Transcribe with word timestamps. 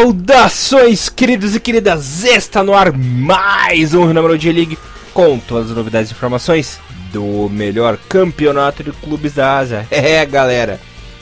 Saudações, 0.00 1.10
queridos 1.10 1.54
e 1.54 1.60
queridas! 1.60 2.24
Está 2.24 2.64
no 2.64 2.72
ar 2.72 2.90
mais 2.90 3.92
um 3.92 4.06
Renamoro 4.06 4.38
de 4.38 4.50
League 4.50 4.78
com 5.12 5.38
todas 5.38 5.70
as 5.70 5.76
novidades 5.76 6.10
e 6.10 6.14
informações 6.14 6.80
do 7.12 7.50
melhor 7.50 7.98
campeonato 8.08 8.82
de 8.82 8.92
clubes 8.92 9.34
da 9.34 9.58
Ásia. 9.58 9.86
É, 9.92 10.24
galera, 10.24 10.80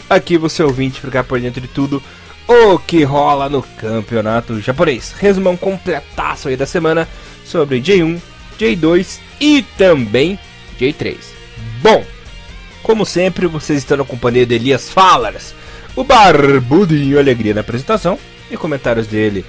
aqui 0.09 0.39
você 0.39 0.63
ouvinte 0.63 1.01
ficar 1.01 1.25
por 1.25 1.41
dentro 1.41 1.61
de 1.61 1.67
tudo 1.67 2.01
o 2.47 2.79
que 2.79 3.03
rola 3.03 3.49
no 3.49 3.63
campeonato 3.63 4.61
japonês. 4.61 5.13
Resumão 5.19 5.57
completaço 5.57 6.47
aí 6.47 6.57
da 6.57 6.65
semana 6.65 7.09
sobre 7.45 7.81
J1, 7.81 8.21
J2 8.61 9.19
e 9.41 9.63
também 9.77 10.39
J3. 10.81 11.17
Bom, 11.83 12.05
como 12.85 13.05
sempre, 13.05 13.49
vocês 13.49 13.81
estão 13.81 13.97
na 13.97 14.05
companhia 14.05 14.47
de 14.47 14.55
Elias 14.55 14.89
Falas, 14.89 15.53
o 15.97 16.05
barbudinho 16.05 17.19
alegria 17.19 17.55
na 17.55 17.63
apresentação 17.63 18.17
e 18.51 18.57
comentários 18.57 19.07
dele. 19.07 19.45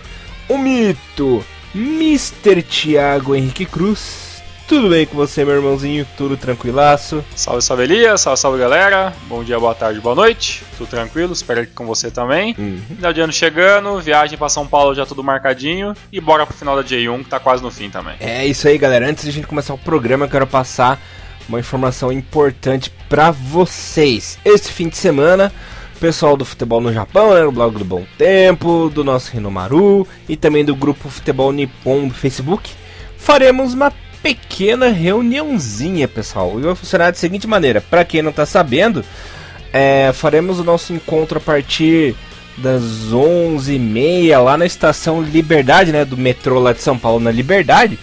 O 0.48 0.58
mito, 0.58 1.44
Mr. 1.74 2.62
Thiago 2.64 3.36
Henrique 3.36 3.66
Cruz. 3.66 4.30
Tudo 4.70 4.90
bem 4.90 5.04
com 5.04 5.16
você, 5.16 5.44
meu 5.44 5.56
irmãozinho? 5.56 6.06
Tudo 6.16 6.38
tranquilaço? 6.38 7.26
Salve, 7.36 7.60
salve 7.60 7.84
Elias, 7.84 8.22
salve, 8.22 8.40
salve 8.40 8.60
galera. 8.60 9.12
Bom 9.28 9.44
dia, 9.44 9.60
boa 9.60 9.74
tarde, 9.74 10.00
boa 10.00 10.14
noite. 10.14 10.64
Tudo 10.78 10.88
tranquilo, 10.88 11.34
espero 11.34 11.66
que 11.66 11.74
com 11.74 11.88
você 11.88 12.12
também. 12.12 12.56
Uhum. 12.56 12.80
Final 12.96 13.12
de 13.12 13.20
ano 13.20 13.34
chegando, 13.34 14.00
viagem 14.00 14.38
para 14.38 14.48
São 14.48 14.68
Paulo 14.68 14.94
já 14.94 15.08
tudo 15.08 15.24
marcadinho. 15.24 15.96
E 16.12 16.22
bora 16.22 16.46
pro 16.46 16.56
final 16.56 16.76
da 16.76 16.84
J1, 16.84 17.24
que 17.24 17.30
tá 17.30 17.40
quase 17.40 17.64
no 17.64 17.72
fim 17.72 17.90
também. 17.90 18.14
É 18.20 18.46
isso 18.46 18.68
aí, 18.68 18.78
galera. 18.78 19.10
Antes 19.10 19.24
de 19.24 19.32
a 19.32 19.34
gente 19.34 19.48
começar 19.48 19.74
o 19.74 19.78
programa, 19.78 20.26
eu 20.26 20.30
quero 20.30 20.46
passar 20.46 21.02
uma 21.48 21.60
informação 21.60 22.12
importante 22.12 22.92
para 23.10 23.32
vocês. 23.32 24.38
Este 24.46 24.72
fim 24.72 24.88
de 24.88 24.98
semana 24.98 25.52
pessoal 26.00 26.38
do 26.38 26.46
futebol 26.46 26.80
no 26.80 26.94
Japão, 26.94 27.34
né, 27.34 27.44
o 27.44 27.52
blog 27.52 27.78
do 27.78 27.84
Bom 27.84 28.06
Tempo, 28.18 28.90
do 28.90 29.04
nosso 29.04 29.32
Rinomaru 29.34 30.08
e 30.28 30.38
também 30.38 30.64
do 30.64 30.76
grupo 30.76 31.10
Futebol 31.10 31.52
Nippon 31.52 32.08
do 32.08 32.14
Facebook, 32.14 32.72
faremos 33.18 33.74
uma 33.74 33.92
pequena 34.24 34.88
reuniãozinha, 34.88 36.08
pessoal. 36.08 36.58
E 36.58 36.64
vai 36.64 36.76
funcionar 36.76 37.12
da 37.12 37.18
seguinte 37.18 37.48
maneira: 37.48 37.82
para 37.82 38.06
quem 38.06 38.22
não 38.22 38.32
está 38.32 38.46
sabendo, 38.46 39.04
é, 39.74 40.12
faremos 40.14 40.60
o 40.60 40.64
nosso 40.64 40.94
encontro 40.94 41.38
a 41.38 41.42
partir 41.42 42.16
das 42.58 42.82
11h30 43.12 44.42
lá 44.42 44.58
na 44.58 44.66
estação 44.66 45.22
Liberdade, 45.22 45.92
né, 45.92 46.06
do 46.06 46.18
metrô 46.18 46.60
lá 46.60 46.74
de 46.74 46.82
São 46.82 46.98
Paulo, 46.98 47.20
na 47.20 47.32
Liberdade. 47.32 48.00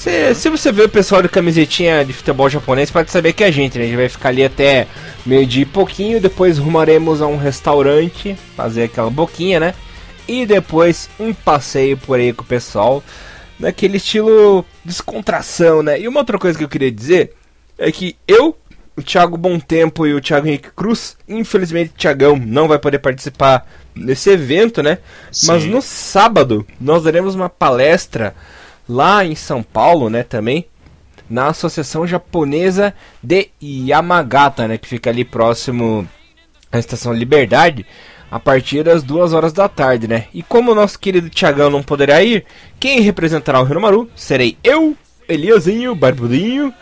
Se, 0.00 0.34
se 0.34 0.48
você 0.48 0.72
vê 0.72 0.84
o 0.84 0.88
pessoal 0.88 1.20
de 1.20 1.28
camisetinha 1.28 2.02
de 2.02 2.14
futebol 2.14 2.48
japonês, 2.48 2.90
pode 2.90 3.10
saber 3.10 3.34
que 3.34 3.44
é 3.44 3.48
a 3.48 3.50
gente, 3.50 3.76
né? 3.76 3.84
A 3.84 3.86
gente 3.86 3.98
vai 3.98 4.08
ficar 4.08 4.30
ali 4.30 4.42
até 4.42 4.86
meio 5.26 5.46
dia 5.46 5.60
e 5.60 5.66
pouquinho, 5.66 6.18
depois 6.18 6.56
rumaremos 6.56 7.20
a 7.20 7.26
um 7.26 7.36
restaurante, 7.36 8.34
fazer 8.56 8.84
aquela 8.84 9.10
boquinha, 9.10 9.60
né? 9.60 9.74
E 10.26 10.46
depois 10.46 11.10
um 11.20 11.34
passeio 11.34 11.98
por 11.98 12.18
aí 12.18 12.32
com 12.32 12.42
o 12.42 12.46
pessoal, 12.46 13.04
naquele 13.58 13.98
estilo 13.98 14.64
descontração, 14.82 15.82
né? 15.82 16.00
E 16.00 16.08
uma 16.08 16.20
outra 16.20 16.38
coisa 16.38 16.56
que 16.56 16.64
eu 16.64 16.68
queria 16.70 16.90
dizer 16.90 17.34
é 17.76 17.92
que 17.92 18.16
eu, 18.26 18.56
o 18.96 19.02
Thiago 19.02 19.36
Bom 19.36 19.60
Tempo 19.60 20.06
e 20.06 20.14
o 20.14 20.20
Thiago 20.22 20.46
Henrique 20.46 20.70
Cruz, 20.74 21.14
infelizmente 21.28 21.90
o 21.90 21.98
Thiagão 21.98 22.36
não 22.38 22.66
vai 22.66 22.78
poder 22.78 23.00
participar 23.00 23.70
desse 23.94 24.30
evento, 24.30 24.82
né? 24.82 24.96
Sim. 25.30 25.48
Mas 25.48 25.66
no 25.66 25.82
sábado 25.82 26.66
nós 26.80 27.02
daremos 27.02 27.34
uma 27.34 27.50
palestra 27.50 28.34
lá 28.90 29.24
em 29.24 29.36
São 29.36 29.62
Paulo, 29.62 30.10
né, 30.10 30.24
também, 30.24 30.66
na 31.28 31.46
Associação 31.46 32.06
Japonesa 32.06 32.92
de 33.22 33.48
Yamagata, 33.62 34.66
né, 34.66 34.76
que 34.76 34.88
fica 34.88 35.08
ali 35.10 35.24
próximo 35.24 36.06
à 36.72 36.78
Estação 36.78 37.12
Liberdade, 37.12 37.86
a 38.28 38.40
partir 38.40 38.82
das 38.82 39.04
duas 39.04 39.32
horas 39.32 39.52
da 39.52 39.68
tarde, 39.68 40.06
né? 40.06 40.26
E 40.32 40.40
como 40.40 40.70
o 40.70 40.74
nosso 40.74 40.98
querido 40.98 41.28
Tiagão 41.28 41.68
não 41.68 41.82
poderá 41.82 42.22
ir, 42.22 42.44
quem 42.78 43.00
representará 43.00 43.60
o 43.60 43.66
Hiromaru 43.66 44.08
serei 44.14 44.56
eu, 44.62 44.96
Eliasinho, 45.28 45.96
Barbudinho 45.96 46.72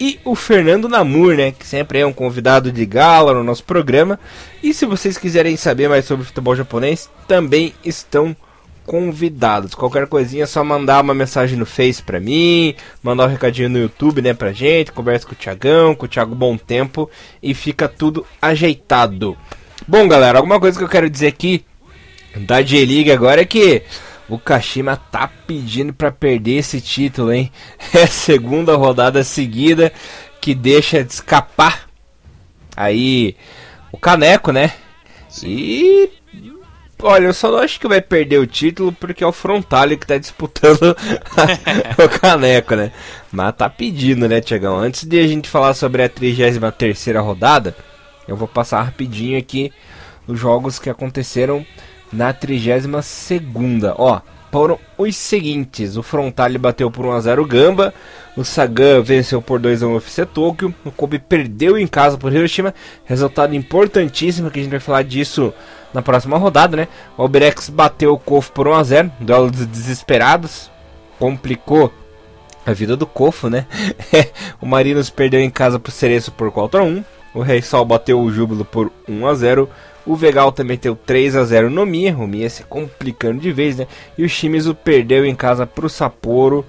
e 0.00 0.18
o 0.24 0.34
Fernando 0.34 0.88
Namur, 0.88 1.36
né? 1.36 1.52
Que 1.52 1.66
sempre 1.66 1.98
é 1.98 2.06
um 2.06 2.12
convidado 2.12 2.72
de 2.72 2.86
gala 2.86 3.34
no 3.34 3.44
nosso 3.44 3.64
programa. 3.64 4.18
E 4.62 4.72
se 4.72 4.86
vocês 4.86 5.18
quiserem 5.18 5.56
saber 5.58 5.90
mais 5.90 6.06
sobre 6.06 6.24
futebol 6.24 6.56
japonês, 6.56 7.10
também 7.28 7.74
estão 7.84 8.34
convidados. 8.86 9.74
Qualquer 9.74 10.06
coisinha 10.06 10.44
é 10.44 10.46
só 10.46 10.62
mandar 10.62 11.02
uma 11.02 11.14
mensagem 11.14 11.58
no 11.58 11.66
Face 11.66 12.02
pra 12.02 12.20
mim, 12.20 12.74
mandar 13.02 13.24
um 13.24 13.30
recadinho 13.30 13.68
no 13.68 13.78
YouTube, 13.78 14.22
né, 14.22 14.34
pra 14.34 14.52
gente, 14.52 14.92
conversa 14.92 15.26
com 15.26 15.32
o 15.32 15.36
Thiagão, 15.36 15.94
com 15.94 16.06
o 16.06 16.08
Thiago 16.08 16.34
Bom 16.34 16.56
Tempo 16.56 17.10
e 17.42 17.54
fica 17.54 17.88
tudo 17.88 18.26
ajeitado. 18.40 19.36
Bom, 19.86 20.06
galera, 20.08 20.38
alguma 20.38 20.60
coisa 20.60 20.78
que 20.78 20.84
eu 20.84 20.88
quero 20.88 21.10
dizer 21.10 21.28
aqui 21.28 21.64
da 22.36 22.62
J-League 22.62 23.12
agora 23.12 23.42
é 23.42 23.44
que 23.44 23.82
o 24.28 24.38
Kashima 24.38 24.96
tá 24.96 25.28
pedindo 25.46 25.92
para 25.92 26.10
perder 26.10 26.58
esse 26.58 26.80
título, 26.80 27.32
hein? 27.32 27.50
É 27.94 28.04
a 28.04 28.06
segunda 28.06 28.76
rodada 28.76 29.22
seguida 29.22 29.92
que 30.40 30.54
deixa 30.54 31.04
de 31.04 31.12
escapar 31.12 31.88
aí 32.76 33.36
o 33.92 33.98
caneco, 33.98 34.52
né? 34.52 34.72
Sim. 35.28 35.46
E 35.48 36.10
Olha, 37.02 37.26
eu 37.26 37.34
só 37.34 37.50
não 37.50 37.58
acho 37.58 37.78
que 37.78 37.88
vai 37.88 38.00
perder 38.00 38.38
o 38.38 38.46
título 38.46 38.92
porque 38.92 39.22
é 39.22 39.26
o 39.26 39.32
Frontale 39.32 39.96
que 39.96 40.06
tá 40.06 40.16
disputando 40.16 40.96
o 41.98 42.20
caneco, 42.20 42.74
né? 42.74 42.92
Mas 43.30 43.54
tá 43.56 43.68
pedindo, 43.68 44.28
né, 44.28 44.40
Tiagão? 44.40 44.78
Antes 44.78 45.04
de 45.04 45.18
a 45.18 45.26
gente 45.26 45.48
falar 45.48 45.74
sobre 45.74 46.02
a 46.02 46.08
33 46.08 47.16
rodada, 47.16 47.76
eu 48.26 48.36
vou 48.36 48.48
passar 48.48 48.82
rapidinho 48.82 49.38
aqui 49.38 49.72
os 50.26 50.38
jogos 50.38 50.78
que 50.78 50.88
aconteceram 50.88 51.66
na 52.12 52.32
32 52.32 52.86
Ó, 53.96 54.20
foram 54.54 54.78
os 54.96 55.16
seguintes: 55.16 55.96
o 55.96 56.02
Frontale 56.02 56.58
bateu 56.58 56.90
por 56.90 57.04
1x0 57.06 57.40
o 57.40 57.44
Gamba, 57.44 57.92
o 58.36 58.44
Sagan 58.44 59.02
venceu 59.02 59.42
por 59.42 59.60
2x1 59.60 59.82
o 59.82 59.94
UFC 59.94 60.24
Tokyo, 60.24 60.74
o 60.84 60.92
Kobe 60.92 61.18
perdeu 61.18 61.76
em 61.76 61.88
casa 61.88 62.16
por 62.16 62.32
Hiroshima, 62.32 62.72
resultado 63.04 63.54
importantíssimo 63.54 64.50
que 64.50 64.60
a 64.60 64.62
gente 64.62 64.70
vai 64.70 64.80
falar 64.80 65.02
disso 65.02 65.52
na 65.94 66.02
próxima 66.02 66.36
rodada, 66.36 66.76
né? 66.76 66.88
O 67.16 67.22
Alberex 67.22 67.70
bateu 67.70 68.12
o 68.12 68.18
Kofo 68.18 68.52
por 68.52 68.66
1x0, 68.66 69.12
duelo 69.20 69.50
dos 69.50 69.64
desesperados, 69.64 70.70
complicou 71.18 71.90
a 72.66 72.72
vida 72.72 72.96
do 72.96 73.06
Kofo, 73.06 73.48
né? 73.48 73.66
o 74.60 74.66
Marinos 74.66 75.08
perdeu 75.08 75.40
em 75.40 75.48
casa 75.48 75.78
pro 75.78 75.92
Cereço 75.92 76.32
por 76.32 76.50
4x1, 76.50 77.04
o 77.32 77.40
Rei 77.40 77.62
Sol 77.62 77.84
bateu 77.84 78.20
o 78.20 78.30
Júbilo 78.30 78.64
por 78.64 78.90
1x0, 79.08 79.68
o 80.04 80.16
Vegal 80.16 80.50
também 80.52 80.76
teve 80.76 80.96
3 81.06 81.36
a 81.36 81.44
0 81.44 81.70
no 81.70 81.86
Mia, 81.86 82.14
o 82.16 82.26
Mia 82.26 82.50
se 82.50 82.64
complicando 82.64 83.40
de 83.40 83.52
vez, 83.52 83.78
né? 83.78 83.86
E 84.18 84.24
o 84.24 84.28
Shimizu 84.28 84.74
perdeu 84.74 85.24
em 85.24 85.34
casa 85.34 85.66
para 85.66 85.86
o 85.86 85.90
Sapporo 85.90 86.66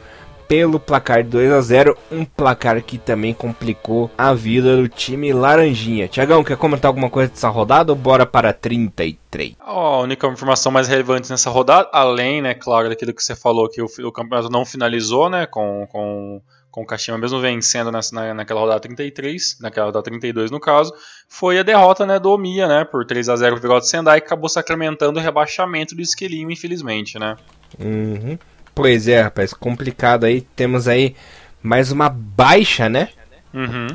pelo 0.48 0.80
placar 0.80 1.24
de 1.24 1.30
2 1.30 1.52
a 1.52 1.62
0, 1.62 1.98
um 2.12 2.26
placar 2.26 2.82
que 2.82 2.98
também 2.98 3.34
complicou 3.34 4.10
a 4.18 4.34
vida 4.34 4.78
do 4.78 4.88
time 4.88 5.34
Laranjinha. 5.34 6.08
Tiagão, 6.08 6.44
quer 6.44 6.58
comentar 6.58 6.90
alguma 6.90 7.10
coisa 7.10 7.32
dessa 7.32 7.50
rodada 7.50 7.92
ou 7.92 7.98
bora 7.98 8.26
para 8.26 8.54
33? 8.54 9.56
Oh, 9.66 9.72
a 9.72 10.00
única 10.02 10.28
informação 10.28 10.72
mais 10.72 10.88
relevante 10.88 11.30
nessa 11.30 11.50
rodada, 11.50 11.90
além, 11.92 12.42
né, 12.42 12.54
claro, 12.54 12.90
daquilo 12.90 13.14
que 13.14 13.24
você 13.24 13.36
falou 13.36 13.70
que 13.70 13.82
o, 13.82 13.88
o 14.08 14.12
campeonato 14.12 14.50
não 14.50 14.66
finalizou, 14.66 15.30
né, 15.30 15.46
com, 15.46 15.88
com 15.92 16.42
com 16.76 16.82
o 16.82 16.86
Kashima 16.86 17.18
mesmo 17.18 17.40
vencendo 17.40 17.90
nessa, 17.90 18.14
na, 18.14 18.34
naquela 18.34 18.60
rodada 18.60 18.82
33, 18.82 19.60
naquela 19.62 19.86
rodada 19.86 20.04
32 20.04 20.52
no 20.52 20.60
caso, 20.60 20.94
foi 21.30 21.58
a 21.58 21.64
derrota 21.64 22.06
né, 22.06 22.20
do 22.20 22.30
Omiya, 22.30 22.68
né, 22.68 22.84
por 22.84 23.06
3 23.06 23.30
a 23.30 23.36
0 23.38 23.62
pro 23.62 23.74
o 23.74 23.80
Sendai, 23.80 24.20
que 24.20 24.28
acabou 24.28 24.50
sacramentando 24.50 25.18
o 25.18 25.22
rebaixamento 25.24 25.96
do 25.96 26.02
esquilinho, 26.02 26.52
infelizmente, 26.52 27.18
né. 27.18 27.38
Uhum. 27.80 28.38
Pois 28.76 29.08
é, 29.08 29.22
rapaz, 29.22 29.54
complicado 29.54 30.26
aí, 30.26 30.42
temos 30.42 30.86
aí 30.86 31.16
mais 31.64 31.94
uma 31.94 32.10
baixa, 32.10 32.90
né, 32.90 33.08
uhum. 33.54 33.88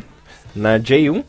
na 0.57 0.79
J1, 0.79 1.23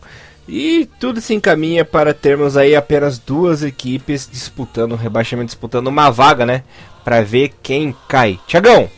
e 0.47 0.89
tudo 0.99 1.19
se 1.19 1.33
encaminha 1.33 1.83
para 1.83 2.13
termos 2.13 2.55
aí 2.55 2.73
apenas 2.77 3.19
duas 3.19 3.61
equipes 3.61 4.27
disputando 4.31 4.93
o 4.93 4.95
rebaixamento, 4.95 5.47
disputando 5.47 5.87
uma 5.87 6.09
vaga, 6.09 6.45
né, 6.45 6.63
para 7.03 7.21
ver 7.21 7.53
quem 7.61 7.93
cai. 8.07 8.39
Tiagão, 8.47 8.89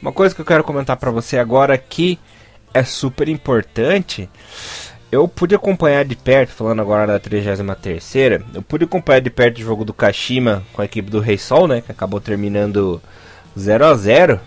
uma 0.00 0.12
coisa 0.12 0.34
que 0.34 0.40
eu 0.40 0.46
quero 0.46 0.64
comentar 0.64 0.96
para 0.96 1.10
você 1.10 1.38
agora 1.38 1.76
que 1.76 2.18
é 2.72 2.82
super 2.82 3.28
importante. 3.28 4.30
Eu 5.12 5.28
pude 5.28 5.54
acompanhar 5.54 6.06
de 6.06 6.16
perto, 6.16 6.52
falando 6.52 6.80
agora 6.80 7.06
da 7.06 7.18
33 7.18 7.60
eu 8.54 8.62
pude 8.62 8.84
acompanhar 8.84 9.20
de 9.20 9.28
perto 9.28 9.58
o 9.58 9.62
jogo 9.62 9.84
do 9.84 9.92
Kashima 9.92 10.64
com 10.72 10.80
a 10.80 10.86
equipe 10.86 11.10
do 11.10 11.20
Rei 11.20 11.36
Sol, 11.36 11.68
né, 11.68 11.82
que 11.82 11.92
acabou 11.92 12.18
terminando 12.18 13.02
0 13.58 13.86
a 13.86 13.94
0. 13.94 14.40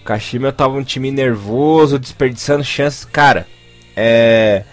O 0.00 0.04
Kashima 0.04 0.52
tava 0.52 0.74
um 0.74 0.84
time 0.84 1.10
nervoso, 1.10 1.98
desperdiçando 1.98 2.64
chances, 2.64 3.04
cara. 3.04 3.46
É, 3.96 4.64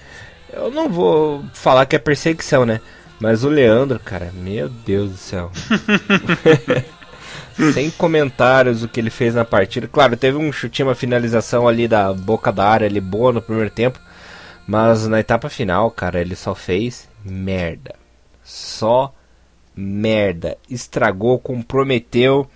eu 0.51 0.71
não 0.71 0.89
vou 0.89 1.43
falar 1.53 1.85
que 1.85 1.95
é 1.95 1.99
perseguição, 1.99 2.65
né? 2.65 2.81
Mas 3.19 3.43
o 3.43 3.49
Leandro, 3.49 3.99
cara, 3.99 4.31
meu 4.33 4.69
Deus 4.69 5.11
do 5.11 5.17
céu. 5.17 5.51
sem 7.73 7.91
comentários 7.91 8.83
o 8.83 8.87
que 8.87 8.99
ele 8.99 9.09
fez 9.09 9.35
na 9.35 9.43
partida. 9.43 9.87
Claro, 9.87 10.15
teve 10.15 10.37
um 10.37 10.51
chutinho, 10.51 10.87
uma 10.87 10.95
finalização 10.95 11.67
ali 11.67 11.87
da 11.87 12.13
boca 12.13 12.51
da 12.51 12.65
área 12.65 12.87
ali 12.87 13.01
boa 13.01 13.33
no 13.33 13.41
primeiro 13.41 13.69
tempo. 13.69 13.99
Mas 14.65 15.07
na 15.07 15.19
etapa 15.19 15.49
final, 15.49 15.91
cara, 15.91 16.21
ele 16.21 16.35
só 16.35 16.55
fez 16.55 17.09
merda. 17.23 17.95
Só 18.43 19.13
merda. 19.75 20.57
Estragou, 20.69 21.39
comprometeu, 21.39 22.49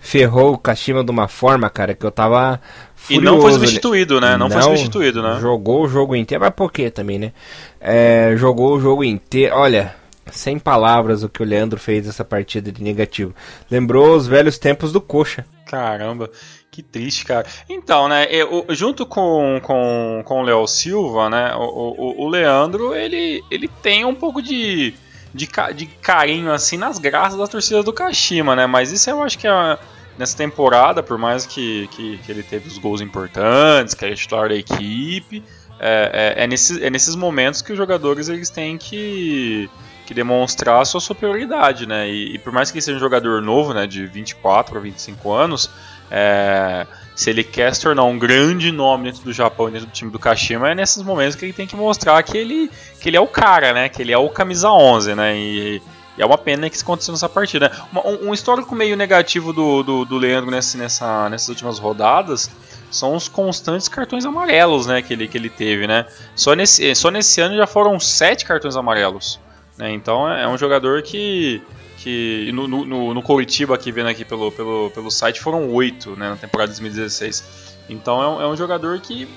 ferrou 0.00 0.54
o 0.54 0.58
Kashima 0.58 1.04
de 1.04 1.10
uma 1.10 1.28
forma, 1.28 1.70
cara, 1.70 1.94
que 1.94 2.04
eu 2.04 2.10
tava 2.10 2.60
Furioso. 3.00 3.22
E 3.22 3.24
não 3.24 3.40
foi 3.40 3.52
substituído, 3.52 4.20
né? 4.20 4.36
Não, 4.36 4.48
não, 4.48 4.50
foi 4.50 4.62
substituído, 4.62 5.22
né? 5.22 5.38
Jogou 5.40 5.84
o 5.84 5.88
jogo 5.88 6.14
inteiro, 6.14 6.44
mas 6.44 6.54
por 6.54 6.70
quê 6.70 6.90
também, 6.90 7.18
né? 7.18 7.32
É, 7.80 8.34
jogou 8.36 8.76
o 8.76 8.80
jogo 8.80 9.02
inteiro. 9.02 9.56
Olha, 9.56 9.96
sem 10.30 10.58
palavras 10.58 11.22
o 11.22 11.28
que 11.28 11.42
o 11.42 11.46
Leandro 11.46 11.80
fez 11.80 12.06
essa 12.06 12.24
partida 12.24 12.70
de 12.70 12.82
negativo. 12.82 13.34
Lembrou 13.70 14.14
os 14.14 14.26
velhos 14.26 14.58
tempos 14.58 14.92
do 14.92 15.00
Coxa. 15.00 15.46
Caramba, 15.66 16.30
que 16.70 16.82
triste, 16.82 17.24
cara. 17.24 17.46
Então, 17.68 18.06
né, 18.06 18.26
eu, 18.30 18.66
junto 18.70 19.06
com, 19.06 19.60
com, 19.62 20.22
com 20.24 20.40
o 20.40 20.42
Léo 20.42 20.66
Silva, 20.66 21.30
né, 21.30 21.54
o, 21.54 21.62
o, 21.62 22.24
o, 22.24 22.28
Leandro, 22.28 22.94
ele, 22.94 23.42
ele 23.50 23.68
tem 23.82 24.04
um 24.04 24.14
pouco 24.14 24.42
de, 24.42 24.94
de, 25.34 25.48
de 25.74 25.86
carinho, 25.86 26.52
assim, 26.52 26.76
nas 26.76 26.98
graças 26.98 27.38
da 27.38 27.46
torcida 27.46 27.82
do 27.82 27.92
Kashima, 27.92 28.56
né, 28.56 28.66
mas 28.66 28.92
isso 28.92 29.08
eu 29.10 29.22
acho 29.22 29.38
que 29.38 29.46
é 29.46 29.78
nessa 30.18 30.36
temporada, 30.36 31.02
por 31.02 31.16
mais 31.16 31.46
que, 31.46 31.88
que, 31.92 32.18
que, 32.18 32.30
ele 32.30 32.42
teve 32.42 32.68
os 32.68 32.76
gols 32.76 33.00
importantes, 33.00 33.94
que 33.94 34.04
é 34.04 34.14
titular 34.14 34.48
da 34.50 34.54
equipe, 34.54 35.42
é, 35.78 36.34
é, 36.36 36.44
é, 36.44 36.46
nesse, 36.46 36.84
é 36.84 36.90
nesses 36.90 37.14
momentos 37.14 37.62
que 37.62 37.72
os 37.72 37.78
jogadores 37.78 38.28
eles 38.28 38.50
têm 38.50 38.76
que 38.76 39.70
que 40.10 40.14
demonstrar 40.14 40.82
a 40.82 40.84
sua 40.84 41.00
superioridade, 41.00 41.86
né? 41.86 42.10
E, 42.10 42.34
e, 42.34 42.38
por 42.38 42.52
mais 42.52 42.68
que 42.68 42.78
ele 42.78 42.82
seja 42.82 42.96
um 42.96 43.00
jogador 43.00 43.40
novo, 43.40 43.72
né, 43.72 43.86
de 43.86 44.06
24 44.06 44.76
a 44.76 44.80
25 44.80 45.32
anos, 45.32 45.70
é, 46.10 46.84
se 47.20 47.28
ele 47.28 47.44
quer 47.44 47.74
se 47.74 47.82
tornar 47.82 48.04
um 48.04 48.18
grande 48.18 48.72
nome 48.72 49.10
dentro 49.10 49.22
do 49.22 49.30
Japão, 49.30 49.70
dentro 49.70 49.86
do 49.86 49.92
time 49.92 50.10
do 50.10 50.18
Kashima, 50.18 50.70
é 50.70 50.74
nesses 50.74 51.02
momentos 51.02 51.36
que 51.36 51.44
ele 51.44 51.52
tem 51.52 51.66
que 51.66 51.76
mostrar 51.76 52.22
que 52.22 52.34
ele, 52.34 52.70
que 52.98 53.10
ele 53.10 53.16
é 53.18 53.20
o 53.20 53.26
cara, 53.26 53.74
né? 53.74 53.90
Que 53.90 54.00
ele 54.00 54.10
é 54.10 54.16
o 54.16 54.30
camisa 54.30 54.70
11, 54.70 55.14
né? 55.14 55.36
E, 55.36 55.82
e 56.16 56.22
é 56.22 56.24
uma 56.24 56.38
pena 56.38 56.70
que 56.70 56.76
isso 56.76 56.82
aconteceu 56.82 57.12
nessa 57.12 57.28
partida. 57.28 57.70
um, 57.94 58.30
um, 58.30 58.32
histórico 58.32 58.74
meio 58.74 58.96
negativo 58.96 59.52
do, 59.52 59.82
do, 59.82 60.04
do 60.06 60.16
Leandro 60.16 60.50
nesse, 60.50 60.78
nessa, 60.78 61.28
nessas 61.28 61.50
últimas 61.50 61.78
rodadas 61.78 62.50
são 62.90 63.14
os 63.14 63.28
constantes 63.28 63.86
cartões 63.86 64.24
amarelos 64.24 64.86
né, 64.86 65.02
que, 65.02 65.12
ele, 65.12 65.28
que 65.28 65.36
ele 65.36 65.50
teve. 65.50 65.86
Né? 65.86 66.06
Só, 66.34 66.54
nesse, 66.54 66.94
só 66.94 67.10
nesse 67.10 67.38
ano 67.42 67.54
já 67.54 67.66
foram 67.66 68.00
sete 68.00 68.46
cartões 68.46 68.76
amarelos. 68.76 69.38
Né? 69.76 69.92
Então 69.92 70.26
é, 70.26 70.44
é 70.44 70.48
um 70.48 70.56
jogador 70.56 71.02
que. 71.02 71.62
Que 72.02 72.50
no, 72.52 72.66
no, 72.66 73.14
no 73.14 73.22
Curitiba, 73.22 73.74
aqui 73.74 73.92
vendo 73.92 74.08
aqui 74.08 74.24
pelo, 74.24 74.50
pelo, 74.50 74.90
pelo 74.90 75.10
site, 75.10 75.40
foram 75.40 75.70
oito 75.70 76.16
né, 76.16 76.30
na 76.30 76.36
temporada 76.36 76.72
de 76.72 76.80
2016. 76.80 77.78
Então 77.88 78.22
é 78.22 78.28
um, 78.28 78.42
é 78.42 78.48
um 78.48 78.56
jogador 78.56 78.98
que 79.00 79.28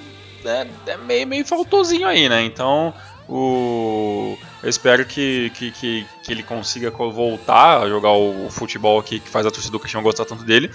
é, 0.45 0.67
é, 0.87 0.97
meio, 0.97 1.27
meio 1.27 1.45
faltosinho 1.45 2.07
aí, 2.07 2.29
né? 2.29 2.43
Então 2.43 2.93
o, 3.27 4.37
eu 4.61 4.69
espero 4.69 5.05
que, 5.05 5.49
que, 5.55 5.71
que, 5.71 6.05
que, 6.23 6.31
ele 6.31 6.43
consiga 6.43 6.89
voltar 6.89 7.81
a 7.81 7.89
jogar 7.89 8.11
o, 8.11 8.47
o 8.47 8.49
futebol 8.49 8.99
aqui 8.99 9.19
que 9.19 9.29
faz 9.29 9.45
a 9.45 9.51
torcida 9.51 9.71
do 9.71 9.79
Kashima 9.79 10.01
gostar 10.01 10.25
tanto 10.25 10.43
dele 10.43 10.69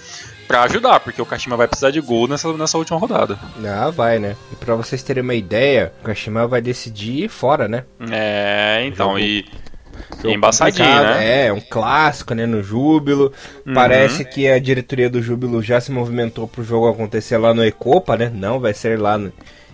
para 0.47 0.63
ajudar, 0.63 0.99
porque 0.99 1.21
o 1.21 1.25
Kashima 1.25 1.55
vai 1.55 1.67
precisar 1.67 1.91
de 1.91 2.01
gol 2.01 2.27
nessa, 2.27 2.51
nessa 2.53 2.77
última 2.77 2.99
rodada. 2.99 3.39
Ah, 3.65 3.89
vai, 3.89 4.19
né? 4.19 4.35
E 4.51 4.55
pra 4.55 4.75
vocês 4.75 5.01
terem 5.03 5.23
uma 5.23 5.35
ideia, 5.35 5.93
o 6.01 6.05
Kashima 6.05 6.47
vai 6.47 6.61
decidir 6.61 7.29
fora, 7.29 7.67
né? 7.67 7.85
É, 8.11 8.83
então, 8.85 9.17
e. 9.17 9.45
Jogo 10.21 10.35
embaçadinho, 10.35 10.87
né? 10.87 11.47
É, 11.47 11.53
um 11.53 11.61
clássico, 11.61 12.33
né, 12.33 12.45
no 12.45 12.61
Júbilo. 12.61 13.31
Uhum. 13.65 13.73
Parece 13.73 14.25
que 14.25 14.47
a 14.47 14.59
diretoria 14.59 15.09
do 15.09 15.21
Júbilo 15.21 15.61
já 15.61 15.79
se 15.79 15.91
movimentou 15.91 16.47
pro 16.47 16.63
jogo 16.63 16.89
acontecer 16.89 17.37
lá 17.37 17.53
no 17.53 17.63
Ecopa, 17.63 18.17
né? 18.17 18.31
Não, 18.33 18.59
vai 18.59 18.73
ser 18.73 18.99
lá 18.99 19.17
no, 19.17 19.31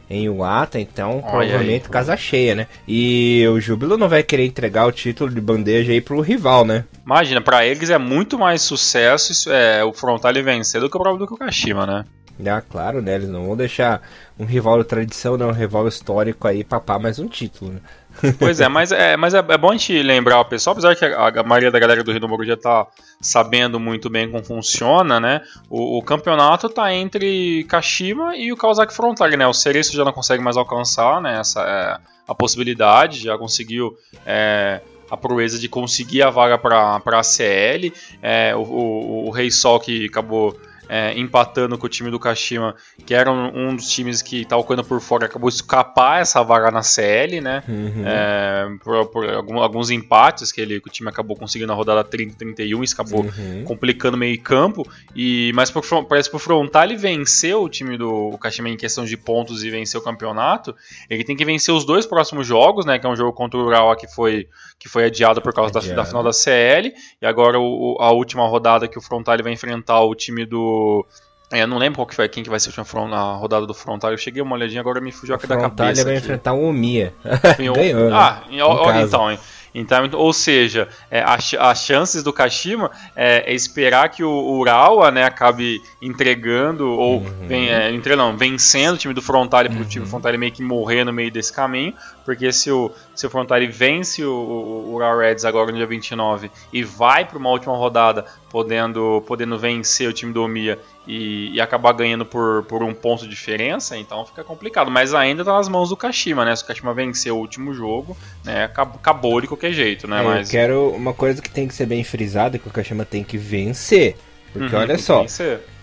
em 0.09 0.29
Uata, 0.29 0.79
então 0.79 1.13
Olha 1.13 1.21
provavelmente 1.21 1.85
aí, 1.85 1.91
casa 1.91 2.15
cheia, 2.15 2.55
né? 2.55 2.67
E 2.87 3.45
o 3.47 3.59
Júbilo 3.59 3.97
não 3.97 4.07
vai 4.07 4.23
querer 4.23 4.45
entregar 4.45 4.85
o 4.85 4.91
título 4.91 5.31
de 5.31 5.41
bandeja 5.41 5.91
aí 5.91 6.01
pro 6.01 6.21
rival, 6.21 6.63
né? 6.63 6.85
Imagina, 7.05 7.41
para 7.41 7.65
eles 7.65 7.89
é 7.89 7.97
muito 7.97 8.37
mais 8.37 8.61
sucesso 8.61 9.51
é, 9.51 9.83
o 9.83 9.93
Frontale 9.93 10.41
vencer 10.41 10.79
do 10.81 10.89
que 10.89 10.97
o 10.97 10.99
próprio 10.99 11.25
do 11.25 11.37
Kashima, 11.37 11.85
né? 11.85 12.05
Ah, 12.45 12.61
claro, 12.61 13.01
né? 13.01 13.15
Eles 13.15 13.29
não 13.29 13.45
vão 13.45 13.55
deixar 13.55 14.01
um 14.37 14.45
rival 14.45 14.79
de 14.79 14.85
tradição, 14.85 15.37
não, 15.37 15.49
um 15.49 15.53
rival 15.53 15.87
histórico 15.87 16.47
aí 16.47 16.63
papar 16.63 16.99
mais 16.99 17.17
um 17.17 17.27
título, 17.27 17.71
né? 17.71 17.79
Pois 18.39 18.61
é, 18.61 18.67
mas, 18.69 18.91
é, 18.91 19.17
mas 19.17 19.33
é, 19.33 19.39
é 19.39 19.57
bom 19.57 19.69
a 19.69 19.73
gente 19.73 20.01
lembrar 20.01 20.39
o 20.39 20.45
pessoal, 20.45 20.71
apesar 20.73 20.95
que 20.95 21.03
a, 21.03 21.27
a 21.27 21.43
maioria 21.43 21.71
da 21.71 21.79
galera 21.79 22.03
do 22.03 22.11
Rio 22.11 22.19
do 22.19 22.29
Moro 22.29 22.45
já 22.45 22.55
tá 22.55 22.87
sabendo 23.21 23.79
muito 23.79 24.09
bem 24.09 24.29
como 24.29 24.43
funciona, 24.43 25.19
né? 25.19 25.41
O, 25.69 25.97
o 25.97 26.01
campeonato 26.01 26.69
tá 26.69 26.93
entre 26.93 27.65
Kashima 27.65 28.35
e 28.35 28.51
o 28.51 28.57
Kawasaki 28.57 28.93
Frontale, 28.93 29.37
né? 29.37 29.47
O 29.47 29.53
Cereço 29.53 29.95
já 29.95 30.05
não 30.05 30.13
consegue 30.13 30.43
mais 30.43 30.57
alcançar, 30.57 31.21
né? 31.21 31.39
Essa 31.39 31.61
é 31.61 31.97
a 32.27 32.33
possibilidade, 32.33 33.19
já 33.19 33.37
conseguiu 33.37 33.97
é, 34.25 34.81
a 35.09 35.17
proeza 35.17 35.59
de 35.59 35.69
conseguir 35.69 36.23
a 36.23 36.29
vaga 36.29 36.57
para 36.57 37.01
a 37.05 37.23
CL. 37.23 37.93
É, 38.21 38.55
o, 38.55 38.61
o, 38.61 39.27
o 39.27 39.29
Rei 39.29 39.51
Sol 39.51 39.79
que 39.79 40.05
acabou 40.05 40.57
é, 40.87 41.17
empatando 41.17 41.77
com 41.77 41.85
o 41.85 41.89
time 41.89 42.09
do 42.09 42.19
Kashima, 42.19 42.75
que 43.05 43.13
era 43.13 43.31
um, 43.31 43.69
um 43.69 43.75
dos 43.75 43.89
times 43.89 44.21
que 44.21 44.41
estava 44.41 44.63
correndo 44.63 44.83
por 44.83 44.99
fora, 45.01 45.25
acabou 45.25 45.49
escapar 45.49 46.21
essa 46.21 46.43
vaga 46.43 46.71
na 46.71 46.81
CL, 46.81 47.41
né? 47.41 47.63
Uhum. 47.67 48.03
É, 48.05 48.67
por, 48.83 49.05
por 49.07 49.29
algum, 49.29 49.59
alguns 49.59 49.89
empates 49.89 50.51
que, 50.51 50.61
ele, 50.61 50.79
que 50.79 50.87
o 50.87 50.91
time 50.91 51.09
acabou 51.09 51.35
conseguindo 51.35 51.67
na 51.67 51.73
rodada 51.73 52.03
30-31, 52.03 52.83
isso 52.83 52.93
acabou 52.93 53.23
uhum. 53.23 53.63
complicando 53.65 54.17
meio 54.17 54.39
campo. 54.41 54.87
E, 55.15 55.51
mas 55.55 55.71
por, 55.71 55.83
parece 56.05 56.29
que 56.29 56.35
o 56.35 56.39
Frontale 56.39 56.95
venceu 56.95 57.63
o 57.63 57.69
time 57.69 57.97
do 57.97 58.37
Kashima 58.37 58.69
em 58.69 58.77
questão 58.77 59.05
de 59.05 59.17
pontos 59.17 59.63
e 59.63 59.69
venceu 59.69 59.99
o 59.99 60.03
campeonato. 60.03 60.75
Ele 61.09 61.23
tem 61.23 61.35
que 61.35 61.45
vencer 61.45 61.73
os 61.73 61.85
dois 61.85 62.05
próximos 62.05 62.45
jogos, 62.45 62.85
né? 62.85 62.99
Que 62.99 63.05
é 63.05 63.09
um 63.09 63.15
jogo 63.15 63.33
contra 63.33 63.59
o 63.59 63.65
Urawa 63.65 63.95
que 63.95 64.07
foi, 64.07 64.47
que 64.79 64.89
foi 64.89 65.05
adiado 65.05 65.41
por 65.41 65.53
causa. 65.53 65.73
Da, 65.73 65.95
da, 65.95 66.05
final 66.05 66.23
da 66.23 66.33
CL. 66.33 66.93
E 67.21 67.25
agora 67.25 67.59
o, 67.59 67.97
a 67.99 68.11
última 68.11 68.47
rodada 68.47 68.87
que 68.87 68.97
o 68.97 69.01
Frontale 69.01 69.43
vai 69.43 69.53
enfrentar 69.53 70.01
o 70.01 70.13
time 70.15 70.45
do 70.45 71.05
é, 71.51 71.61
eu 71.61 71.67
não 71.67 71.77
lembro 71.77 71.97
qual 71.97 72.07
que 72.07 72.15
foi, 72.15 72.27
quem 72.27 72.43
que 72.43 72.49
vai 72.49 72.59
ser 72.59 72.69
o 72.69 73.07
na 73.07 73.35
rodada 73.35 73.67
do 73.67 73.73
Frontal. 73.73 74.11
Eu 74.11 74.17
cheguei 74.17 74.41
uma 74.41 74.55
olhadinha, 74.55 74.81
agora 74.81 74.99
me 74.99 75.11
fugiu 75.11 75.35
aqui 75.35 75.45
da 75.45 75.57
cabeça. 75.57 76.03
vai 76.03 76.15
aqui. 76.15 76.23
enfrentar 76.23 76.53
o 76.53 76.67
Omia. 76.67 77.13
Ganhou, 77.57 77.75
né? 77.75 78.09
Ah, 78.11 78.43
olha 78.61 79.01
então, 79.01 79.31
hein? 79.31 79.39
Então, 79.75 80.09
ou 80.13 80.31
seja, 80.31 80.87
é, 81.11 81.21
as, 81.21 81.83
chances 81.83 82.23
do 82.23 82.31
Kashima 82.31 82.89
é, 83.13 83.51
é, 83.51 83.53
esperar 83.53 84.07
que 84.07 84.23
o 84.23 84.57
Urawa 84.57 85.11
né, 85.11 85.25
acabe 85.25 85.81
entregando, 86.01 86.89
ou 86.89 87.17
uhum. 87.17 87.47
vem, 87.47 87.69
é, 87.69 87.91
entre, 87.91 88.15
não, 88.15 88.37
vencendo 88.37 88.95
o 88.95 88.97
time 88.97 89.13
do 89.13 89.21
Frontale 89.21 89.67
para 89.67 89.81
o 89.81 89.85
time 89.85 90.03
do 90.03 90.05
uhum. 90.05 90.11
Frontale 90.11 90.37
meio 90.37 90.53
que 90.53 90.63
morrer 90.63 91.03
no 91.03 91.11
meio 91.11 91.29
desse 91.29 91.51
caminho, 91.51 91.93
porque 92.23 92.53
se 92.53 92.71
o, 92.71 92.89
se 93.13 93.27
o 93.27 93.29
Frontale 93.29 93.67
vence 93.67 94.23
o, 94.23 94.31
o, 94.31 94.91
o 94.91 94.95
Urawa 94.95 95.21
Reds 95.21 95.43
agora 95.43 95.69
no 95.71 95.77
dia 95.77 95.85
29 95.85 96.49
e 96.71 96.81
vai 96.81 97.25
para 97.25 97.37
uma 97.37 97.49
última 97.49 97.75
rodada 97.75 98.25
podendo, 98.55 99.21
podendo 99.27 99.59
vencer 99.59 100.07
o 100.07 100.13
time 100.13 100.31
do 100.31 100.41
Omiya 100.41 100.79
e, 101.05 101.53
e, 101.53 101.59
acabar 101.59 101.91
ganhando 101.91 102.25
por, 102.25 102.63
por 102.63 102.81
um 102.83 102.93
ponto 102.93 103.23
de 103.23 103.29
diferença, 103.29 103.97
então 103.97 104.25
fica 104.25 104.45
complicado. 104.45 104.89
Mas 104.89 105.13
ainda 105.13 105.43
tá 105.43 105.51
nas 105.51 105.67
mãos 105.67 105.89
do 105.89 105.97
Kashima, 105.97 106.45
né? 106.45 106.55
Se 106.55 106.63
o 106.63 106.67
Kashima 106.67 106.93
vencer 106.93 107.33
o 107.33 107.35
último 107.35 107.73
jogo, 107.73 108.15
né? 108.45 108.63
Acabou, 108.63 108.95
acabou 108.95 109.41
de 109.41 109.47
qualquer 109.47 109.73
jeito, 109.73 110.07
né? 110.07 110.21
É, 110.21 110.23
Mas... 110.23 110.47
Eu 110.47 110.51
quero 110.57 110.89
uma 110.91 111.13
coisa 111.13 111.41
que 111.41 111.49
tem 111.49 111.67
que 111.67 111.73
ser 111.73 111.85
bem 111.85 112.01
frisada, 112.01 112.57
que 112.57 112.65
o 112.65 112.71
Kashima 112.71 113.03
tem 113.03 113.25
que 113.25 113.37
vencer. 113.37 114.15
Porque 114.53 114.73
uhum, 114.73 114.81
olha 114.81 114.97
só, 114.97 115.25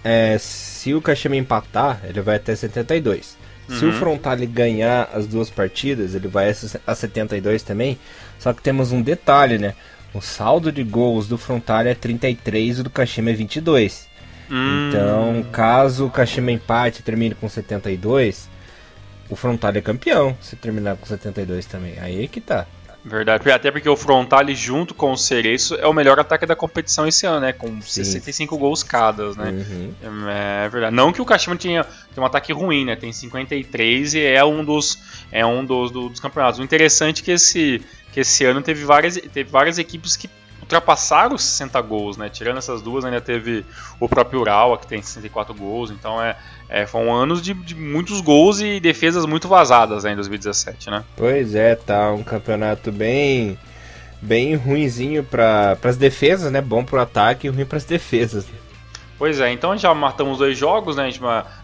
é, 0.02 0.38
se 0.38 0.94
o 0.94 1.02
Kashima 1.02 1.36
empatar, 1.36 2.00
ele 2.04 2.22
vai 2.22 2.36
até 2.36 2.56
72. 2.56 3.36
Uhum. 3.68 3.76
Se 3.76 3.84
o 3.84 3.88
uhum. 3.88 3.92
Frontale 3.98 4.46
ganhar 4.46 5.10
as 5.12 5.26
duas 5.26 5.50
partidas, 5.50 6.14
ele 6.14 6.26
vai 6.26 6.54
a 6.86 6.94
72 6.94 7.62
também. 7.62 7.98
Só 8.38 8.50
que 8.54 8.62
temos 8.62 8.92
um 8.92 9.02
detalhe, 9.02 9.58
né? 9.58 9.74
O 10.14 10.20
saldo 10.20 10.70
de 10.70 10.84
gols 10.84 11.26
do 11.26 11.38
Frontale 11.38 11.88
é 11.88 11.94
33 11.94 12.78
e 12.78 12.82
do 12.82 12.90
Kashima 12.90 13.30
é 13.30 13.32
22. 13.32 14.08
Hum. 14.50 14.88
Então, 14.88 15.46
caso 15.50 16.06
o 16.06 16.10
Kashima 16.10 16.52
empate 16.52 17.00
e 17.00 17.02
termine 17.02 17.34
com 17.34 17.48
72, 17.48 18.48
o 19.30 19.36
Frontale 19.36 19.78
é 19.78 19.82
campeão 19.82 20.36
se 20.40 20.56
terminar 20.56 20.96
com 20.96 21.06
72 21.06 21.64
também. 21.64 21.98
Aí 21.98 22.24
é 22.24 22.28
que 22.28 22.40
tá. 22.40 22.66
Verdade, 23.04 23.50
até 23.50 23.70
porque 23.70 23.88
o 23.88 23.96
Frontale 23.96 24.54
junto 24.54 24.94
com 24.94 25.10
o 25.10 25.16
Cereço 25.16 25.74
é 25.74 25.86
o 25.88 25.92
melhor 25.92 26.20
ataque 26.20 26.46
da 26.46 26.54
competição 26.54 27.06
esse 27.06 27.26
ano, 27.26 27.40
né? 27.40 27.52
Com 27.52 27.80
Sim. 27.82 28.04
65 28.04 28.56
gols 28.56 28.84
cada, 28.84 29.32
né? 29.32 29.50
Uhum. 29.50 29.94
É, 30.28 30.66
é, 30.66 30.68
verdade. 30.68 30.94
Não 30.94 31.12
que 31.12 31.20
o 31.20 31.24
Kashima 31.24 31.56
tinha, 31.56 31.82
tenha 31.82 32.22
um 32.22 32.26
ataque 32.26 32.52
ruim, 32.52 32.84
né? 32.84 32.94
Tem 32.94 33.12
53 33.12 34.14
e 34.14 34.20
é 34.20 34.44
um 34.44 34.64
dos, 34.64 34.98
é 35.32 35.44
um 35.44 35.64
dos, 35.64 35.90
dos 35.90 36.20
campeonatos. 36.20 36.60
O 36.60 36.62
interessante 36.62 37.22
é 37.22 37.24
que 37.24 37.30
esse, 37.32 37.82
que 38.12 38.20
esse 38.20 38.44
ano 38.44 38.62
teve 38.62 38.84
várias, 38.84 39.16
teve 39.16 39.50
várias 39.50 39.78
equipes 39.78 40.16
que 40.16 40.28
ultrapassaram 40.72 41.34
os 41.34 41.42
60 41.42 41.80
gols, 41.82 42.16
né? 42.16 42.28
Tirando 42.30 42.58
essas 42.58 42.80
duas, 42.80 43.04
ainda 43.04 43.20
teve 43.20 43.64
o 44.00 44.08
próprio 44.08 44.40
Urawa, 44.40 44.78
que 44.78 44.86
tem 44.86 45.02
64 45.02 45.54
gols. 45.54 45.90
Então 45.90 46.22
é, 46.22 46.36
é 46.68 46.86
foram 46.86 47.14
anos 47.14 47.42
de, 47.42 47.52
de, 47.52 47.74
muitos 47.74 48.20
gols 48.20 48.60
e 48.60 48.80
defesas 48.80 49.26
muito 49.26 49.48
vazadas 49.48 50.04
né, 50.04 50.12
em 50.12 50.16
2017, 50.16 50.90
né? 50.90 51.04
Pois 51.16 51.54
é, 51.54 51.74
tá 51.74 52.10
um 52.10 52.22
campeonato 52.22 52.90
bem 52.90 53.58
bem 54.20 54.54
ruinzinho 54.54 55.24
para 55.24 55.76
as 55.82 55.96
defesas, 55.96 56.50
né? 56.50 56.60
Bom 56.60 56.84
para 56.84 56.98
o 56.98 57.02
ataque 57.02 57.46
e 57.46 57.50
ruim 57.50 57.66
para 57.66 57.76
as 57.76 57.84
defesas. 57.84 58.46
Pois 59.18 59.40
é, 59.40 59.52
então 59.52 59.76
já 59.76 59.92
matamos 59.92 60.38
dois 60.38 60.56
jogos, 60.56 60.96
né? 60.96 61.04
A 61.04 61.10
gente, 61.10 61.20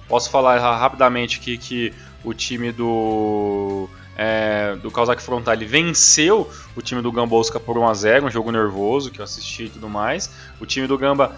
posso 0.07 0.31
falar 0.31 0.59
rapidamente 0.77 1.39
aqui 1.41 1.57
que 1.57 1.95
o 2.23 2.35
time 2.35 2.73
do 2.73 3.89
é, 4.19 4.75
do 4.83 4.91
Kawasaki 4.91 5.23
Frontale 5.23 5.65
venceu 5.65 6.51
o 6.75 6.83
time 6.83 7.01
do 7.01 7.13
Gambosca 7.13 7.61
por 7.61 7.77
1x0, 7.77 8.25
um 8.25 8.31
jogo 8.31 8.51
nervoso 8.51 9.13
que 9.13 9.21
eu 9.21 9.25
assisti 9.25 9.67
e 9.67 9.71
tudo 9.71 9.89
mais. 9.89 10.29
O 10.61 10.67
time 10.67 10.89
do 10.89 10.99
Gamba 10.99 11.37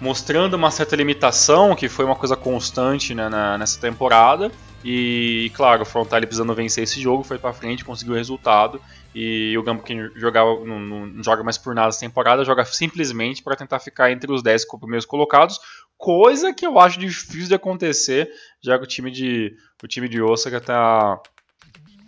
mostrando 0.00 0.54
uma 0.54 0.70
certa 0.72 0.96
limitação, 0.96 1.76
que 1.76 1.88
foi 1.88 2.04
uma 2.04 2.16
coisa 2.16 2.36
constante 2.36 3.14
né, 3.14 3.28
na, 3.28 3.56
nessa 3.56 3.80
temporada. 3.80 4.50
E, 4.84 5.50
claro, 5.54 5.82
o 5.82 5.84
Frontale 5.84 6.26
precisando 6.26 6.54
vencer 6.54 6.84
esse 6.84 7.00
jogo, 7.00 7.22
foi 7.22 7.38
para 7.38 7.52
frente, 7.52 7.84
conseguiu 7.84 8.14
o 8.14 8.16
resultado. 8.16 8.80
E 9.14 9.56
o 9.56 9.62
Gamba, 9.62 9.82
que 9.82 10.10
jogava, 10.16 10.64
não, 10.64 10.80
não, 10.80 11.22
joga 11.22 11.44
mais 11.44 11.56
por 11.56 11.72
nada 11.72 11.88
essa 11.88 12.00
temporada, 12.00 12.44
joga 12.44 12.64
simplesmente 12.64 13.42
para 13.42 13.56
tentar 13.56 13.78
ficar 13.78 14.10
entre 14.10 14.32
os 14.32 14.42
10 14.42 14.66
primeiros 14.78 15.06
colocados, 15.06 15.58
coisa 15.96 16.52
que 16.52 16.66
eu 16.66 16.78
acho 16.78 16.98
difícil 16.98 17.48
de 17.48 17.54
acontecer, 17.54 18.28
já 18.62 18.76
que 18.78 18.84
o 18.84 18.86
time 18.86 19.10
de, 19.10 19.56
o 19.82 19.86
time 19.88 20.08
de 20.08 20.22
Osaka 20.22 20.58
está 20.58 21.20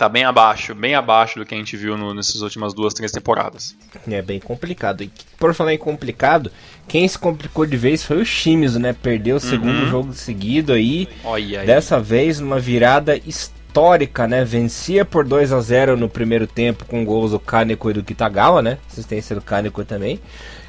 tá 0.01 0.09
bem 0.09 0.25
abaixo, 0.25 0.75
bem 0.75 0.95
abaixo 0.95 1.39
do 1.39 1.45
que 1.45 1.55
a 1.55 1.59
gente 1.59 1.77
viu 1.77 1.95
no, 1.95 2.15
nessas 2.15 2.41
últimas 2.41 2.73
duas, 2.73 2.95
três 2.95 3.13
temporadas. 3.13 3.77
É 4.11 4.23
bem 4.23 4.41
complicado. 4.41 5.03
E 5.03 5.13
por 5.39 5.53
falar 5.53 5.75
em 5.75 5.79
complicado, 5.79 6.51
quem 6.89 7.07
se 7.07 7.19
complicou 7.19 7.67
de 7.67 7.77
vez 7.77 8.03
foi 8.03 8.17
o 8.17 8.25
Shimizu, 8.25 8.81
né? 8.81 8.95
Perdeu 8.95 9.37
o 9.37 9.41
segundo 9.41 9.83
uhum. 9.83 9.91
jogo 9.91 10.13
seguido 10.15 10.73
aí. 10.73 11.07
Olha 11.23 11.61
aí. 11.61 11.67
Dessa 11.67 12.01
vez 12.01 12.41
numa 12.41 12.59
virada 12.59 13.15
histórica, 13.15 14.27
né? 14.27 14.43
Vencia 14.43 15.05
por 15.05 15.23
2 15.23 15.53
a 15.53 15.61
0 15.61 15.99
no 15.99 16.09
primeiro 16.09 16.47
tempo 16.47 16.87
com 16.87 17.05
gols 17.05 17.33
do 17.33 17.39
Kaneko 17.39 17.91
e 17.91 17.93
do 17.93 18.03
Kitagawa, 18.03 18.63
né? 18.63 18.79
Assistência 18.91 19.37
do 19.37 19.43
Kaneko 19.43 19.85
também. 19.85 20.19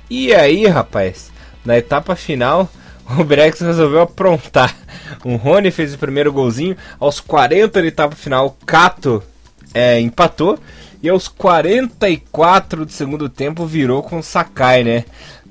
E 0.09 0.33
aí, 0.33 0.67
rapaz, 0.67 1.31
na 1.63 1.77
etapa 1.77 2.17
final, 2.17 2.69
o 3.17 3.23
Brex 3.23 3.61
resolveu 3.61 4.01
aprontar. 4.01 4.75
O 5.23 5.35
Rony 5.35 5.71
fez 5.71 5.93
o 5.93 5.97
primeiro 5.97 6.31
golzinho. 6.31 6.75
Aos 6.99 7.19
40 7.19 7.81
da 7.81 7.87
etapa 7.87 8.15
final, 8.15 8.47
o 8.47 8.65
Kato 8.65 9.23
é, 9.73 9.99
empatou. 9.99 10.59
E 11.03 11.09
aos 11.09 11.27
44 11.27 12.85
do 12.85 12.91
segundo 12.91 13.27
tempo 13.27 13.65
virou 13.65 14.03
com 14.03 14.19
o 14.19 14.23
Sakai, 14.23 14.83
né? 14.83 15.05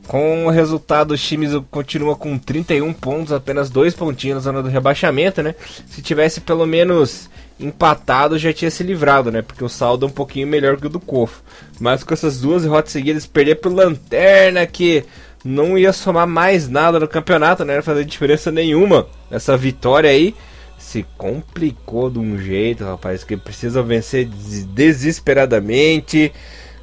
Com 0.07 0.47
o 0.47 0.51
resultado, 0.51 1.13
o 1.13 1.17
Shimizu 1.17 1.65
continua 1.71 2.17
com 2.17 2.39
31 2.39 2.93
pontos, 2.93 3.33
apenas 3.33 3.69
dois 3.69 3.95
pontinhos 3.95 4.37
na 4.37 4.41
zona 4.41 4.63
do 4.63 4.69
rebaixamento, 4.69 5.43
né? 5.43 5.55
Se 5.87 6.03
tivesse 6.03 6.41
pelo 6.41 6.67
menos 6.67 7.29
empatado, 7.59 8.39
já 8.39 8.53
tinha 8.53 8.71
se 8.71 8.83
livrado, 8.83 9.31
né? 9.31 9.43
Porque 9.43 9.65
o 9.65 9.69
saldo 9.69 10.07
é 10.07 10.09
um 10.09 10.13
pouquinho 10.13 10.47
melhor 10.47 10.77
que 10.77 10.87
o 10.87 10.91
do 10.91 11.01
Kofo. 11.01 11.43
Mas 11.79 12.03
com 12.03 12.15
essas 12.15 12.41
duas 12.41 12.63
derrotas 12.63 12.93
seguidas, 12.93 13.27
perder 13.27 13.57
pro 13.57 13.75
Lanterna, 13.75 14.67
que 14.67 15.05
não 15.45 15.79
ia 15.79 15.93
somar 15.93 16.27
mais 16.27 16.69
nada 16.69 17.01
no 17.01 17.09
campeonato, 17.09 17.65
não 17.65 17.75
ia 17.75 17.83
fazer 17.83 18.05
diferença 18.05 18.51
nenhuma. 18.51 19.07
Essa 19.31 19.57
vitória 19.57 20.11
aí 20.11 20.35
se 20.79 21.05
complicou 21.17 22.11
de 22.11 22.19
um 22.19 22.39
jeito, 22.39 22.85
rapaz, 22.85 23.23
que 23.23 23.37
precisa 23.37 23.83
vencer 23.83 24.27
desesperadamente. 24.27 26.33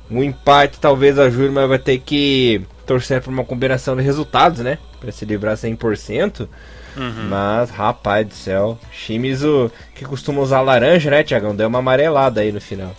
Um 0.09 0.23
empate 0.23 0.79
talvez 0.79 1.19
ajude, 1.19 1.53
mas 1.53 1.67
vai 1.67 1.79
ter 1.79 1.99
que 1.99 2.61
torcer 2.85 3.21
por 3.21 3.29
uma 3.29 3.43
combinação 3.43 3.95
de 3.95 4.01
resultados, 4.01 4.61
né? 4.61 4.77
Para 4.99 5.11
se 5.11 5.25
livrar 5.25 5.57
100%. 5.57 6.47
Uhum. 6.95 7.27
Mas, 7.29 7.69
rapaz 7.69 8.25
do 8.25 8.33
céu, 8.33 8.79
Shimizu, 8.91 9.71
que 9.93 10.05
costuma 10.05 10.41
usar 10.41 10.61
laranja, 10.61 11.11
né, 11.11 11.23
Tiagão? 11.23 11.55
Deu 11.55 11.67
uma 11.67 11.79
amarelada 11.79 12.41
aí 12.41 12.51
no 12.51 12.61
final. 12.61 12.95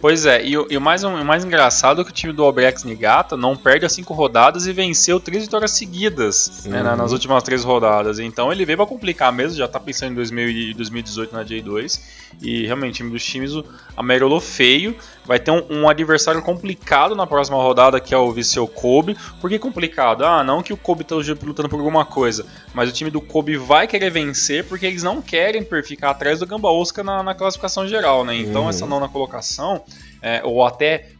Pois 0.00 0.24
é, 0.24 0.42
e, 0.42 0.52
e 0.52 0.76
o, 0.76 0.80
mais, 0.80 1.04
o 1.04 1.24
mais 1.24 1.44
engraçado 1.44 2.00
é 2.00 2.04
que 2.04 2.10
o 2.10 2.14
time 2.14 2.32
do 2.32 2.42
Albrecht 2.42 2.86
Nigata 2.86 3.36
não 3.36 3.54
perde 3.54 3.84
as 3.84 3.92
cinco 3.92 4.14
rodadas 4.14 4.66
e 4.66 4.72
venceu 4.72 5.20
três 5.20 5.44
vitórias 5.44 5.72
seguidas 5.72 6.64
né, 6.64 6.82
uhum. 6.82 6.96
nas 6.96 7.12
últimas 7.12 7.42
três 7.42 7.62
rodadas. 7.62 8.18
Então 8.18 8.50
ele 8.50 8.64
veio 8.64 8.78
pra 8.78 8.86
complicar 8.86 9.30
mesmo, 9.30 9.58
já 9.58 9.68
tá 9.68 9.78
pensando 9.78 10.12
em 10.12 10.14
2000, 10.14 10.74
2018 10.74 11.34
na 11.34 11.44
J2. 11.44 12.00
E 12.40 12.66
realmente, 12.66 12.94
o 12.94 12.96
time 12.96 13.10
dos 13.10 13.24
times 13.24 13.52
amarelou 13.96 14.40
feio. 14.40 14.96
Vai 15.26 15.38
ter 15.38 15.50
um, 15.50 15.62
um, 15.70 15.88
adversário 15.88 16.42
complicado 16.42 17.14
na 17.14 17.26
próxima 17.26 17.56
rodada, 17.56 18.00
que 18.00 18.14
é 18.14 18.18
o 18.18 18.32
Viseu 18.32 18.66
Kobe. 18.66 19.16
Por 19.40 19.50
que 19.50 19.58
complicado? 19.58 20.24
Ah, 20.24 20.42
não 20.42 20.62
que 20.62 20.72
o 20.72 20.76
Kobe 20.76 21.04
tá 21.04 21.14
lutando 21.14 21.68
por 21.68 21.78
alguma 21.78 22.04
coisa, 22.04 22.46
mas 22.74 22.88
o 22.88 22.92
time 22.92 23.10
do 23.10 23.20
Kobe 23.20 23.56
vai 23.56 23.86
querer 23.86 24.10
vencer 24.10 24.64
porque 24.64 24.86
eles 24.86 25.02
não 25.02 25.20
querem 25.20 25.66
ficar 25.84 26.10
atrás 26.10 26.40
do 26.40 26.46
Gamba 26.46 26.70
Osaka 26.70 27.04
na, 27.04 27.22
na 27.22 27.34
classificação 27.34 27.86
geral, 27.86 28.24
né? 28.24 28.34
Então, 28.36 28.62
uhum. 28.62 28.70
essa 28.70 28.86
nona 28.86 29.08
colocação, 29.08 29.84
é, 30.22 30.40
ou 30.42 30.64
até 30.66 31.10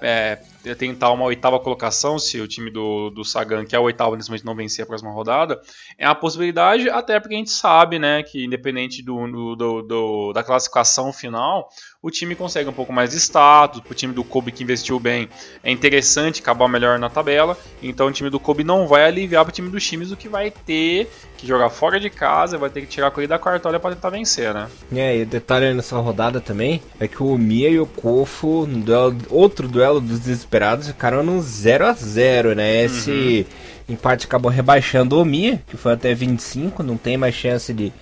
é, 0.00 0.38
tentar 0.76 1.10
uma 1.12 1.24
oitava 1.24 1.58
colocação, 1.58 2.18
se 2.18 2.40
o 2.40 2.48
time 2.48 2.70
do, 2.70 3.10
do 3.10 3.24
Sagan, 3.24 3.64
que 3.64 3.74
é 3.74 3.78
o 3.78 3.82
oitavo 3.82 4.16
nesse 4.16 4.28
momento, 4.28 4.44
não 4.44 4.54
vencer 4.54 4.84
a 4.84 4.86
próxima 4.86 5.10
rodada, 5.10 5.60
é 5.98 6.06
uma 6.06 6.14
possibilidade, 6.14 6.88
até 6.88 7.18
porque 7.18 7.34
a 7.34 7.38
gente 7.38 7.50
sabe, 7.50 7.98
né, 7.98 8.22
que 8.22 8.44
independente 8.44 9.02
do, 9.02 9.56
do, 9.56 9.82
do 9.82 10.32
da 10.32 10.42
classificação 10.42 11.12
final, 11.12 11.68
o 12.02 12.10
time 12.10 12.34
consegue 12.34 12.68
um 12.68 12.72
pouco 12.72 12.92
mais 12.92 13.10
de 13.10 13.16
status, 13.18 13.80
o 13.88 13.94
time 13.94 14.12
do 14.12 14.24
Kobe 14.24 14.50
que 14.50 14.64
investiu 14.64 14.98
bem 14.98 15.28
é 15.62 15.70
interessante 15.70 16.40
acabar 16.40 16.66
melhor 16.66 16.98
na 16.98 17.08
tabela, 17.08 17.56
então 17.80 18.08
o 18.08 18.12
time 18.12 18.28
do 18.28 18.40
Kobe 18.40 18.64
não 18.64 18.88
vai 18.88 19.04
aliviar 19.04 19.44
para 19.44 19.52
o 19.52 19.54
time 19.54 19.70
dos 19.70 19.86
times 19.86 20.10
o 20.10 20.16
que 20.16 20.28
vai 20.28 20.50
ter 20.50 21.08
que 21.38 21.46
jogar 21.46 21.70
fora 21.70 22.00
de 22.00 22.10
casa, 22.10 22.58
vai 22.58 22.70
ter 22.70 22.80
que 22.80 22.88
tirar 22.88 23.06
a 23.06 23.10
corrida 23.12 23.34
da 23.34 23.38
quarta 23.38 23.78
para 23.78 23.94
tentar 23.94 24.10
vencer, 24.10 24.52
né? 24.52 24.68
É, 24.92 25.18
e 25.18 25.22
o 25.22 25.26
detalhe 25.26 25.72
nessa 25.72 25.96
rodada 25.98 26.40
também 26.40 26.82
é 26.98 27.06
que 27.06 27.22
o 27.22 27.38
Mia 27.38 27.68
e 27.68 27.78
o 27.78 27.86
Kofo, 27.86 28.66
no 28.66 28.80
duelo, 28.80 29.16
outro 29.30 29.68
duelo 29.68 30.00
dos 30.00 30.18
desesperados, 30.18 30.88
ficaram 30.88 31.22
no 31.22 31.40
0 31.40 31.86
a 31.86 31.92
0 31.92 32.56
né? 32.56 32.84
Esse 32.84 33.46
uhum. 33.88 33.94
empate 33.94 34.26
acabou 34.26 34.50
rebaixando 34.50 35.20
o 35.20 35.24
Mia, 35.24 35.62
que 35.68 35.76
foi 35.76 35.92
até 35.92 36.12
25, 36.12 36.82
não 36.82 36.96
tem 36.96 37.16
mais 37.16 37.36
chance 37.36 37.72
de 37.72 37.92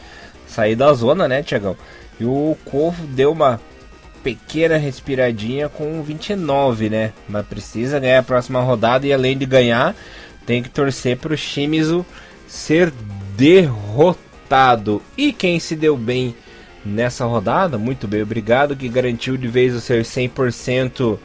sair 0.46 0.74
da 0.74 0.90
zona, 0.94 1.28
né, 1.28 1.42
Tiagão? 1.42 1.76
E 2.18 2.24
o 2.24 2.56
Kofo 2.64 3.02
deu 3.02 3.32
uma 3.32 3.60
pequena 4.22 4.76
respiradinha 4.76 5.68
com 5.68 6.02
29, 6.02 6.90
né? 6.90 7.12
Mas 7.28 7.46
precisa 7.46 7.98
ganhar 7.98 8.20
a 8.20 8.22
próxima 8.22 8.60
rodada 8.60 9.06
e 9.06 9.12
além 9.12 9.36
de 9.36 9.46
ganhar, 9.46 9.94
tem 10.46 10.62
que 10.62 10.68
torcer 10.68 11.16
para 11.16 11.34
o 11.34 11.36
Shimizu 11.36 12.04
ser 12.46 12.92
derrotado. 13.36 15.02
E 15.16 15.32
quem 15.32 15.58
se 15.60 15.76
deu 15.76 15.96
bem 15.96 16.34
nessa 16.84 17.24
rodada, 17.24 17.78
muito 17.78 18.08
bem, 18.08 18.22
obrigado, 18.22 18.76
que 18.76 18.88
garantiu 18.88 19.36
de 19.36 19.48
vez 19.48 19.74
o 19.74 19.80
seu 19.80 20.00
100% 20.02 21.18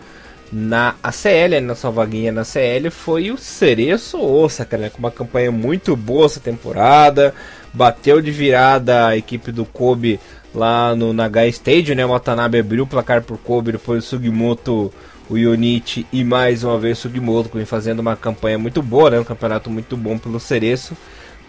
na 0.52 0.96
ACL, 1.02 1.60
na 1.62 1.75
sua 1.75 1.92
vaguinha 1.92 2.32
na 2.32 2.44
CL, 2.44 2.90
foi 2.90 3.32
o 3.32 3.38
Cereço 3.38 4.22
Osaka, 4.22 4.78
né? 4.78 4.90
Com 4.90 5.00
uma 5.00 5.12
campanha 5.12 5.52
muito 5.52 5.96
boa 5.96 6.28
essa 6.28 6.40
temporada, 6.40 7.34
bateu 7.74 8.22
de 8.22 8.32
virada 8.32 9.08
a 9.08 9.18
equipe 9.18 9.52
do 9.52 9.66
Kobe 9.66 10.20
lá 10.55 10.95
no 10.95 11.13
Nagai 11.13 11.50
Stadium, 11.50 11.95
né? 11.95 12.05
O 12.05 12.09
Watanabe 12.09 12.59
abriu 12.59 12.83
o 12.83 12.88
placar 12.88 13.21
por 13.21 13.38
Kobe, 13.38 13.74
depois 13.74 14.03
o 14.03 14.07
Sugimoto, 14.07 14.91
o 15.29 15.38
Yonichi 15.38 16.05
e 16.12 16.24
mais 16.24 16.63
uma 16.63 16.79
vez 16.79 16.97
o 16.97 17.01
Sugimoto, 17.01 17.50
fazendo 17.65 18.00
uma 18.00 18.15
campanha 18.15 18.57
muito 18.57 18.81
boa, 18.81 19.09
né? 19.09 19.19
Um 19.19 19.24
campeonato 19.24 19.69
muito 19.69 19.95
bom 19.95 20.17
pelo 20.17 20.39
Cereço 20.39 20.95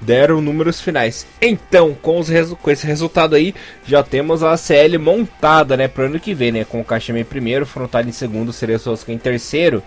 deram 0.01 0.41
números 0.41 0.81
finais. 0.81 1.27
Então, 1.41 1.95
com, 1.95 2.19
os 2.19 2.29
com 2.61 2.71
esse 2.71 2.87
resultado 2.87 3.35
aí, 3.35 3.55
já 3.87 4.03
temos 4.03 4.43
a 4.43 4.57
CL 4.57 4.99
montada, 4.99 5.77
né, 5.77 5.89
para 5.89 6.05
o 6.05 6.07
ano 6.07 6.21
que 6.21 6.35
vem, 6.35 6.53
né, 6.53 6.65
com 6.65 6.81
o 6.81 6.85
Kashima 6.85 7.19
em 7.19 7.25
primeiro, 7.25 7.67
Frontal 7.67 8.03
em 8.03 8.13
segundo, 8.13 8.53
Cereçosca 8.53 9.13
em 9.13 9.19
terceiro, 9.19 9.83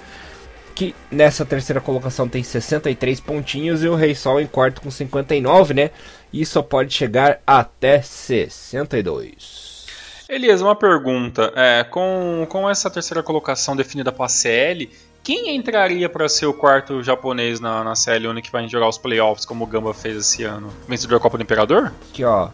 que 0.80 0.96
nessa 1.12 1.46
terceira 1.46 1.82
colocação 1.82 2.26
tem 2.30 2.42
63 2.42 3.20
pontinhos 3.20 3.84
e 3.84 3.90
o 3.90 3.96
Rei 3.96 4.16
Sol 4.16 4.40
em 4.40 4.48
quarto 4.48 4.80
com 4.80 4.90
59, 4.90 5.74
né, 5.74 5.92
e 6.32 6.46
só 6.46 6.62
pode 6.62 6.94
chegar 6.94 7.42
até 7.46 8.02
62. 8.02 9.86
Elias, 10.30 10.62
uma 10.62 10.78
pergunta. 10.78 11.52
É, 11.54 11.84
com, 11.84 12.48
com 12.48 12.70
essa 12.70 12.90
terceira 12.90 13.22
colocação 13.22 13.76
definida 13.76 14.10
para 14.10 14.28
a 14.28 14.30
CL, 14.30 14.90
quem 15.22 15.54
entraria 15.54 16.08
para 16.08 16.30
ser 16.30 16.46
o 16.46 16.54
quarto 16.54 17.04
japonês 17.04 17.60
na, 17.60 17.84
na 17.84 17.92
CL1 17.92 18.42
que 18.42 18.50
vai 18.50 18.66
jogar 18.70 18.88
os 18.88 18.98
playoffs, 18.98 19.46
como 19.46 19.66
o 19.66 19.68
Gamba 19.68 19.94
fez 19.94 20.16
esse 20.16 20.46
ano? 20.46 20.72
Vencedor 20.88 21.16
da 21.16 21.22
Copa 21.22 21.38
do 21.38 21.44
Imperador? 21.44 21.92
Aqui, 22.10 22.24
ó. 22.24 22.52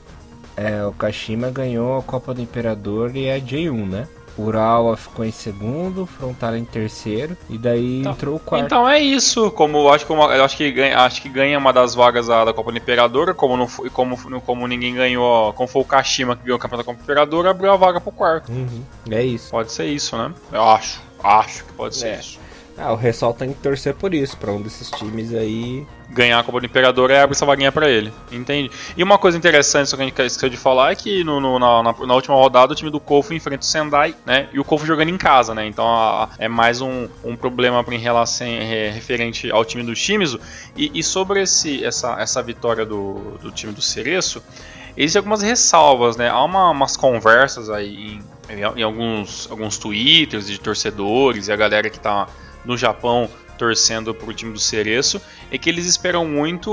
É, 0.58 0.84
o 0.84 0.94
Kashima 0.94 1.52
ganhou 1.52 2.00
a 2.00 2.02
Copa 2.02 2.34
do 2.34 2.42
Imperador 2.42 3.16
e 3.16 3.30
a 3.30 3.40
J1, 3.40 3.88
né? 3.88 4.08
Urawa 4.38 4.98
ficou 4.98 5.24
em 5.24 5.32
segundo, 5.32 6.06
Frontale 6.06 6.58
em 6.58 6.66
terceiro 6.66 7.38
e 7.50 7.58
daí 7.58 8.02
então, 8.02 8.12
entrou 8.12 8.36
o 8.36 8.40
quarto. 8.40 8.66
Então 8.66 8.88
é 8.88 9.00
isso, 9.00 9.50
como 9.52 9.90
acho 9.90 10.06
que 10.06 10.12
eu 10.12 10.44
acho 10.44 10.58
que 10.58 10.72
ganha, 10.72 11.00
acho 11.00 11.22
que 11.22 11.30
ganha 11.30 11.58
uma 11.58 11.72
das 11.72 11.96
vagas 11.96 12.28
da, 12.28 12.46
da 12.46 12.54
Copa 12.54 12.72
do 12.72 12.78
Imperador, 12.78 13.34
como 13.34 13.56
não 13.56 13.68
foi, 13.68 13.90
como, 13.90 14.42
como 14.42 14.68
ninguém 14.68 14.96
ganhou, 14.96 15.54
como 15.54 15.68
foi 15.68 15.82
o 15.82 15.86
Kashima 15.86 16.36
que 16.36 16.44
ganhou 16.44 16.58
o 16.58 16.60
campeonato 16.60 16.86
da 16.86 16.94
Copa 16.94 17.02
do 17.02 17.04
Imperador, 17.04 17.48
abriu 17.48 17.72
a 17.72 17.76
vaga 17.76 18.02
pro 18.02 18.12
quarto. 18.12 18.52
Uhum, 18.52 18.84
é 19.10 19.24
isso. 19.24 19.50
Pode 19.52 19.72
ser 19.72 19.86
isso, 19.86 20.18
né? 20.18 20.34
Eu 20.52 20.64
acho, 20.64 21.02
acho 21.24 21.64
que 21.66 21.74
pode 21.74 21.96
ser 21.96 22.08
é. 22.08 22.20
isso. 22.20 22.45
Ah, 22.78 22.92
o 22.92 22.96
Ressol 22.96 23.34
tem 23.34 23.54
que 23.54 23.60
torcer 23.62 23.94
por 23.94 24.14
isso, 24.14 24.36
pra 24.36 24.52
um 24.52 24.62
desses 24.62 24.92
times 24.92 25.34
aí. 25.34 25.88
Ganhar 26.10 26.40
a 26.40 26.44
Copa 26.44 26.60
do 26.60 26.66
Imperador 26.66 27.10
e 27.10 27.18
abrir 27.18 27.34
essa 27.34 27.46
vaguinha 27.46 27.72
pra 27.72 27.90
ele. 27.90 28.12
Entende? 28.32 28.70
E 28.98 29.02
uma 29.02 29.18
coisa 29.18 29.38
interessante 29.38 29.96
que 29.96 30.02
a 30.02 30.06
gente 30.06 30.22
esqueceu 30.22 30.50
de 30.50 30.58
falar 30.58 30.92
é 30.92 30.96
que 30.96 31.24
no, 31.24 31.40
no, 31.40 31.58
na, 31.58 31.82
na, 31.84 32.14
última 32.14 32.36
rodada 32.36 32.74
o 32.74 32.76
time 32.76 32.92
do 32.92 33.00
Kofu 33.00 33.34
enfrenta 33.34 33.64
o 33.64 33.66
Sendai, 33.66 34.14
né? 34.26 34.50
E 34.52 34.60
o 34.60 34.64
Kofu 34.64 34.86
jogando 34.86 35.10
em 35.10 35.18
casa, 35.18 35.56
né? 35.56 35.66
Então 35.66 35.88
a, 35.88 36.30
é 36.38 36.50
mais 36.50 36.82
um, 36.82 37.08
um 37.24 37.36
problema 37.36 37.84
em 37.90 37.98
relação 37.98 38.46
é, 38.46 38.90
referente 38.90 39.50
ao 39.50 39.64
time 39.64 39.84
do 39.84 39.96
Shimizu. 39.96 40.40
E, 40.76 40.92
e 40.94 41.02
sobre 41.02 41.42
esse, 41.42 41.84
essa, 41.84 42.20
essa 42.20 42.44
vitória 42.44 42.86
do, 42.86 43.38
do 43.42 43.52
time 43.52 43.72
do 43.72 43.82
Cereço, 43.82 44.44
existem 44.98 45.20
algumas 45.20 45.42
ressalvas, 45.42 46.18
né? 46.18 46.30
Há 46.30 46.44
uma, 46.44 46.72
umas 46.72 46.98
conversas 46.98 47.70
aí 47.70 48.20
em 48.50 48.84
alguns, 48.84 49.50
alguns 49.50 49.78
twitters 49.78 50.46
de 50.48 50.60
torcedores 50.60 51.48
e 51.48 51.52
a 51.52 51.56
galera 51.56 51.90
que 51.90 51.98
está 51.98 52.28
no 52.66 52.78
Japão 52.78 53.30
torcendo 53.58 54.14
para 54.14 54.30
o 54.30 54.34
time 54.34 54.52
do 54.52 54.60
Cereço, 54.60 55.22
é 55.50 55.58
que 55.58 55.70
eles 55.70 55.86
esperam 55.86 56.26
muito 56.26 56.70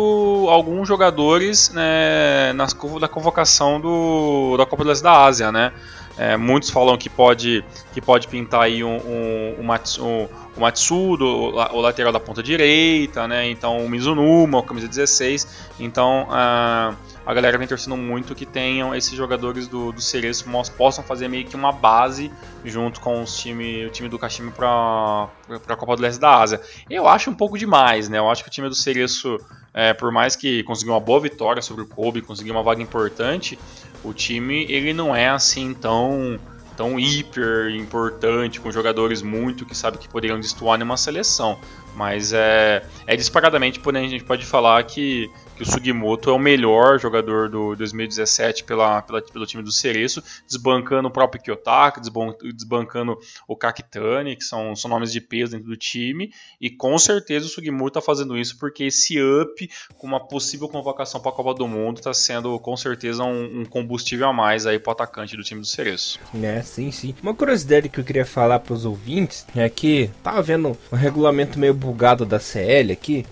alguns 0.49 0.88
jogadores 0.88 1.70
né, 1.70 2.52
na, 2.54 2.66
na 3.00 3.08
convocação 3.08 3.80
do, 3.80 4.56
da 4.56 4.66
Copa 4.66 4.82
do 4.82 4.88
Leste 4.88 5.02
da 5.02 5.25
Ásia, 5.25 5.52
né? 5.52 5.72
É, 6.18 6.37
muitos 6.37 6.68
falam 6.68 6.99
que 6.99 7.08
pode, 7.08 7.64
que 7.94 8.00
pode 8.00 8.28
pintar 8.28 8.62
aí 8.62 8.84
um, 8.84 8.96
um, 8.96 9.56
um, 9.61 10.04
um 10.04 10.28
o 10.54 10.61
Matsudo, 10.61 11.25
o 11.25 11.80
lateral 11.80 12.12
da 12.12 12.20
ponta 12.20 12.42
direita, 12.42 13.26
né? 13.26 13.49
Então 13.49 13.78
o 13.78 13.88
Mizunuma, 13.88 14.58
o 14.58 14.62
camisa 14.62 14.87
16. 14.87 15.70
Então 15.80 16.26
a, 16.30 16.94
a 17.25 17.33
galera 17.33 17.57
vem 17.57 17.69
torcendo 17.69 17.97
muito 17.97 18.35
que 18.35 18.45
tenham 18.45 18.95
esses 18.95 19.12
jogadores 19.12 19.69
do, 19.69 19.93
do 19.93 20.00
Cereço 20.00 20.45
possam 20.76 21.05
fazer 21.05 21.29
meio 21.29 21.45
que 21.45 21.55
uma 21.55 21.71
base 21.71 22.33
junto 22.64 23.00
com 23.00 23.23
os 23.23 23.37
time, 23.37 23.87
o 23.87 23.91
time 23.91 24.09
do 24.09 24.19
Kashima 24.19 24.50
para 24.50 25.29
a 25.69 25.76
Copa 25.76 25.97
do 25.97 26.02
Leste 26.02 26.21
da 26.21 26.41
Ásia. 26.41 26.61
Eu 26.91 27.07
acho 27.07 27.31
um 27.31 27.35
pouco 27.35 27.57
demais, 27.57 28.09
né? 28.09 28.19
Eu 28.19 28.31
acho 28.31 28.43
que 28.43 28.49
o 28.49 28.52
time 28.52 28.69
do 28.69 28.75
Cereço, 28.75 29.38
é, 29.73 29.95
por 29.95 30.11
mais 30.11 30.35
que 30.35 30.62
conseguiu 30.64 30.95
uma 30.95 31.00
boa 31.00 31.21
vitória 31.21 31.62
sobre 31.62 31.85
o 31.85 31.87
Kobe, 31.87 32.23
conseguiu 32.23 32.55
uma 32.55 32.62
vaga 32.62 32.83
importante, 32.83 33.59
o 34.02 34.12
time 34.12 34.67
ele 34.69 34.93
não 34.93 35.14
é 35.14 35.29
assim 35.29 35.75
tão 35.75 36.38
tão 36.76 36.99
hiper 36.99 37.75
importante, 37.75 38.61
com 38.61 38.71
jogadores 38.71 39.23
muito 39.23 39.67
que 39.67 39.76
sabe 39.76 39.99
que 39.99 40.09
poderiam 40.09 40.41
destoar 40.41 40.79
numa 40.79 40.97
seleção. 40.97 41.59
Mas 41.94 42.32
é, 42.32 42.82
é 43.06 43.16
disparadamente, 43.16 43.78
porém, 43.80 44.06
a 44.06 44.08
gente 44.08 44.25
pode 44.25 44.44
falar 44.46 44.82
que 44.84 45.30
que 45.56 45.62
o 45.62 45.66
Sugimoto 45.66 46.30
é 46.30 46.32
o 46.32 46.38
melhor 46.38 46.99
jogador 46.99 47.49
do 47.49 47.76
2017 47.76 48.64
pela, 48.64 49.02
pela, 49.02 49.22
pelo 49.22 49.46
time 49.46 49.62
do 49.62 49.70
Cereço, 49.70 50.22
desbancando 50.46 51.08
o 51.08 51.11
próprio 51.11 51.42
Kiyotaka, 51.42 52.00
desbancando 52.42 53.18
o 53.46 53.56
Kakitani, 53.56 54.37
que 54.37 54.44
são, 54.44 54.75
são 54.75 54.90
nomes 54.90 55.12
de 55.12 55.20
peso 55.20 55.52
dentro 55.52 55.68
do 55.68 55.76
time, 55.76 56.32
e 56.61 56.70
com 56.70 56.99
certeza 56.99 57.46
o 57.46 57.49
Sugimoto 57.49 57.99
está 57.99 58.00
fazendo 58.00 58.37
isso 58.37 58.58
porque 58.58 58.84
esse 58.84 59.20
up 59.20 59.70
com 59.96 60.06
uma 60.06 60.20
possível 60.20 60.68
convocação 60.68 61.20
para 61.20 61.30
a 61.30 61.34
Copa 61.34 61.54
do 61.54 61.68
Mundo 61.68 61.99
está 61.99 62.14
sendo 62.14 62.58
com 62.58 62.76
certeza 62.76 63.22
um, 63.22 63.61
um, 63.61 63.64
combustível 63.64 64.28
a 64.28 64.32
mais 64.32 64.66
aí 64.66 64.78
para 64.78 64.90
o 64.90 64.92
atacante 64.92 65.37
do 65.37 65.42
time 65.42 65.61
do 65.61 65.66
Cereço. 65.66 66.18
É, 66.42 66.62
sim, 66.62 66.90
sim. 66.90 67.14
Uma 67.22 67.34
curiosidade 67.34 67.88
que 67.88 68.00
eu 68.00 68.04
queria 68.04 68.25
falar 68.25 68.58
para 68.61 68.75
os 68.75 68.84
ouvintes 68.84 69.46
é 69.54 69.68
que 69.68 70.11
tava 70.22 70.42
vendo 70.42 70.76
um 70.90 70.96
regulamento 70.96 71.58
meio 71.58 71.75
bugado 71.83 72.25
da 72.25 72.39
CL 72.39 72.93
aqui, 72.93 73.27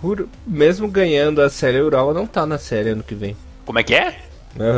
mesmo 0.47 0.88
ganhando 0.88 1.40
a 1.40 1.49
CL 1.49 1.83
Ural 1.83 2.12
não 2.12 2.26
tá 2.26 2.45
na 2.45 2.59
série 2.59 2.90
ano 2.90 3.02
que 3.02 3.14
vem. 3.14 3.37
Como 3.64 3.78
é 3.78 3.83
que 3.83 3.95
é? 3.95 4.16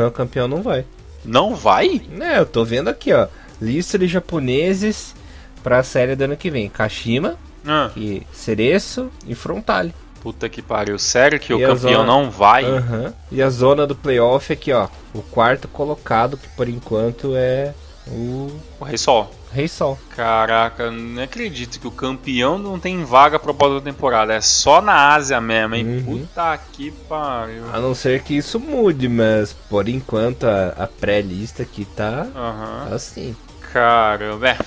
O 0.07 0.11
campeão 0.11 0.47
não 0.47 0.61
vai. 0.61 0.85
Não 1.25 1.55
vai? 1.55 2.01
É, 2.19 2.39
eu 2.39 2.45
tô 2.45 2.63
vendo 2.63 2.89
aqui, 2.89 3.11
ó. 3.11 3.27
Lista 3.61 3.97
de 3.97 4.07
japoneses 4.07 5.15
pra 5.63 5.81
série 5.81 6.15
do 6.15 6.23
ano 6.25 6.37
que 6.37 6.51
vem. 6.51 6.69
Kashima, 6.69 7.37
ah. 7.65 7.89
e 7.95 8.21
Cereço 8.31 9.09
e 9.25 9.33
Frontale. 9.33 9.93
Puta 10.21 10.47
que 10.47 10.61
pariu. 10.61 10.97
Sério 10.99 11.39
que 11.39 11.51
e 11.51 11.55
o 11.55 11.59
campeão 11.59 11.77
zona... 11.77 12.05
não 12.05 12.29
vai? 12.29 12.63
Uhum. 12.65 13.11
E 13.31 13.41
a 13.41 13.49
zona 13.49 13.87
do 13.87 13.95
playoff 13.95 14.53
aqui, 14.53 14.71
ó. 14.71 14.87
O 15.13 15.21
quarto 15.21 15.67
colocado, 15.67 16.37
que 16.37 16.47
por 16.49 16.69
enquanto 16.69 17.33
é 17.35 17.73
o. 18.07 18.51
O 18.79 18.83
Rei 18.83 18.97
Sol. 18.97 19.31
Rei 19.51 19.67
Sol. 19.67 19.97
Caraca, 20.15 20.89
não 20.89 21.21
acredito 21.21 21.79
que 21.79 21.87
o 21.87 21.91
campeão 21.91 22.57
não 22.57 22.79
tem 22.79 23.03
vaga 23.03 23.37
pra 23.37 23.53
próxima 23.53 23.81
temporada. 23.81 24.33
É 24.33 24.41
só 24.41 24.81
na 24.81 25.13
Ásia 25.13 25.39
mesmo, 25.39 25.75
hein? 25.75 25.85
Uhum. 25.85 26.19
Puta 26.19 26.59
que 26.71 26.91
pariu. 27.07 27.63
A 27.71 27.79
não 27.79 27.93
ser 27.93 28.23
que 28.23 28.35
isso 28.35 28.59
mude, 28.59 29.07
mas 29.07 29.53
por 29.53 29.87
enquanto 29.87 30.45
a, 30.45 30.69
a 30.69 30.87
pré-lista 30.87 31.63
aqui 31.63 31.85
tá 31.85 32.27
uhum. 32.35 32.95
assim. 32.95 33.35
Caramba, 33.71 34.49
é. 34.49 34.57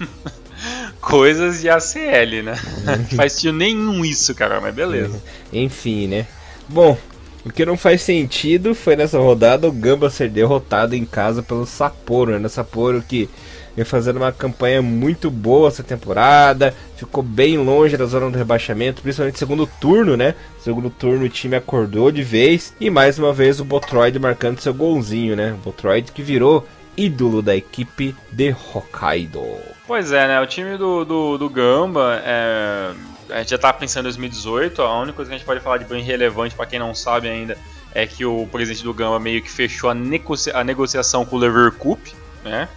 Coisas 1.00 1.60
de 1.60 1.68
ACL, 1.68 2.42
né? 2.44 2.58
Não 2.84 3.04
faz 3.16 3.32
sentido 3.32 3.54
nenhum 3.56 4.04
isso, 4.04 4.34
cara, 4.34 4.60
mas 4.60 4.74
beleza. 4.74 5.20
Enfim, 5.52 6.06
né? 6.06 6.26
Bom, 6.68 6.96
o 7.44 7.50
que 7.50 7.66
não 7.66 7.76
faz 7.76 8.02
sentido 8.02 8.74
foi 8.74 8.96
nessa 8.96 9.18
rodada 9.18 9.68
o 9.68 9.72
Gamba 9.72 10.10
ser 10.10 10.28
derrotado 10.28 10.94
em 10.94 11.04
casa 11.04 11.42
pelo 11.42 11.66
Sapporo, 11.66 12.38
né? 12.38 12.48
Sapporo 12.48 13.02
que 13.02 13.28
vem 13.74 13.84
fazendo 13.84 14.18
uma 14.18 14.30
campanha 14.30 14.82
muito 14.82 15.30
boa 15.30 15.68
essa 15.68 15.82
temporada, 15.82 16.74
ficou 16.96 17.22
bem 17.22 17.56
longe 17.56 17.96
da 17.96 18.04
zona 18.04 18.30
do 18.30 18.38
rebaixamento, 18.38 19.02
principalmente 19.02 19.38
segundo 19.38 19.66
turno, 19.66 20.16
né? 20.16 20.34
Segundo 20.60 20.90
turno 20.90 21.24
o 21.24 21.28
time 21.28 21.56
acordou 21.56 22.12
de 22.12 22.22
vez 22.22 22.74
e 22.80 22.90
mais 22.90 23.18
uma 23.18 23.32
vez 23.32 23.60
o 23.60 23.64
Botroid 23.64 24.18
marcando 24.18 24.60
seu 24.60 24.74
golzinho, 24.74 25.34
né? 25.34 25.54
O 25.54 25.64
Botroid 25.64 26.12
que 26.12 26.22
virou 26.22 26.66
ídolo 26.96 27.42
da 27.42 27.56
equipe 27.56 28.14
de 28.30 28.54
Hokkaido. 28.72 29.42
Pois 29.86 30.12
é, 30.12 30.28
né? 30.28 30.40
O 30.40 30.46
time 30.46 30.76
do, 30.76 31.04
do, 31.04 31.38
do 31.38 31.48
Gamba 31.48 32.22
é... 32.24 32.90
A 33.32 33.38
gente 33.38 33.50
já 33.50 33.58
tá 33.58 33.72
pensando 33.72 34.02
em 34.02 34.10
2018, 34.10 34.82
a 34.82 35.00
única 35.00 35.16
coisa 35.16 35.30
que 35.30 35.34
a 35.34 35.38
gente 35.38 35.46
pode 35.46 35.60
falar 35.60 35.78
de 35.78 35.84
bem 35.86 36.02
relevante 36.02 36.54
para 36.54 36.66
quem 36.66 36.78
não 36.78 36.94
sabe 36.94 37.28
ainda 37.28 37.56
é 37.94 38.06
que 38.06 38.24
o 38.24 38.46
presidente 38.46 38.84
do 38.84 38.92
Gamba 38.92 39.18
meio 39.18 39.42
que 39.42 39.50
fechou 39.50 39.90
a, 39.90 39.94
negocia 39.94 40.56
a 40.56 40.62
negociação 40.62 41.24
com 41.24 41.36
o 41.36 41.38
Lever 41.38 41.72
Cup, 41.72 41.98
né? 42.44 42.68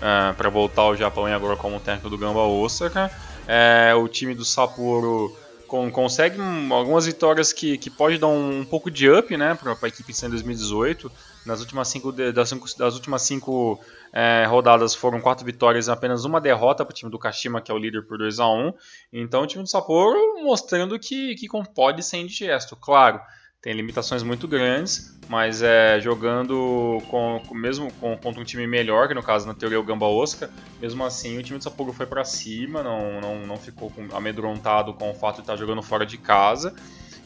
uh, 0.00 0.30
é, 0.30 0.32
para 0.32 0.48
voltar 0.48 0.82
ao 0.82 0.96
Japão 0.96 1.28
e 1.28 1.32
agora 1.32 1.56
como 1.56 1.80
técnico 1.80 2.10
do 2.10 2.18
Gamba 2.18 2.40
Osaka. 2.40 3.10
É, 3.46 3.94
o 3.94 4.08
time 4.08 4.34
do 4.34 4.44
Sapporo 4.44 5.36
com, 5.66 5.90
consegue 5.90 6.40
algumas 6.70 7.06
vitórias 7.06 7.52
que, 7.52 7.76
que 7.78 7.90
pode 7.90 8.18
dar 8.18 8.28
um, 8.28 8.60
um 8.60 8.64
pouco 8.64 8.90
de 8.90 9.10
up 9.10 9.36
né, 9.36 9.54
para 9.54 9.76
a 9.80 9.88
equipe 9.88 10.12
em 10.12 10.30
2018. 10.30 11.10
Nas 11.44 11.60
últimas 11.60 11.88
cinco, 11.88 12.10
das, 12.10 12.48
cinco, 12.48 12.66
das 12.78 12.94
últimas 12.94 13.22
cinco 13.22 13.80
é, 14.16 14.44
rodadas 14.46 14.94
foram 14.94 15.20
quatro 15.20 15.44
vitórias 15.44 15.88
e 15.88 15.90
apenas 15.90 16.24
uma 16.24 16.40
derrota 16.40 16.84
para 16.84 16.92
o 16.92 16.94
time 16.94 17.10
do 17.10 17.18
Kashima, 17.18 17.60
que 17.60 17.72
é 17.72 17.74
o 17.74 17.78
líder 17.78 18.06
por 18.06 18.16
2 18.16 18.38
a 18.38 18.48
1 18.48 18.72
Então 19.12 19.42
o 19.42 19.46
time 19.46 19.64
do 19.64 19.68
Sapporo 19.68 20.40
mostrando 20.44 20.96
que, 21.00 21.34
que 21.34 21.48
pode 21.74 22.00
ser 22.04 22.18
indigesto. 22.18 22.76
Claro, 22.76 23.20
tem 23.60 23.72
limitações 23.72 24.22
muito 24.22 24.46
grandes, 24.46 25.18
mas 25.28 25.62
é, 25.62 25.98
jogando 26.00 27.02
com, 27.10 27.42
com 27.44 27.54
mesmo 27.56 27.92
com, 27.94 28.16
contra 28.16 28.40
um 28.40 28.44
time 28.44 28.68
melhor, 28.68 29.08
que 29.08 29.14
no 29.14 29.22
caso 29.22 29.48
na 29.48 29.54
teoria 29.54 29.78
é 29.78 29.80
o 29.80 29.84
Gamba 29.84 30.06
Osaka, 30.06 30.48
mesmo 30.80 31.04
assim 31.04 31.36
o 31.36 31.42
time 31.42 31.58
de 31.58 31.64
Sapporo 31.64 31.92
foi 31.92 32.06
para 32.06 32.24
cima, 32.24 32.84
não, 32.84 33.20
não, 33.20 33.38
não 33.44 33.56
ficou 33.56 33.92
amedrontado 34.12 34.94
com 34.94 35.10
o 35.10 35.14
fato 35.14 35.36
de 35.36 35.40
estar 35.40 35.56
jogando 35.56 35.82
fora 35.82 36.06
de 36.06 36.18
casa 36.18 36.72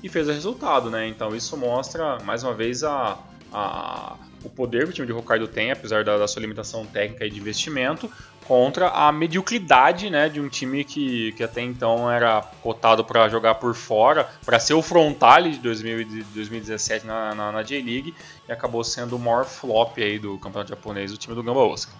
e 0.02 0.08
fez 0.08 0.26
o 0.26 0.32
resultado, 0.32 0.88
né? 0.88 1.06
Então 1.06 1.36
isso 1.36 1.54
mostra 1.54 2.18
mais 2.20 2.42
uma 2.42 2.54
vez 2.54 2.82
a, 2.82 3.18
a, 3.52 4.16
o 4.48 4.50
poder 4.50 4.84
que 4.84 4.90
o 4.90 4.92
time 4.92 5.06
de 5.06 5.12
Hokkaido 5.12 5.46
tem, 5.46 5.70
apesar 5.70 6.02
da, 6.02 6.16
da 6.16 6.26
sua 6.26 6.40
limitação 6.40 6.84
técnica 6.86 7.26
e 7.26 7.30
de 7.30 7.38
investimento, 7.38 8.10
contra 8.46 8.88
a 8.88 9.12
mediocridade 9.12 10.08
né, 10.08 10.28
de 10.28 10.40
um 10.40 10.48
time 10.48 10.82
que, 10.82 11.32
que 11.32 11.44
até 11.44 11.60
então 11.60 12.10
era 12.10 12.40
cotado 12.62 13.04
para 13.04 13.28
jogar 13.28 13.56
por 13.56 13.74
fora, 13.74 14.26
para 14.44 14.58
ser 14.58 14.72
o 14.72 14.80
frontale 14.80 15.50
de 15.50 15.58
2017 15.58 17.06
na, 17.06 17.34
na, 17.34 17.52
na 17.52 17.62
J-League 17.62 18.14
e 18.48 18.52
acabou 18.52 18.82
sendo 18.82 19.16
o 19.16 19.18
maior 19.18 19.44
flop 19.44 19.98
aí 19.98 20.18
do 20.18 20.38
campeonato 20.38 20.70
japonês, 20.70 21.12
o 21.12 21.18
time 21.18 21.34
do 21.34 21.42
Gamba 21.42 21.60
Osaka. 21.60 21.92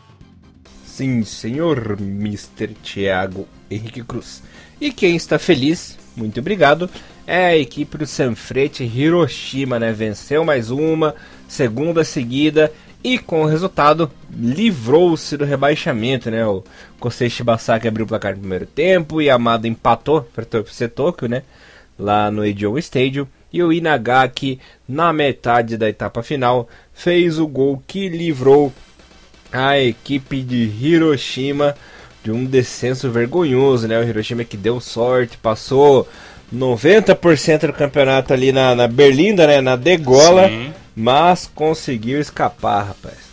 Sim, 0.87 1.23
senhor 1.23 1.99
Mr. 2.01 2.69
Thiago 2.83 3.47
Henrique 3.71 4.03
Cruz. 4.03 4.43
E 4.81 4.91
quem 4.91 5.17
está 5.17 5.39
feliz, 5.39 5.99
muito 6.17 6.41
obrigado, 6.41 6.89
é 7.27 7.45
a 7.45 7.57
equipe 7.57 7.99
do 7.99 8.07
Sanfrete 8.07 8.83
Hiroshima, 8.85 9.79
né? 9.79 9.93
Venceu 9.93 10.47
mais 10.47 10.71
uma, 10.71 11.15
segunda 11.49 12.05
seguida 12.05 12.71
e 13.03 13.19
com 13.19 13.43
o 13.43 13.47
resultado 13.47 14.11
livrou-se 14.31 15.37
do 15.37 15.45
rebaixamento, 15.45 16.31
né? 16.31 16.45
O 16.47 16.63
Kosei 17.01 17.31
Shibasaki 17.31 17.89
abriu 17.89 18.05
o 18.05 18.09
placar 18.09 18.35
no 18.35 18.41
primeiro 18.41 18.67
tempo 18.67 19.19
Amado 19.31 19.67
empatou 19.67 20.23
para 20.23 20.45
o 20.45 20.89
Tokyo, 20.89 21.29
né? 21.29 21.43
Lá 21.99 22.31
no 22.31 22.45
Eijo 22.45 22.77
Stadium 22.79 23.27
e 23.53 23.63
o 23.63 23.73
Inagaki 23.73 24.61
na 24.87 25.13
metade 25.13 25.77
da 25.77 25.89
etapa 25.89 26.23
final 26.23 26.69
fez 26.93 27.39
o 27.39 27.47
gol 27.47 27.83
que 27.87 28.09
livrou 28.09 28.73
a 29.51 29.79
equipe 29.79 30.43
de 30.43 30.71
Hiroshima 30.81 31.75
de 32.23 32.31
um 32.31 32.45
descenso 32.45 33.11
vergonhoso, 33.11 33.89
né? 33.89 33.99
O 33.99 34.05
Hiroshima 34.05 34.45
que 34.45 34.57
deu 34.57 34.81
sorte, 34.81 35.39
passou 35.39 36.07
90% 36.55 37.69
do 37.69 37.73
campeonato 37.73 38.33
ali 38.33 38.53
na, 38.53 38.75
na 38.75 38.87
Berlinda, 38.89 39.47
né? 39.47 39.61
Na 39.61 39.77
degola. 39.77 40.49
Sim 40.49 40.73
mas 40.99 41.47
conseguiu 41.47 42.21
escapar, 42.21 42.89
rapaz. 42.89 43.29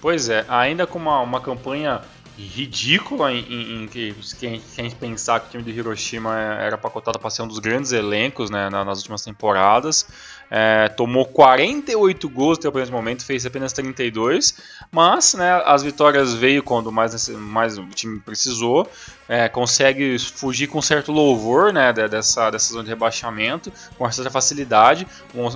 Pois 0.00 0.30
é, 0.30 0.46
ainda 0.48 0.86
com 0.86 0.98
uma, 0.98 1.20
uma 1.20 1.42
campanha 1.42 2.00
ridícula 2.38 3.32
em, 3.32 3.40
em, 3.48 3.82
em 3.82 3.88
que, 3.88 4.14
a 4.42 4.82
gente 4.82 4.94
pensar 4.96 5.40
que 5.40 5.46
o 5.46 5.50
time 5.50 5.62
do 5.62 5.70
Hiroshima 5.70 6.38
era 6.38 6.76
pacotado 6.76 7.18
para 7.18 7.30
ser 7.30 7.42
um 7.42 7.48
dos 7.48 7.58
grandes 7.58 7.92
elencos 7.92 8.50
né, 8.50 8.68
nas 8.68 8.98
últimas 8.98 9.22
temporadas. 9.22 10.06
É, 10.50 10.88
tomou 10.90 11.24
48 11.24 12.28
gols 12.28 12.58
até 12.58 12.68
o 12.68 12.72
primeiro 12.72 12.92
momento, 12.94 13.24
fez 13.24 13.44
apenas 13.44 13.72
32, 13.72 14.54
mas 14.92 15.34
né, 15.34 15.60
as 15.64 15.82
vitórias 15.82 16.34
veio 16.34 16.62
quando 16.62 16.92
mais, 16.92 17.28
mais 17.30 17.78
o 17.78 17.86
time 17.88 18.20
precisou. 18.20 18.88
É, 19.28 19.48
consegue 19.48 20.18
fugir 20.18 20.68
com 20.68 20.80
certo 20.80 21.10
louvor 21.10 21.72
né, 21.72 21.92
dessa, 21.92 22.50
dessa 22.50 22.72
zona 22.72 22.84
de 22.84 22.90
rebaixamento, 22.90 23.72
com 23.98 24.08
certa 24.12 24.30
facilidade, 24.30 25.06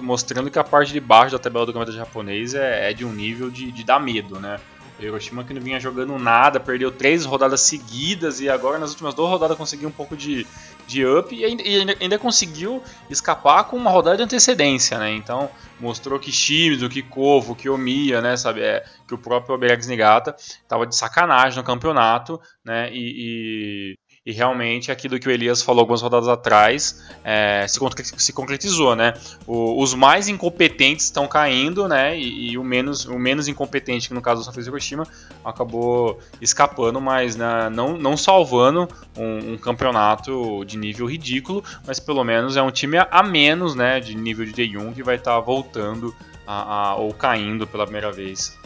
mostrando 0.03 0.51
que 0.51 0.59
a 0.59 0.64
parte 0.64 0.93
de 0.93 0.99
baixo 0.99 1.33
da 1.33 1.38
tabela 1.38 1.66
do 1.66 1.73
campeonato 1.73 1.97
japonês 1.97 2.55
é, 2.55 2.90
é 2.90 2.95
de 2.95 3.05
um 3.05 3.12
nível 3.12 3.51
de, 3.51 3.71
de 3.71 3.85
dar 3.85 4.01
medo. 4.01 4.40
Né? 4.40 4.59
Hiroshima 5.06 5.44
que 5.44 5.54
não 5.54 5.60
vinha 5.60 5.80
jogando 5.80 6.18
nada, 6.18 6.60
perdeu 6.60 6.90
três 6.90 7.24
rodadas 7.24 7.60
seguidas 7.62 8.40
e 8.40 8.48
agora 8.48 8.78
nas 8.78 8.90
últimas 8.90 9.14
duas 9.14 9.30
rodadas 9.30 9.56
conseguiu 9.56 9.88
um 9.88 9.92
pouco 9.92 10.16
de, 10.16 10.46
de 10.86 11.04
up 11.06 11.34
e 11.34 11.44
ainda, 11.44 11.62
e 11.62 11.96
ainda 12.00 12.18
conseguiu 12.18 12.82
escapar 13.08 13.64
com 13.64 13.76
uma 13.76 13.90
rodada 13.90 14.16
de 14.16 14.22
antecedência, 14.22 14.98
né? 14.98 15.12
Então 15.12 15.50
mostrou 15.78 16.18
que 16.18 16.30
Shimizu, 16.32 16.88
que 16.88 17.02
Kovo, 17.02 17.54
que 17.54 17.68
Omiya, 17.68 18.20
né, 18.20 18.36
sabe, 18.36 18.60
é, 18.60 18.84
que 19.06 19.14
o 19.14 19.18
próprio 19.18 19.54
Oberex 19.54 19.86
Nigata 19.86 20.34
estava 20.38 20.86
de 20.86 20.94
sacanagem 20.94 21.58
no 21.58 21.64
campeonato, 21.64 22.40
né? 22.64 22.90
E, 22.92 23.96
e, 24.24 24.33
realmente 24.33 24.92
aquilo 24.92 25.18
que 25.18 25.28
o 25.28 25.30
Elias 25.30 25.62
falou 25.62 25.80
algumas 25.80 26.02
rodadas 26.02 26.28
atrás 26.28 27.02
é, 27.24 27.66
se, 27.66 27.80
se, 28.18 28.33
concretizou, 28.33 28.94
né? 28.94 29.14
O, 29.46 29.83
os 29.83 29.94
mais 29.94 30.28
incompetentes 30.28 31.06
estão 31.06 31.26
caindo, 31.26 31.88
né? 31.88 32.18
E, 32.18 32.50
e, 32.50 32.59
o, 32.59 32.62
menos, 32.62 33.06
o 33.06 33.18
menos 33.18 33.48
incompetente, 33.48 34.09
que 34.09 34.14
no 34.14 34.20
caso 34.20 34.42
do 34.42 34.44
Sanfrecce 34.44 34.68
Hiroshima, 34.68 35.06
acabou 35.44 36.18
escapando, 36.40 37.00
mas 37.00 37.35
né, 37.35 37.70
não, 37.70 37.96
não 37.96 38.16
salvando 38.16 38.87
um, 39.16 39.54
um, 39.54 39.59
campeonato 39.59 40.64
de 40.66 40.76
nível 40.76 41.06
ridículo, 41.06 41.64
mas 41.87 41.98
pelo 41.98 42.22
menos 42.22 42.56
é 42.56 42.62
um 42.62 42.70
time 42.70 42.98
a 42.98 43.22
menos, 43.22 43.74
né? 43.74 44.00
De 44.00 44.14
nível 44.14 44.44
de 44.44 44.52
D1 44.52 44.94
que 44.94 45.02
vai 45.02 45.16
estar 45.16 45.35
tá 45.35 45.40
voltando 45.40 46.14
a, 46.46 46.90
a, 46.90 46.94
ou 46.96 47.14
caindo 47.14 47.66
pela 47.66 47.85
primeira 47.85 48.12
vez 48.12 48.59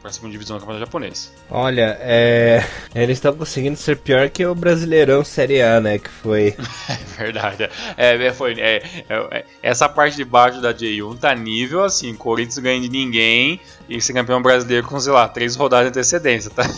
para 0.00 0.10
a 0.10 0.12
segunda 0.12 0.32
divisão 0.32 0.56
do 0.56 0.60
campeonato 0.60 0.84
japonês. 0.84 1.32
Olha, 1.50 1.96
é, 2.00 2.64
eles 2.94 3.18
estão 3.18 3.34
conseguindo 3.34 3.76
ser 3.76 3.96
pior 3.96 4.28
que 4.28 4.44
o 4.44 4.54
Brasileirão 4.54 5.24
Série 5.24 5.62
A, 5.62 5.80
né? 5.80 5.98
Que 5.98 6.10
foi. 6.10 6.56
é 6.88 6.94
verdade. 7.16 7.68
É, 7.96 8.26
é 8.26 8.32
foi, 8.32 8.54
é, 8.58 8.82
é, 9.08 9.38
é, 9.38 9.44
essa 9.62 9.88
parte 9.88 10.16
de 10.16 10.24
baixo 10.24 10.60
da 10.60 10.74
J1 10.74 11.18
tá 11.18 11.34
nível 11.34 11.82
assim: 11.82 12.14
Corinthians 12.14 12.58
ganha 12.58 12.80
de 12.80 12.88
ninguém 12.88 13.60
e 13.88 14.00
ser 14.00 14.12
campeão 14.12 14.40
brasileiro 14.40 14.86
com, 14.86 14.98
sei 14.98 15.12
lá, 15.12 15.28
três 15.28 15.56
rodadas 15.56 15.86
de 15.86 15.90
antecedência. 15.90 16.50
Tá? 16.50 16.62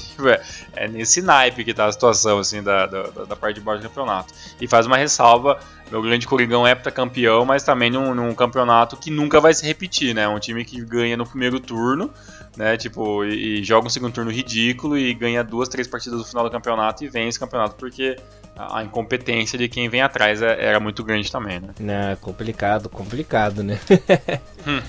É, 0.77 0.89
nesse 0.89 1.23
naipe 1.23 1.63
que 1.63 1.73
tá 1.73 1.87
a 1.87 1.93
situação 1.93 2.39
assim, 2.39 2.61
da, 2.61 2.87
da, 2.87 3.03
da 3.03 3.37
parte 3.37 3.57
de 3.57 3.61
baixo 3.61 3.83
do 3.83 3.89
campeonato. 3.89 4.35
E 4.61 4.67
faz 4.67 4.87
uma 4.87 4.97
ressalva 4.97 5.61
meu 5.91 6.03
grande 6.03 6.27
Coringão 6.27 6.67
é 6.67 6.75
campeão, 6.75 7.45
mas 7.45 7.63
também 7.63 7.91
num, 7.91 8.15
num, 8.15 8.35
campeonato 8.35 8.97
que 8.97 9.11
nunca 9.11 9.41
vai 9.41 9.53
se 9.53 9.65
repetir, 9.67 10.15
né? 10.15 10.27
Um 10.27 10.39
time 10.39 10.65
que 10.65 10.81
ganha 10.81 11.17
no 11.17 11.27
primeiro 11.27 11.61
turno, 11.61 12.11
né? 12.57 12.77
Tipo, 12.77 13.25
e, 13.25 13.61
e, 13.61 13.65
joga 13.65 13.87
um 13.87 13.91
segundo 13.91 14.13
turno 14.13 14.31
ridículo 14.31 14.97
e 14.97 15.13
ganha 15.15 15.43
duas, 15.43 15.69
três 15.69 15.89
partidas 15.89 16.19
no 16.19 16.25
final 16.25 16.45
do 16.45 16.51
campeonato 16.51 17.05
e 17.05 17.09
vence 17.09 17.37
o 17.37 17.41
campeonato 17.41 17.75
porque 17.77 18.17
a, 18.57 18.79
a 18.79 18.85
incompetência 18.85 19.59
de 19.59 19.69
quem 19.69 19.89
vem 19.89 20.03
atrás 20.03 20.43
é, 20.43 20.65
era 20.65 20.79
muito 20.79 21.03
grande 21.03 21.31
também, 21.31 21.61
né? 21.61 21.69
Não, 21.79 22.17
complicado, 22.17 22.89
complicado, 22.89 23.63
né? 23.63 23.79
hum. 24.67 24.81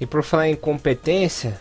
E 0.00 0.06
por 0.06 0.22
falar 0.22 0.48
em 0.48 0.56
competência, 0.56 1.60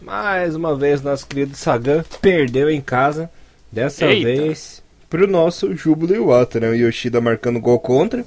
mais 0.00 0.56
uma 0.56 0.74
vez 0.74 1.02
nosso 1.02 1.26
querido 1.26 1.56
Sagan 1.56 2.04
perdeu 2.20 2.68
em 2.70 2.80
casa. 2.80 3.30
Dessa 3.70 4.06
Eita. 4.06 4.24
vez 4.24 4.82
pro 5.10 5.26
nosso 5.26 5.74
Júbilo 5.74 6.14
Iwata, 6.14 6.60
né? 6.60 6.68
O 6.68 6.74
Yoshida 6.74 7.20
marcando 7.20 7.60
gol 7.60 7.78
contra 7.78 8.24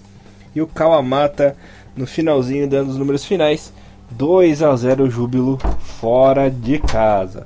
e 0.54 0.62
o 0.62 0.68
Kawamata 0.68 1.56
no 1.96 2.06
finalzinho 2.06 2.70
dando 2.70 2.90
os 2.90 2.98
números 2.98 3.26
finais. 3.26 3.74
2 4.12 4.64
a 4.64 4.76
0 4.76 5.10
Júbilo 5.10 5.58
fora 6.00 6.50
de 6.50 6.80
casa. 6.80 7.46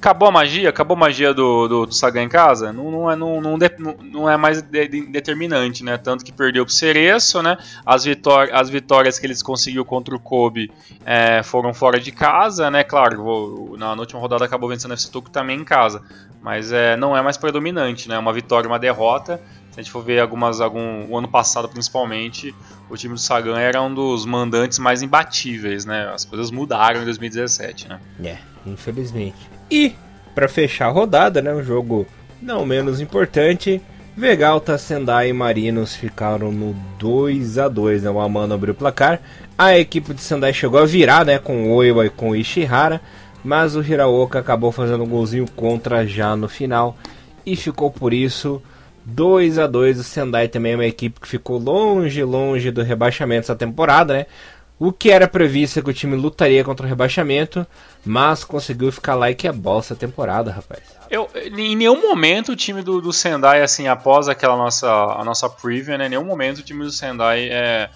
Acabou 0.00 0.28
a 0.28 0.32
magia? 0.32 0.70
Acabou 0.70 0.96
a 0.96 1.00
magia 1.00 1.34
do, 1.34 1.68
do, 1.68 1.86
do 1.86 1.94
Sagan 1.94 2.22
em 2.22 2.28
casa? 2.28 2.72
Não, 2.72 2.90
não, 2.90 3.10
é, 3.10 3.14
não, 3.14 3.38
não, 3.38 3.58
de, 3.58 3.70
não 4.10 4.30
é 4.30 4.34
mais 4.34 4.62
de, 4.62 4.88
de, 4.88 5.02
determinante, 5.02 5.84
né? 5.84 5.98
Tanto 5.98 6.24
que 6.24 6.32
perdeu 6.32 6.64
pro 6.64 6.72
Cereço, 6.72 7.42
né? 7.42 7.58
As, 7.84 8.04
vitórias, 8.04 8.58
as 8.58 8.70
vitórias 8.70 9.18
que 9.18 9.26
eles 9.26 9.42
conseguiu 9.42 9.84
contra 9.84 10.16
o 10.16 10.18
Kobe 10.18 10.72
é, 11.04 11.42
foram 11.42 11.74
fora 11.74 12.00
de 12.00 12.10
casa, 12.12 12.70
né? 12.70 12.82
Claro, 12.82 13.22
vou, 13.22 13.76
na, 13.76 13.94
na, 13.94 14.00
última 14.00 14.18
rodada 14.18 14.42
acabou 14.42 14.70
vencendo 14.70 14.92
o 14.92 14.94
FC 14.94 15.12
Tokyo 15.12 15.30
também 15.30 15.60
em 15.60 15.64
casa. 15.64 16.00
Mas 16.40 16.72
é, 16.72 16.96
não 16.96 17.14
é 17.14 17.20
mais 17.20 17.36
predominante, 17.36 18.08
né? 18.08 18.18
Uma 18.18 18.32
vitória 18.32 18.66
uma 18.66 18.78
derrota. 18.78 19.38
Se 19.70 19.78
a 19.78 19.82
gente 19.82 19.92
for 19.92 20.02
ver 20.02 20.20
algumas, 20.20 20.60
algum, 20.60 21.06
o 21.08 21.16
ano 21.16 21.28
passado 21.28 21.68
principalmente, 21.68 22.54
o 22.88 22.96
time 22.96 23.14
do 23.14 23.20
Sagan 23.20 23.58
era 23.58 23.80
um 23.80 23.92
dos 23.92 24.26
mandantes 24.26 24.78
mais 24.78 25.00
imbatíveis, 25.00 25.84
né? 25.84 26.10
As 26.12 26.24
coisas 26.24 26.50
mudaram 26.50 27.02
em 27.02 27.04
2017, 27.04 27.88
né? 27.88 28.00
É, 28.22 28.38
infelizmente. 28.66 29.36
E, 29.70 29.94
para 30.34 30.48
fechar 30.48 30.86
a 30.86 30.90
rodada, 30.90 31.40
né, 31.40 31.54
um 31.54 31.62
jogo 31.62 32.06
não 32.42 32.66
menos 32.66 33.00
importante, 33.00 33.80
Vegalta, 34.16 34.76
Sendai 34.76 35.28
e 35.28 35.32
Marinos 35.32 35.94
ficaram 35.94 36.50
no 36.50 36.74
2 36.98 37.58
a 37.58 37.68
2 37.68 38.02
né? 38.02 38.10
O 38.10 38.20
Amano 38.20 38.54
abriu 38.54 38.74
o 38.74 38.76
placar. 38.76 39.20
A 39.56 39.78
equipe 39.78 40.12
de 40.12 40.20
Sendai 40.20 40.52
chegou 40.52 40.80
a 40.80 40.84
virar 40.84 41.24
né, 41.24 41.38
com 41.38 41.68
o 41.68 41.74
Oiwa 41.74 42.04
e 42.04 42.10
com 42.10 42.30
o 42.30 42.36
Ishihara, 42.36 43.00
mas 43.44 43.76
o 43.76 43.82
Hiraoka 43.82 44.38
acabou 44.38 44.72
fazendo 44.72 45.04
um 45.04 45.08
golzinho 45.08 45.46
contra 45.54 46.06
já 46.06 46.34
no 46.34 46.48
final 46.48 46.96
e 47.46 47.54
ficou 47.54 47.90
por 47.90 48.12
isso 48.12 48.60
2 49.04 49.58
a 49.58 49.66
2 49.66 49.98
O 49.98 50.04
Sendai 50.04 50.48
também 50.48 50.72
é 50.72 50.76
uma 50.76 50.86
equipe 50.86 51.20
que 51.20 51.28
ficou 51.28 51.58
longe, 51.58 52.22
longe 52.22 52.70
do 52.70 52.82
rebaixamento 52.82 53.40
essa 53.40 53.56
temporada, 53.56 54.14
né? 54.14 54.26
O 54.78 54.92
que 54.92 55.10
era 55.10 55.28
previsto 55.28 55.82
que 55.82 55.90
o 55.90 55.92
time 55.92 56.16
lutaria 56.16 56.64
contra 56.64 56.86
o 56.86 56.88
rebaixamento, 56.88 57.66
mas 58.02 58.44
conseguiu 58.44 58.90
ficar 58.90 59.14
lá 59.14 59.30
e 59.30 59.34
que 59.34 59.46
é 59.46 59.52
bolsa 59.52 59.94
temporada, 59.94 60.50
rapaz. 60.50 60.80
Eu, 61.10 61.28
em 61.34 61.76
nenhum 61.76 62.00
momento 62.00 62.52
o 62.52 62.56
time 62.56 62.80
do, 62.80 62.98
do 62.98 63.12
Sendai, 63.12 63.60
assim, 63.60 63.88
após 63.88 64.26
aquela 64.26 64.56
nossa, 64.56 64.88
a 64.88 65.22
nossa 65.22 65.50
preview, 65.50 65.98
né, 65.98 66.06
em 66.06 66.10
nenhum 66.10 66.24
momento 66.24 66.58
o 66.58 66.62
time 66.62 66.82
do 66.82 66.90
Sendai 66.90 67.48
é, 67.50 67.90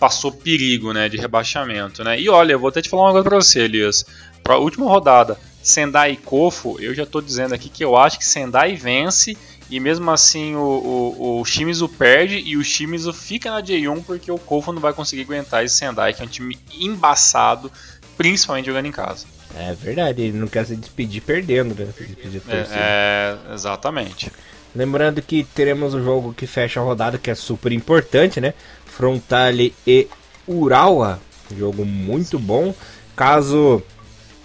passou 0.00 0.32
perigo, 0.32 0.94
né, 0.94 1.06
de 1.06 1.18
rebaixamento, 1.18 2.02
né. 2.02 2.18
E 2.18 2.30
olha, 2.30 2.52
eu 2.52 2.58
vou 2.58 2.70
até 2.70 2.80
te 2.80 2.88
falar 2.88 3.02
uma 3.02 3.12
coisa 3.12 3.28
pra 3.28 3.36
você, 3.36 3.60
Elias. 3.60 4.06
Pra 4.42 4.56
última 4.56 4.86
rodada, 4.86 5.36
Sendai 5.62 6.12
e 6.12 6.16
Kofo, 6.16 6.80
eu 6.80 6.94
já 6.94 7.04
tô 7.04 7.20
dizendo 7.20 7.54
aqui 7.54 7.68
que 7.68 7.84
eu 7.84 7.94
acho 7.94 8.18
que 8.18 8.24
Sendai 8.24 8.74
vence 8.74 9.36
e 9.72 9.80
mesmo 9.80 10.10
assim 10.10 10.54
o, 10.54 10.60
o, 10.60 11.40
o 11.40 11.44
Shimizu 11.46 11.88
perde 11.88 12.36
e 12.36 12.58
o 12.58 12.62
Shimizu 12.62 13.10
fica 13.10 13.50
na 13.50 13.62
J1 13.62 14.04
porque 14.04 14.30
o 14.30 14.38
Kofu 14.38 14.70
não 14.70 14.82
vai 14.82 14.92
conseguir 14.92 15.22
aguentar 15.22 15.64
esse 15.64 15.76
Sendai, 15.76 16.12
que 16.12 16.20
é 16.20 16.26
um 16.26 16.28
time 16.28 16.58
embaçado, 16.78 17.72
principalmente 18.14 18.66
jogando 18.66 18.84
em 18.84 18.92
casa. 18.92 19.24
É 19.56 19.72
verdade, 19.72 20.20
ele 20.20 20.36
não 20.36 20.46
quer 20.46 20.66
se 20.66 20.76
despedir 20.76 21.22
perdendo, 21.22 21.74
né? 21.74 21.88
Se 21.96 22.04
despedir 22.04 22.42
é, 22.48 23.38
é, 23.48 23.54
exatamente. 23.54 24.30
Lembrando 24.76 25.22
que 25.22 25.42
teremos 25.42 25.94
o 25.94 25.98
um 25.98 26.04
jogo 26.04 26.34
que 26.34 26.46
fecha 26.46 26.78
a 26.78 26.82
rodada, 26.82 27.16
que 27.16 27.30
é 27.30 27.34
super 27.34 27.72
importante, 27.72 28.42
né? 28.42 28.52
Frontale 28.84 29.74
e 29.86 30.06
Urawa. 30.46 31.18
Jogo 31.56 31.86
muito 31.86 32.38
bom. 32.38 32.74
Caso 33.16 33.82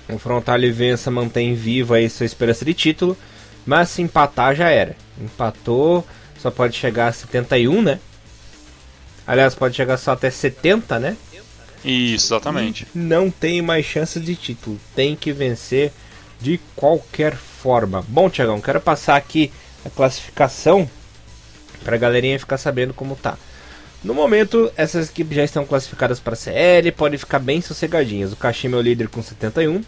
o 0.09 0.17
Frontale 0.17 0.71
vença, 0.71 1.11
mantém 1.11 1.53
viva 1.53 1.97
aí 1.97 2.09
sua 2.09 2.25
esperança 2.25 2.63
de 2.63 2.73
título. 2.73 3.17
Mas 3.67 3.89
se 3.89 4.01
empatar 4.01 4.56
já 4.56 4.69
era. 4.69 4.95
Empatou, 5.21 6.08
só 6.39 6.49
pode 6.49 6.77
chegar 6.77 7.10
a 7.10 7.12
71, 7.12 7.82
né? 7.82 7.99
Aliás, 9.27 9.53
pode 9.53 9.75
chegar 9.75 9.97
só 9.97 10.13
até 10.13 10.32
70, 10.32 10.97
né? 10.99 11.17
Isso, 11.84 12.34
exatamente. 12.34 12.88
E 12.95 12.97
não 12.97 13.30
tem 13.30 13.62
mais 13.62 13.86
chance 13.86 14.19
de 14.21 14.36
título. 14.38 14.80
Tem 14.95 15.17
que 15.17 15.34
vencer 15.34 15.91
de 16.39 16.60
qualquer 16.77 17.36
forma. 17.36 18.03
Bom, 18.08 18.30
Tiagão, 18.30 18.62
quero 18.62 18.80
passar 18.80 19.17
aqui 19.17 19.51
a 19.86 19.89
classificação 19.89 20.89
para 21.84 21.95
a 21.95 21.99
galerinha 21.99 22.39
ficar 22.39 22.58
sabendo 22.58 22.93
como 22.93 23.17
tá. 23.17 23.38
No 24.01 24.13
momento, 24.13 24.71
essas 24.77 25.10
equipes 25.10 25.36
já 25.36 25.43
estão 25.43 25.65
classificadas 25.65 26.19
para 26.21 26.34
a 26.34 26.38
CL, 26.38 26.91
podem 26.93 27.19
ficar 27.19 27.39
bem 27.39 27.62
sossegadinhas. 27.62 28.32
O 28.32 28.38
Kashima 28.38 28.77
é 28.77 28.80
o 28.80 28.84
líder 28.84 29.10
com 29.10 29.21
71, 29.21 29.84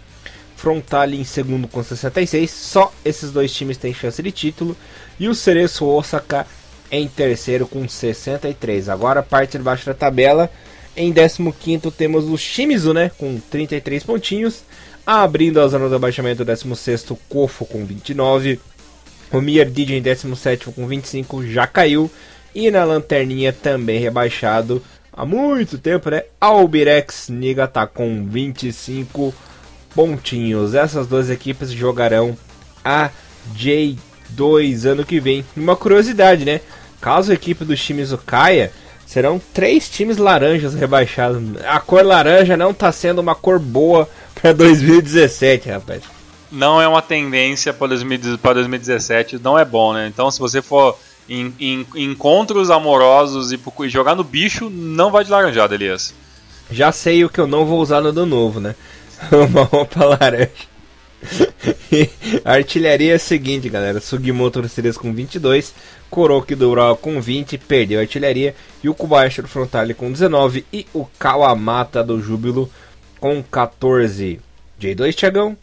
Frontale 0.60 1.18
em 1.18 1.24
segundo 1.24 1.70
com 1.70 1.82
66. 1.82 2.52
Só 2.52 2.94
esses 3.06 3.32
dois 3.32 3.54
times 3.54 3.78
têm 3.78 3.94
chance 3.94 4.22
de 4.22 4.30
título. 4.30 4.76
E 5.18 5.30
o 5.30 5.34
Cereço 5.34 5.86
Osaka 5.86 6.46
em 6.92 7.08
terceiro 7.08 7.66
com 7.66 7.88
63. 7.88 8.90
Agora, 8.90 9.24
parte 9.24 9.58
de 9.58 9.64
baixo 9.64 9.86
da 9.86 9.94
tabela. 9.94 10.52
Em 10.98 11.14
15 11.14 11.92
temos 11.92 12.26
o 12.26 12.38
Shimizu, 12.38 12.94
né? 12.94 13.10
Com 13.18 13.40
33 13.50 14.04
pontinhos. 14.04 14.64
Abrindo 15.06 15.62
a 15.62 15.68
zona 15.70 15.88
do 15.88 15.96
abaixamento, 15.96 16.44
16 16.44 17.06
Kofo 17.30 17.66
com 17.66 17.86
29. 17.86 18.60
O 19.32 19.40
Mierdid 19.40 19.94
em 19.94 20.02
17 20.02 20.72
com 20.72 20.86
25 20.86 21.48
já 21.48 21.66
caiu. 21.66 22.12
E 22.54 22.70
na 22.70 22.84
lanterninha 22.84 23.54
também 23.54 24.00
rebaixado 24.00 24.84
há 25.14 25.26
muito 25.26 25.78
tempo, 25.78 26.10
né? 26.10 26.24
Albirex 26.42 27.30
Niigata 27.30 27.88
com 27.88 28.26
25 28.26 29.34
pontinhos. 29.94 30.74
Essas 30.74 31.08
duas 31.08 31.30
equipes 31.30 31.72
jogarão 31.72 32.38
a 32.84 33.10
J2 33.56 34.86
ano 34.86 35.06
que 35.06 35.20
vem. 35.20 35.46
Uma 35.56 35.76
curiosidade, 35.76 36.46
né? 36.46 36.62
Caso 37.02 37.32
a 37.32 37.36
equipe 37.36 37.64
do 37.64 37.76
Shimizu 37.76 38.18
caia, 38.18 38.72
serão 39.06 39.42
três 39.54 39.90
times 39.90 40.18
laranjas 40.18 40.76
rebaixados. 40.76 41.42
A 41.66 41.80
cor 41.80 42.06
laranja 42.06 42.56
não 42.56 42.72
está 42.72 42.92
sendo 42.92 43.20
uma 43.20 43.34
cor 43.34 43.58
boa 43.58 44.08
para 44.36 44.54
2017, 44.54 45.70
rapaz. 45.70 46.04
Não 46.52 46.82
é 46.82 46.88
uma 46.88 47.02
tendência 47.02 47.74
para 47.74 47.88
2017, 47.88 49.40
não 49.40 49.58
é 49.58 49.64
bom, 49.64 49.94
né? 49.94 50.08
Então, 50.08 50.30
se 50.30 50.40
você 50.40 50.62
for 50.62 50.98
em, 51.30 51.54
em 51.60 51.86
encontros 51.96 52.70
amorosos 52.70 53.52
e, 53.52 53.60
e 53.82 53.90
jogar 53.90 54.16
no 54.16 54.24
bicho, 54.24 54.70
não 54.70 55.12
vai 55.12 55.24
de 55.24 55.32
laranjada, 55.32 55.76
Elias. 55.76 56.14
Já 56.72 56.92
sei 56.92 57.24
o 57.26 57.30
que 57.30 57.40
eu 57.40 57.48
não 57.48 57.66
vou 57.66 57.80
usar 57.80 58.02
no 58.02 58.10
ano 58.10 58.26
novo, 58.26 58.60
né? 58.60 58.76
uma 59.50 59.64
roupa 59.64 60.06
laranja. 60.06 60.70
a 62.46 62.54
artilharia 62.54 63.14
é 63.14 63.16
a 63.16 63.20
seguinte, 63.20 63.70
galera. 63.70 64.00
Sugimoto 64.00 64.68
Cerezo 64.70 65.00
com 65.00 65.14
22, 65.14 65.74
Koroki 66.10 66.56
do 66.56 66.70
Ural 66.70 66.96
com 66.96 67.20
20, 67.22 67.58
perdeu 67.58 68.00
a 68.00 68.04
artilharia. 68.04 68.56
E 68.84 68.90
o 68.90 68.96
Kubayashi 68.96 69.42
do 69.42 69.48
Frontale 69.48 69.94
com 69.94 70.12
19 70.12 70.66
e 70.72 70.88
o 70.94 71.06
Kawamata 71.06 72.04
do 72.04 72.22
Júbilo 72.22 72.72
com 73.20 73.44
14. 73.44 74.40
J2, 74.80 75.14
Thiagão? 75.16 75.58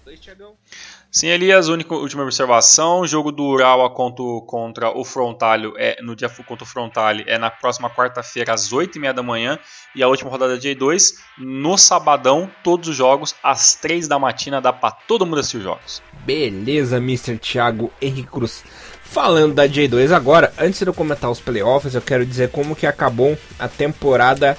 Sim, 1.16 1.28
Elias, 1.28 1.68
única 1.68 1.94
última 1.94 2.24
observação, 2.24 3.00
o 3.00 3.06
jogo 3.06 3.32
do 3.32 3.42
Urawa 3.42 3.88
contra, 3.88 4.90
o 4.90 5.02
Frontalho 5.02 5.72
é 5.78 5.96
no 6.02 6.14
dia 6.14 6.28
contra 6.28 6.62
o 6.62 6.66
Frontale 6.66 7.24
é 7.26 7.38
na 7.38 7.50
próxima 7.50 7.88
quarta-feira 7.88 8.52
às 8.52 8.70
8h30 8.70 9.14
da 9.14 9.22
manhã 9.22 9.58
e 9.94 10.02
a 10.02 10.08
última 10.08 10.30
rodada 10.30 10.58
de 10.58 10.68
J2 10.68 11.14
no 11.38 11.78
sabadão, 11.78 12.50
todos 12.62 12.90
os 12.90 12.94
jogos 12.94 13.34
às 13.42 13.76
3 13.76 14.06
da 14.06 14.18
matina, 14.18 14.60
dá 14.60 14.74
para 14.74 14.90
todo 14.90 15.24
mundo 15.24 15.40
assistir 15.40 15.56
os 15.56 15.62
jogos. 15.62 16.02
Beleza, 16.26 16.98
Mr. 16.98 17.38
Thiago 17.38 17.90
Henrique 17.98 18.28
Cruz. 18.28 18.62
Falando 19.02 19.54
da 19.54 19.66
J2 19.66 20.12
agora, 20.12 20.52
antes 20.58 20.80
de 20.80 20.86
eu 20.86 20.92
comentar 20.92 21.30
os 21.30 21.40
playoffs, 21.40 21.94
eu 21.94 22.02
quero 22.02 22.26
dizer 22.26 22.50
como 22.50 22.76
que 22.76 22.86
acabou 22.86 23.38
a 23.58 23.68
temporada 23.68 24.54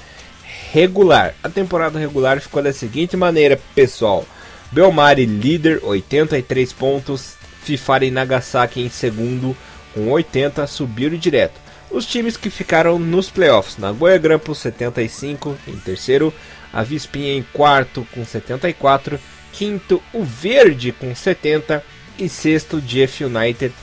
regular. 0.72 1.36
A 1.43 1.50
temporada 1.50 2.00
regular 2.00 2.41
ficou 2.41 2.63
da 2.63 2.74
seguinte 2.74 3.15
maneira, 3.15 3.62
pessoal. 3.76 4.26
Belmari 4.71 5.25
líder, 5.25 5.80
83 5.84 6.73
pontos. 6.73 7.38
Fifari 7.67 8.08
e 8.08 8.12
Nagasaki 8.12 8.80
em 8.80 8.89
segundo, 8.89 9.56
com 9.93 10.10
80, 10.10 10.65
subiram 10.67 11.17
direto. 11.17 11.60
Os 11.91 12.06
times 12.06 12.38
que 12.38 12.49
ficaram 12.49 12.97
nos 12.97 13.30
playoffs: 13.30 13.77
Nagoya 13.77 14.17
Grampus 14.17 14.60
75 14.60 15.58
em 15.67 15.75
terceiro, 15.75 16.34
a 16.71 16.82
Vispinha 16.82 17.34
em 17.34 17.43
quarto 17.51 18.08
com 18.13 18.23
74, 18.23 19.19
quinto 19.51 20.01
o 20.13 20.23
Verde 20.23 20.93
com 20.93 21.13
70 21.13 21.84
e 22.17 22.30
sexto 22.30 22.80
Jeff 22.80 23.25
United 23.25 23.73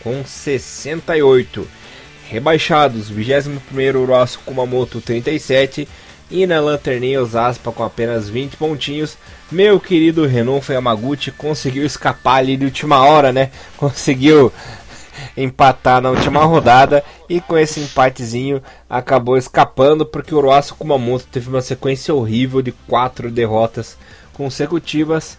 com 0.00 0.24
68. 0.24 1.66
Rebaixados: 2.28 3.10
21º 3.10 3.96
Urasu 3.96 4.38
Kumamoto 4.44 5.00
37 5.00 5.88
e 6.30 6.46
na 6.46 6.60
lanterninha 6.60 7.22
os 7.22 7.34
Aspa 7.34 7.72
com 7.72 7.82
apenas 7.82 8.28
20 8.28 8.56
pontinhos. 8.56 9.16
Meu 9.50 9.80
querido 9.80 10.26
Renonfa 10.26 10.74
Yamaguchi 10.74 11.30
conseguiu 11.30 11.84
escapar 11.84 12.36
ali 12.36 12.56
de 12.56 12.64
última 12.64 13.04
hora, 13.04 13.32
né? 13.32 13.50
Conseguiu 13.76 14.52
empatar 15.36 16.00
na 16.00 16.10
última 16.10 16.44
rodada 16.44 17.02
e 17.28 17.40
com 17.40 17.56
esse 17.56 17.80
empatezinho 17.80 18.62
acabou 18.88 19.36
escapando 19.36 20.06
porque 20.06 20.34
o 20.34 20.38
Oroaço 20.38 20.74
Kumamoto 20.74 21.26
teve 21.30 21.48
uma 21.48 21.60
sequência 21.60 22.14
horrível 22.14 22.62
de 22.62 22.72
quatro 22.72 23.30
derrotas 23.30 23.96
consecutivas 24.32 25.38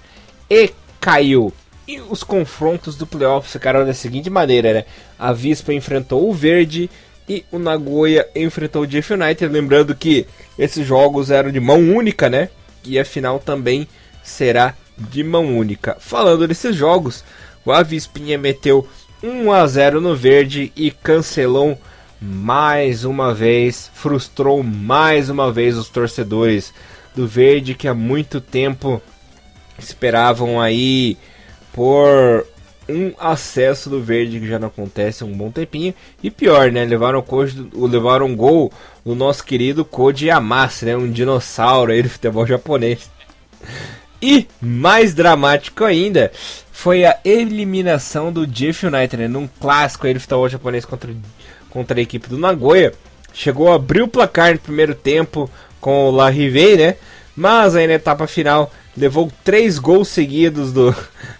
e 0.49 0.73
caiu. 0.99 1.53
E 1.87 1.99
os 2.01 2.23
confrontos 2.23 2.95
do 2.95 3.07
playoff 3.07 3.49
ficaram 3.49 3.85
da 3.85 3.93
seguinte 3.93 4.29
maneira, 4.29 4.73
né? 4.73 4.85
A 5.17 5.33
Vispa 5.33 5.73
enfrentou 5.73 6.29
o 6.29 6.33
Verde 6.33 6.89
e 7.29 7.45
o 7.51 7.59
Nagoya 7.59 8.27
enfrentou 8.35 8.81
o 8.81 8.87
Jeff 8.87 9.13
United. 9.13 9.53
Lembrando 9.53 9.93
que 9.93 10.25
esses 10.57 10.85
jogos 10.85 11.29
eram 11.29 11.51
de 11.51 11.59
mão 11.59 11.79
única, 11.79 12.27
né? 12.27 12.49
E 12.83 12.97
a 12.97 13.05
final 13.05 13.39
também 13.39 13.87
será 14.23 14.73
de 14.97 15.23
mão 15.23 15.55
única. 15.55 15.95
Falando 15.99 16.47
desses 16.47 16.75
jogos, 16.75 17.23
o 17.63 17.71
Avispinha 17.71 18.37
meteu 18.37 18.87
1 19.21 19.51
a 19.51 19.67
0 19.67 20.01
no 20.01 20.15
verde 20.15 20.73
e 20.75 20.89
cancelou 20.89 21.79
mais 22.19 23.05
uma 23.05 23.33
vez, 23.33 23.91
frustrou 23.93 24.63
mais 24.63 25.29
uma 25.29 25.51
vez 25.51 25.77
os 25.77 25.87
torcedores 25.87 26.73
do 27.15 27.27
verde 27.27 27.75
que 27.75 27.87
há 27.87 27.93
muito 27.93 28.41
tempo 28.41 29.01
esperavam 29.77 30.59
aí 30.59 31.17
por 31.71 32.45
um 32.89 33.13
acesso 33.19 33.89
do 33.89 34.01
verde 34.01 34.39
que 34.39 34.47
já 34.47 34.59
não 34.59 34.67
acontece 34.67 35.23
há 35.23 35.25
um 35.25 35.37
bom 35.37 35.51
tempinho. 35.51 35.93
E 36.21 36.29
pior, 36.31 36.71
né? 36.71 36.85
Levaram, 36.85 37.23
o 37.73 37.85
levaram 37.85 38.25
um 38.25 38.35
gol 38.35 38.71
do 39.05 39.15
nosso 39.15 39.43
querido 39.43 39.85
Koji 39.85 40.27
Yamase, 40.27 40.85
né? 40.85 40.95
Um 40.95 41.11
dinossauro 41.11 41.91
aí 41.91 42.01
do 42.01 42.09
futebol 42.09 42.45
japonês. 42.45 43.09
E 44.21 44.47
mais 44.61 45.13
dramático 45.13 45.83
ainda 45.83 46.31
foi 46.71 47.05
a 47.05 47.17
eliminação 47.23 48.31
do 48.31 48.45
Jeff 48.47 48.85
United, 48.85 49.17
né? 49.17 49.27
Num 49.27 49.47
clássico 49.59 50.07
aí 50.07 50.13
do 50.13 50.19
futebol 50.19 50.49
japonês 50.49 50.85
contra, 50.85 51.13
contra 51.69 51.99
a 51.99 52.01
equipe 52.01 52.27
do 52.27 52.37
Nagoya. 52.37 52.93
Chegou 53.33 53.71
a 53.71 53.75
abrir 53.75 54.01
o 54.01 54.07
placar 54.07 54.53
no 54.53 54.59
primeiro 54.59 54.95
tempo 54.95 55.49
com 55.79 56.09
o 56.09 56.11
La 56.11 56.29
Rivei, 56.29 56.75
né? 56.75 56.95
Mas 57.35 57.75
aí 57.75 57.87
na 57.87 57.93
etapa 57.93 58.27
final 58.27 58.71
levou 58.97 59.31
três 59.43 59.79
gols 59.79 60.07
seguidos 60.07 60.71
do, 60.73 60.93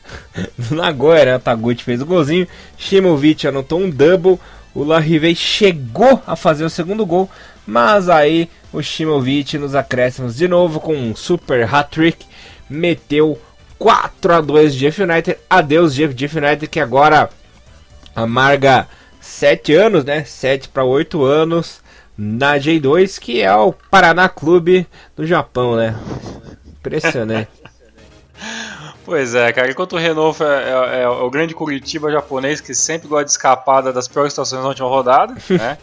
do 0.58 0.76
Nagoya, 0.76 1.26
né? 1.26 1.36
O 1.36 1.40
Taguchi 1.40 1.84
fez 1.84 2.02
o 2.02 2.06
golzinho, 2.06 2.48
Shimovic 2.78 3.48
anotou 3.48 3.80
um 3.80 3.90
double, 3.90 4.40
o 4.74 4.84
Larrivei 4.84 5.36
chegou 5.36 6.22
a 6.26 6.36
fazer 6.36 6.64
o 6.64 6.70
segundo 6.70 7.06
gol, 7.06 7.30
mas 7.66 8.10
aí 8.10 8.50
o 8.72 8.82
Shimovic 8.82 9.58
nos 9.58 9.76
acréscimos 9.76 10.36
de 10.36 10.48
novo 10.48 10.80
com 10.80 10.96
um 10.96 11.16
super 11.16 11.64
hat-trick, 11.74 12.26
meteu 12.70 13.40
4 13.80 14.34
a 14.34 14.42
2 14.42 14.76
Jeff 14.76 15.02
United. 15.02 15.38
Adeus 15.50 15.96
Jeff, 15.96 16.14
Jeff 16.14 16.38
United 16.38 16.68
que 16.68 16.80
agora 16.80 17.30
amarga 18.16 18.88
7 19.22 19.74
anos, 19.74 20.04
né? 20.04 20.24
7 20.24 20.68
para 20.70 20.84
8 20.84 21.24
anos 21.24 21.82
na 22.18 22.58
J2, 22.58 23.18
que 23.18 23.42
é 23.42 23.54
o 23.56 23.72
Paraná 23.72 24.28
Clube 24.28 24.86
do 25.16 25.26
Japão, 25.26 25.78
né? 25.78 25.96
Impressionante. 26.80 27.50
Pois 29.06 29.34
é, 29.34 29.52
cara. 29.52 29.72
Enquanto 29.72 29.94
o 29.94 29.98
Renault 29.98 30.42
é, 30.44 30.46
é, 30.46 31.02
é, 31.02 31.10
o 31.10 31.30
grande 31.32 31.56
Curitiba 31.56 32.12
japonês 32.12 32.62
que 32.62 32.76
sempre 32.76 33.08
gosta 33.08 33.26
de 33.26 33.32
escapar 33.32 33.82
das 33.82 34.08
piores 34.08 34.34
situações 34.34 34.62
na 34.62 34.68
última 34.68 34.88
rodada, 34.88 35.34
né? 35.50 35.80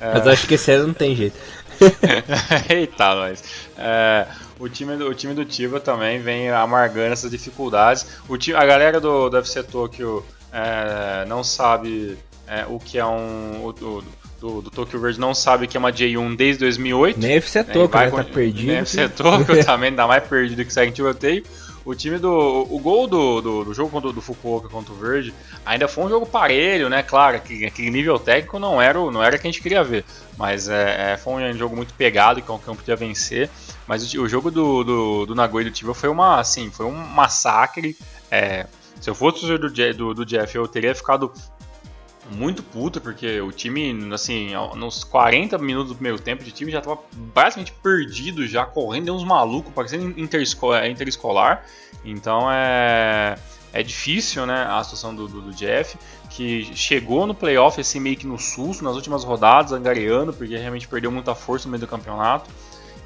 É... 0.00 0.14
Mas 0.14 0.26
acho 0.26 0.46
que 0.46 0.54
esse 0.54 0.72
ano 0.72 0.86
não 0.88 0.94
tem 0.94 1.14
jeito. 1.14 1.36
Eita, 2.70 3.14
mas. 3.16 3.44
É, 3.76 4.26
o, 4.58 4.68
time 4.68 4.96
do, 4.96 5.08
o 5.08 5.14
time 5.14 5.34
do 5.34 5.44
Tiba 5.44 5.78
também 5.78 6.20
vem 6.20 6.50
amargando 6.50 7.12
essas 7.12 7.30
dificuldades. 7.30 8.06
O 8.26 8.38
time, 8.38 8.56
a 8.56 8.64
galera 8.64 8.98
do, 8.98 9.28
do 9.28 9.36
FC 9.36 9.62
Tokyo 9.62 10.24
é, 10.52 11.24
não 11.26 11.44
sabe 11.44 12.18
é, 12.46 12.64
o 12.66 12.78
que 12.78 12.98
é 12.98 13.04
um. 13.04 13.62
O, 13.62 13.68
o, 13.68 14.04
do, 14.40 14.62
do 14.62 14.70
Tokyo 14.70 14.98
Verde 14.98 15.20
não 15.20 15.34
sabe 15.34 15.66
que 15.66 15.76
é 15.76 15.80
uma 15.80 15.92
J1 15.92 16.34
desde 16.34 16.60
2008. 16.60 17.20
Nem 17.20 17.36
FC 17.36 17.62
Tokyo, 17.62 18.00
né? 18.00 18.10
Tá 18.10 18.24
perdido. 18.24 18.66
Nem 18.66 18.76
FC 18.78 19.08
Tokyo 19.10 19.62
também, 19.64 19.90
ainda 19.90 20.06
mais 20.06 20.26
perdido 20.26 20.64
que 20.64 20.72
segue 20.72 20.90
em 20.90 20.94
tiroteio. 20.94 21.44
O 21.84 21.94
time 21.94 22.18
do. 22.18 22.30
O 22.70 22.78
gol 22.78 23.06
do, 23.06 23.40
do, 23.40 23.64
do 23.64 23.74
jogo 23.74 23.90
contra, 23.90 24.12
do 24.12 24.20
Fukuoka 24.20 24.68
contra 24.68 24.92
o 24.92 24.96
Verde 24.96 25.32
ainda 25.64 25.88
foi 25.88 26.04
um 26.04 26.08
jogo 26.08 26.26
parelho, 26.26 26.88
né? 26.88 27.02
Claro, 27.02 27.40
que 27.40 27.64
aquele 27.64 27.90
nível 27.90 28.18
técnico 28.18 28.58
não 28.58 28.80
era, 28.80 28.98
não 28.98 29.22
era 29.22 29.36
o 29.36 29.38
que 29.38 29.46
a 29.46 29.50
gente 29.50 29.62
queria 29.62 29.82
ver. 29.82 30.04
Mas 30.36 30.68
é, 30.68 31.12
é, 31.12 31.16
foi 31.16 31.42
um 31.42 31.56
jogo 31.56 31.76
muito 31.76 31.94
pegado, 31.94 32.40
que 32.40 32.46
qualquer 32.46 32.70
um 32.70 32.76
podia 32.76 32.96
vencer. 32.96 33.48
Mas 33.86 34.12
o, 34.12 34.22
o 34.22 34.28
jogo 34.28 34.50
do, 34.50 34.84
do, 34.84 35.26
do 35.26 35.34
Nagoya 35.34 35.66
e 35.66 35.70
do 35.70 35.74
Tiba 35.74 35.94
foi 35.94 36.08
uma, 36.08 36.38
assim, 36.38 36.70
foi 36.70 36.86
um 36.86 36.92
massacre. 36.92 37.96
É, 38.30 38.66
se 39.00 39.08
eu 39.08 39.14
fosse 39.14 39.50
o 39.50 39.58
do, 39.58 39.70
do, 39.94 40.14
do 40.14 40.26
Jeff, 40.26 40.54
eu 40.54 40.68
teria 40.68 40.94
ficado 40.94 41.32
muito 42.30 42.62
puto, 42.62 43.00
porque 43.00 43.40
o 43.40 43.50
time, 43.50 44.12
assim, 44.12 44.50
nos 44.76 45.04
40 45.04 45.58
minutos 45.58 45.90
do 45.90 45.94
primeiro 45.94 46.18
tempo 46.18 46.44
de 46.44 46.52
time 46.52 46.70
já 46.70 46.80
tava 46.80 46.98
basicamente 47.12 47.72
perdido, 47.82 48.46
já 48.46 48.64
correndo, 48.64 49.14
uns 49.14 49.24
malucos, 49.24 49.72
parecendo 49.72 50.18
interescolar, 50.18 50.86
interescolar. 50.88 51.64
Então 52.04 52.50
é, 52.50 53.36
é 53.72 53.82
difícil, 53.82 54.46
né, 54.46 54.66
a 54.68 54.82
situação 54.82 55.14
do, 55.14 55.26
do, 55.26 55.40
do, 55.40 55.52
Jeff, 55.52 55.98
que 56.30 56.64
chegou 56.74 57.26
no 57.26 57.34
playoff 57.34 57.80
assim 57.80 58.00
meio 58.00 58.16
que 58.16 58.26
no 58.26 58.38
susto, 58.38 58.84
nas 58.84 58.94
últimas 58.94 59.24
rodadas, 59.24 59.72
angariando, 59.72 60.32
porque 60.32 60.56
realmente 60.56 60.86
perdeu 60.88 61.10
muita 61.10 61.34
força 61.34 61.66
no 61.66 61.72
meio 61.72 61.80
do 61.80 61.88
campeonato. 61.88 62.48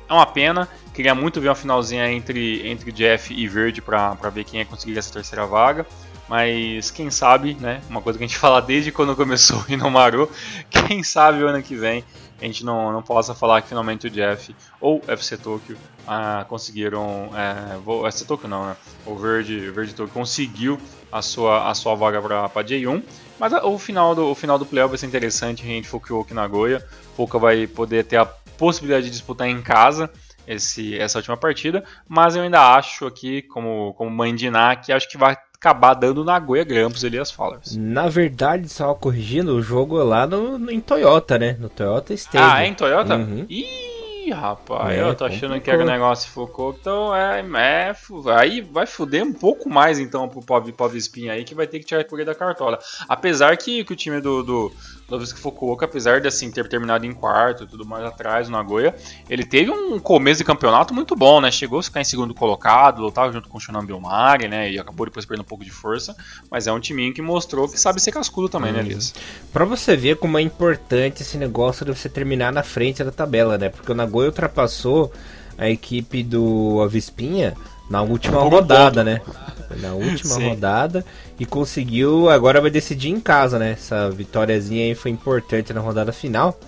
É 0.08 0.12
uma 0.12 0.26
pena, 0.26 0.68
queria 0.92 1.14
muito 1.14 1.40
ver 1.40 1.48
uma 1.48 1.54
finalzinha 1.54 2.10
entre, 2.12 2.68
entre 2.68 2.92
Jeff 2.92 3.32
e 3.32 3.48
Verde 3.48 3.80
para 3.80 4.14
ver 4.30 4.44
quem 4.44 4.60
ia 4.60 4.66
conseguir 4.66 4.98
essa 4.98 5.12
terceira 5.12 5.46
vaga. 5.46 5.86
Mas 6.28 6.90
quem 6.90 7.10
sabe, 7.10 7.54
né? 7.60 7.82
Uma 7.88 8.00
coisa 8.00 8.18
que 8.18 8.24
a 8.24 8.28
gente 8.28 8.38
fala 8.40 8.60
desde 8.60 8.90
quando 8.90 9.14
começou 9.14 9.58
o 9.68 9.72
Inomaru, 9.72 10.30
quem 10.70 11.02
sabe 11.02 11.42
o 11.42 11.48
ano 11.48 11.62
que 11.62 11.76
vem 11.76 12.04
a 12.40 12.44
gente 12.44 12.64
não, 12.64 12.92
não 12.92 13.02
possa 13.02 13.34
falar 13.34 13.62
que 13.62 13.68
finalmente 13.68 14.06
o 14.06 14.10
Jeff 14.10 14.54
ou 14.80 15.02
FC 15.06 15.36
Tokyo 15.36 15.76
ah, 16.06 16.44
conseguiram. 16.48 17.30
É, 17.34 17.76
vou, 17.78 18.06
FC 18.06 18.24
Tokyo 18.24 18.48
não, 18.48 18.66
né? 18.66 18.76
O 19.06 19.14
Verde, 19.14 19.70
Verde 19.70 19.94
Tokyo 19.94 20.12
conseguiu 20.12 20.78
a 21.10 21.22
sua, 21.22 21.70
a 21.70 21.74
sua 21.74 21.94
vaga 21.94 22.20
para 22.20 22.64
J1. 22.64 23.02
Mas 23.38 23.52
o 23.52 23.78
final 23.78 24.14
do, 24.14 24.30
o 24.30 24.34
final 24.34 24.58
do 24.58 24.66
playoff 24.66 24.90
vai 24.90 24.98
ser 24.98 25.06
interessante, 25.06 25.62
a 25.62 25.66
gente 25.66 25.88
Fukuoka 25.88 26.34
Nagoya. 26.34 26.86
Pouca 27.16 27.38
vai 27.38 27.66
poder 27.66 28.04
ter 28.04 28.16
a 28.16 28.26
possibilidade 28.26 29.06
de 29.06 29.12
disputar 29.12 29.48
em 29.48 29.62
casa 29.62 30.10
esse, 30.46 30.98
essa 30.98 31.18
última 31.18 31.36
partida, 31.36 31.82
mas 32.06 32.36
eu 32.36 32.42
ainda 32.42 32.74
acho 32.74 33.06
aqui, 33.06 33.40
como, 33.42 33.94
como 33.94 34.10
mãe 34.10 34.34
de 34.34 34.50
Ná, 34.50 34.76
que 34.76 34.92
acho 34.92 35.08
que 35.08 35.16
vai 35.16 35.36
acabar 35.64 35.94
dando 35.94 36.22
na 36.22 36.38
Goia 36.38 36.62
Grampus 36.62 37.02
Elias 37.02 37.30
Fallers. 37.30 37.74
Na 37.74 38.06
verdade, 38.06 38.68
só 38.68 38.92
corrigindo, 38.92 39.56
o 39.56 39.62
jogo 39.62 39.98
é 39.98 40.04
lá 40.04 40.26
no, 40.26 40.58
no, 40.58 40.70
em 40.70 40.80
Toyota, 40.80 41.38
né? 41.38 41.56
No 41.58 41.70
Toyota 41.70 42.12
Stadium. 42.12 42.50
Ah, 42.50 42.62
é 42.62 42.66
em 42.66 42.74
Toyota? 42.74 43.16
Uhum. 43.16 43.46
Ih, 43.48 44.30
rapaz, 44.30 44.94
é, 44.94 45.02
eu 45.02 45.14
tô 45.14 45.24
achando 45.24 45.58
que 45.58 45.70
era 45.70 45.82
o 45.82 45.86
negócio 45.86 46.30
focou, 46.30 46.76
então 46.78 47.16
é, 47.16 47.40
é, 47.40 47.94
Aí 48.38 48.60
vai 48.60 48.86
fuder 48.86 49.24
um 49.24 49.32
pouco 49.32 49.70
mais 49.70 49.98
então 49.98 50.28
pro 50.28 50.42
pobre, 50.42 50.70
pobre 50.72 50.98
espinha 50.98 51.32
aí 51.32 51.44
que 51.44 51.54
vai 51.54 51.66
ter 51.66 51.78
que 51.78 51.86
tirar 51.86 52.02
a 52.02 52.24
da 52.24 52.34
cartola. 52.34 52.78
Apesar 53.08 53.56
que, 53.56 53.84
que 53.84 53.92
o 53.92 53.96
time 53.96 54.20
do, 54.20 54.42
do, 54.42 54.72
Novisco 55.08 55.38
Fukuoka, 55.38 55.84
apesar 55.84 56.20
de 56.20 56.28
assim, 56.28 56.50
ter 56.50 56.66
terminado 56.68 57.04
em 57.04 57.12
quarto 57.12 57.66
tudo 57.66 57.84
mais 57.84 58.04
atrás 58.04 58.48
no 58.48 58.56
Nagoya, 58.56 58.94
ele 59.28 59.44
teve 59.44 59.70
um 59.70 59.98
começo 59.98 60.38
de 60.38 60.44
campeonato 60.44 60.94
muito 60.94 61.14
bom, 61.14 61.40
né? 61.40 61.50
Chegou 61.50 61.78
a 61.78 61.82
ficar 61.82 62.00
em 62.00 62.04
segundo 62.04 62.34
colocado, 62.34 63.02
lutava 63.02 63.32
junto 63.32 63.48
com 63.48 63.58
o 63.58 63.60
Shonan 63.60 63.84
Belmari, 63.84 64.48
né? 64.48 64.70
E 64.70 64.78
acabou 64.78 65.06
depois 65.06 65.26
perdendo 65.26 65.44
um 65.44 65.48
pouco 65.48 65.64
de 65.64 65.70
força, 65.70 66.16
mas 66.50 66.66
é 66.66 66.72
um 66.72 66.80
timinho 66.80 67.12
que 67.12 67.20
mostrou 67.20 67.68
que 67.68 67.78
sabe 67.78 68.00
ser 68.00 68.12
cascudo 68.12 68.48
também, 68.48 68.70
hum. 68.70 68.76
né, 68.76 68.80
Elias? 68.80 69.14
Pra 69.52 69.64
você 69.64 69.96
ver 69.96 70.16
como 70.16 70.38
é 70.38 70.42
importante 70.42 71.22
esse 71.22 71.36
negócio 71.36 71.84
de 71.84 71.92
você 71.92 72.08
terminar 72.08 72.52
na 72.52 72.62
frente 72.62 73.04
da 73.04 73.12
tabela, 73.12 73.58
né? 73.58 73.68
Porque 73.68 73.92
o 73.92 73.94
Nagoya 73.94 74.28
ultrapassou 74.28 75.12
a 75.56 75.68
equipe 75.68 76.22
do 76.22 76.80
Avispinha 76.82 77.54
na 77.88 78.02
última 78.02 78.40
rodada, 78.40 79.04
né? 79.04 79.20
Na 79.80 79.92
última 79.92 80.36
rodada 80.36 81.04
e 81.38 81.44
conseguiu, 81.44 82.28
agora 82.28 82.60
vai 82.60 82.70
decidir 82.70 83.10
em 83.10 83.20
casa, 83.20 83.58
né? 83.58 83.72
Essa 83.72 84.10
vitóriazinha 84.10 84.84
aí 84.84 84.94
foi 84.94 85.10
importante 85.10 85.72
na 85.72 85.80
rodada 85.80 86.12
final, 86.12 86.58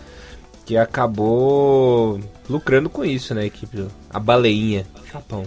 que 0.64 0.76
acabou 0.76 2.20
lucrando 2.48 2.90
com 2.90 3.04
isso, 3.04 3.34
né? 3.34 3.42
A 3.42 3.46
equipe 3.46 3.76
do, 3.76 3.88
a 4.10 4.18
baleinha, 4.18 4.86
Japão. 5.12 5.44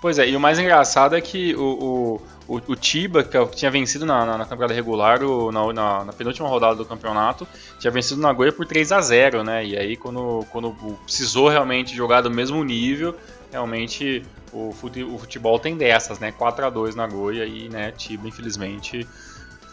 Pois 0.00 0.18
é, 0.18 0.28
e 0.28 0.36
o 0.36 0.40
mais 0.40 0.58
engraçado 0.58 1.16
é 1.16 1.20
que 1.20 1.54
o, 1.56 2.20
o, 2.46 2.56
o, 2.56 2.60
o 2.68 2.76
Tiba, 2.76 3.24
que 3.24 3.44
tinha 3.56 3.70
vencido 3.70 4.06
na, 4.06 4.24
na, 4.24 4.38
na 4.38 4.44
temporada 4.44 4.72
regular, 4.72 5.22
o, 5.22 5.50
na, 5.50 5.72
na, 5.72 6.04
na, 6.04 6.12
penúltima 6.12 6.48
rodada 6.48 6.76
do 6.76 6.84
campeonato, 6.84 7.46
tinha 7.80 7.90
vencido 7.90 8.20
na 8.20 8.28
Nagoya 8.28 8.52
por 8.52 8.66
3 8.66 8.92
a 8.92 9.00
0 9.00 9.42
né? 9.42 9.66
E 9.66 9.76
aí, 9.76 9.96
quando, 9.96 10.46
quando 10.52 10.72
precisou 11.04 11.48
realmente 11.48 11.96
jogar 11.96 12.20
do 12.20 12.30
mesmo 12.30 12.62
nível, 12.62 13.16
realmente 13.50 14.22
o 14.52 14.72
futebol 14.72 15.58
tem 15.58 15.76
dessas, 15.76 16.18
né? 16.18 16.32
4 16.32 16.66
a 16.66 16.70
2 16.70 16.94
na 16.94 17.06
Goia 17.06 17.44
e, 17.44 17.68
né, 17.68 17.92
Tiba, 17.92 18.28
infelizmente, 18.28 19.06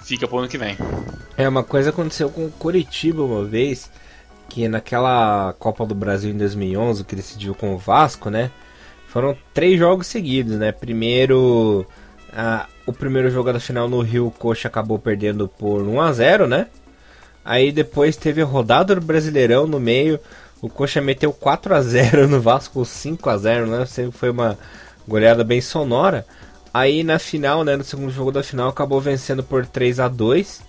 fica 0.03 0.27
pro 0.27 0.39
ano 0.39 0.47
que 0.47 0.57
vem. 0.57 0.77
É, 1.37 1.47
uma 1.47 1.63
coisa 1.63 1.89
aconteceu 1.89 2.29
com 2.29 2.45
o 2.45 2.51
Curitiba 2.51 3.23
uma 3.23 3.43
vez, 3.43 3.89
que 4.49 4.67
naquela 4.67 5.53
Copa 5.59 5.85
do 5.85 5.95
Brasil 5.95 6.31
em 6.31 6.37
2011, 6.37 7.03
que 7.03 7.15
decidiu 7.15 7.55
com 7.55 7.73
o 7.73 7.77
Vasco, 7.77 8.29
né? 8.29 8.51
Foram 9.07 9.37
três 9.53 9.79
jogos 9.79 10.07
seguidos, 10.07 10.57
né? 10.57 10.71
Primeiro, 10.71 11.85
o 12.85 12.93
primeiro 12.93 13.29
jogo 13.29 13.51
da 13.51 13.59
final 13.59 13.87
no 13.87 14.01
Rio, 14.01 14.27
o 14.27 14.31
Coxa 14.31 14.67
acabou 14.67 14.99
perdendo 14.99 15.47
por 15.47 15.81
1 15.81 16.01
a 16.01 16.11
0 16.11 16.47
né? 16.47 16.67
Aí 17.43 17.71
depois 17.71 18.17
teve 18.17 18.41
a 18.41 18.45
rodada 18.45 18.95
do 18.95 19.01
Brasileirão 19.01 19.67
no 19.67 19.79
meio, 19.79 20.19
o 20.61 20.69
Coxa 20.69 21.01
meteu 21.01 21.31
4 21.33 21.75
a 21.75 21.81
0 21.81 22.27
no 22.27 22.41
Vasco, 22.41 22.83
5 22.85 23.29
a 23.29 23.37
0 23.37 23.67
né? 23.67 23.85
Sempre 23.85 24.17
foi 24.17 24.29
uma 24.29 24.57
goleada 25.07 25.43
bem 25.43 25.61
sonora. 25.61 26.25
Aí 26.73 27.03
na 27.03 27.19
final, 27.19 27.63
né, 27.63 27.77
no 27.77 27.83
segundo 27.83 28.11
jogo 28.11 28.31
da 28.31 28.43
final, 28.43 28.69
acabou 28.69 28.99
vencendo 28.99 29.43
por 29.43 29.65
3 29.65 29.99
a 29.99 30.07
2 30.07 30.61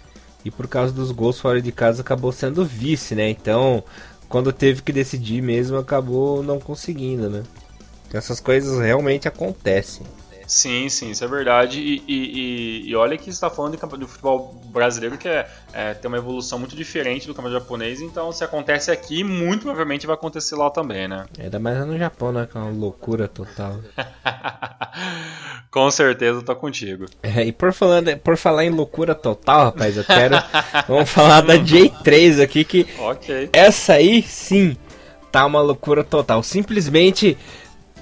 e 0.44 0.50
por 0.50 0.68
causa 0.68 0.92
dos 0.92 1.10
gols 1.10 1.40
fora 1.40 1.60
de 1.60 1.72
casa 1.72 2.02
acabou 2.02 2.30
sendo 2.30 2.64
vice, 2.64 3.14
né? 3.14 3.28
Então, 3.28 3.82
quando 4.28 4.52
teve 4.52 4.82
que 4.82 4.92
decidir 4.92 5.42
mesmo, 5.42 5.76
acabou 5.76 6.42
não 6.42 6.60
conseguindo, 6.60 7.28
né? 7.28 7.42
Essas 8.12 8.38
coisas 8.38 8.78
realmente 8.78 9.26
acontecem. 9.26 10.06
Sim, 10.46 10.88
sim, 10.88 11.10
isso 11.10 11.24
é 11.24 11.28
verdade. 11.28 11.80
E, 11.80 12.02
e, 12.06 12.90
e 12.90 12.96
olha 12.96 13.16
que 13.16 13.24
você 13.24 13.30
está 13.30 13.50
falando 13.50 13.76
de, 13.76 13.98
do 13.98 14.06
futebol 14.06 14.60
brasileiro, 14.66 15.18
que 15.18 15.28
é, 15.28 15.48
é, 15.72 15.94
tem 15.94 16.08
uma 16.08 16.18
evolução 16.18 16.58
muito 16.58 16.76
diferente 16.76 17.26
do 17.26 17.34
campeonato 17.34 17.62
japonês, 17.62 18.00
então 18.00 18.30
se 18.30 18.44
acontece 18.44 18.90
aqui, 18.90 19.24
muito 19.24 19.62
provavelmente 19.62 20.06
vai 20.06 20.14
acontecer 20.14 20.54
lá 20.54 20.70
também, 20.70 21.08
né? 21.08 21.26
Ainda 21.38 21.58
mais 21.58 21.84
no 21.86 21.98
Japão, 21.98 22.32
né? 22.32 22.46
Que 22.50 22.56
é 22.56 22.60
uma 22.60 22.70
loucura 22.70 23.26
total. 23.26 23.80
Com 25.70 25.90
certeza, 25.90 26.42
tô 26.42 26.54
contigo. 26.56 27.06
É, 27.22 27.44
e 27.44 27.52
por, 27.52 27.72
falando, 27.72 28.16
por 28.18 28.36
falar 28.36 28.64
em 28.64 28.70
loucura 28.70 29.14
total, 29.14 29.66
rapaz, 29.66 29.96
eu 29.96 30.04
quero. 30.04 30.36
vamos 30.88 31.10
falar 31.10 31.40
da 31.42 31.56
J3 31.58 32.42
aqui, 32.42 32.64
que. 32.64 32.86
Ok. 32.98 33.50
Essa 33.52 33.94
aí 33.94 34.22
sim 34.22 34.76
tá 35.30 35.44
uma 35.44 35.60
loucura 35.60 36.02
total. 36.02 36.42
Simplesmente 36.42 37.36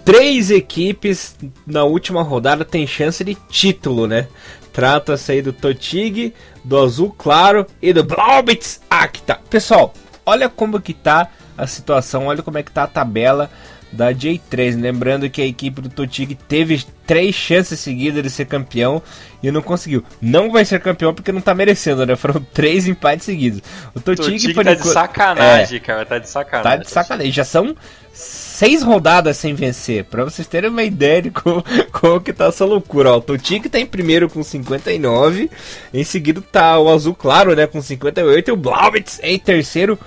três 0.04 0.50
equipes 0.50 1.36
na 1.66 1.84
última 1.84 2.22
rodada 2.22 2.64
têm 2.64 2.86
chance 2.86 3.24
de 3.24 3.34
título, 3.48 4.06
né? 4.06 4.28
Trata-se 4.72 5.32
aí 5.32 5.42
do 5.42 5.52
Totig, 5.52 6.34
do 6.64 6.78
Azul 6.78 7.14
Claro 7.16 7.66
e 7.80 7.92
do 7.92 8.02
Blaubitz 8.02 8.80
Acta. 8.90 9.38
Pessoal, 9.48 9.94
olha 10.26 10.48
como 10.48 10.80
que 10.80 10.92
tá 10.92 11.28
a 11.56 11.66
situação, 11.66 12.26
olha 12.26 12.42
como 12.42 12.58
é 12.58 12.62
que 12.62 12.72
tá 12.72 12.82
a 12.82 12.88
tabela 12.88 13.50
da 13.94 14.12
J3. 14.12 14.80
Lembrando 14.80 15.30
que 15.30 15.40
a 15.40 15.46
equipe 15.46 15.80
do 15.80 15.88
Totig 15.88 16.34
teve 16.48 16.84
três 17.06 17.34
chances 17.34 17.78
seguidas 17.78 18.22
de 18.22 18.30
ser 18.30 18.46
campeão 18.46 19.00
e 19.42 19.50
não 19.50 19.62
conseguiu. 19.62 20.04
Não 20.20 20.50
vai 20.50 20.64
ser 20.64 20.80
campeão 20.80 21.14
porque 21.14 21.30
não 21.30 21.40
tá 21.40 21.54
merecendo, 21.54 22.04
né? 22.04 22.16
Foram 22.16 22.44
três 22.52 22.88
empates 22.88 23.24
seguidos. 23.24 23.62
O 23.94 24.00
Totig 24.00 24.52
tá 24.52 24.74
de 24.74 24.86
sacanagem, 24.86 25.76
é, 25.76 25.80
cara. 25.80 26.04
Tá 26.04 26.18
de 26.18 26.28
sacanagem. 26.28 26.78
Tá 26.78 26.84
de 26.84 26.90
sacanagem. 26.90 27.32
Já 27.32 27.44
são 27.44 27.76
seis 28.14 28.82
rodadas 28.82 29.36
sem 29.36 29.54
vencer. 29.54 30.04
Pra 30.04 30.24
vocês 30.24 30.46
terem 30.46 30.70
uma 30.70 30.84
ideia 30.84 31.20
de 31.20 31.30
como, 31.30 31.62
como 31.92 32.20
que 32.20 32.32
tá 32.32 32.46
essa 32.46 32.64
loucura. 32.64 33.12
Ó, 33.12 33.18
o 33.18 33.20
Totig 33.20 33.68
tá 33.68 33.78
em 33.78 33.86
primeiro 33.86 34.30
com 34.30 34.42
59. 34.42 35.50
Em 35.92 36.04
seguida 36.04 36.40
tá 36.40 36.78
o 36.78 36.88
Azul 36.88 37.14
Claro, 37.14 37.54
né? 37.54 37.66
Com 37.66 37.82
58. 37.82 38.48
E 38.48 38.52
o 38.52 38.56
Blaubitz 38.56 39.20
em 39.22 39.38
terceiro 39.38 39.98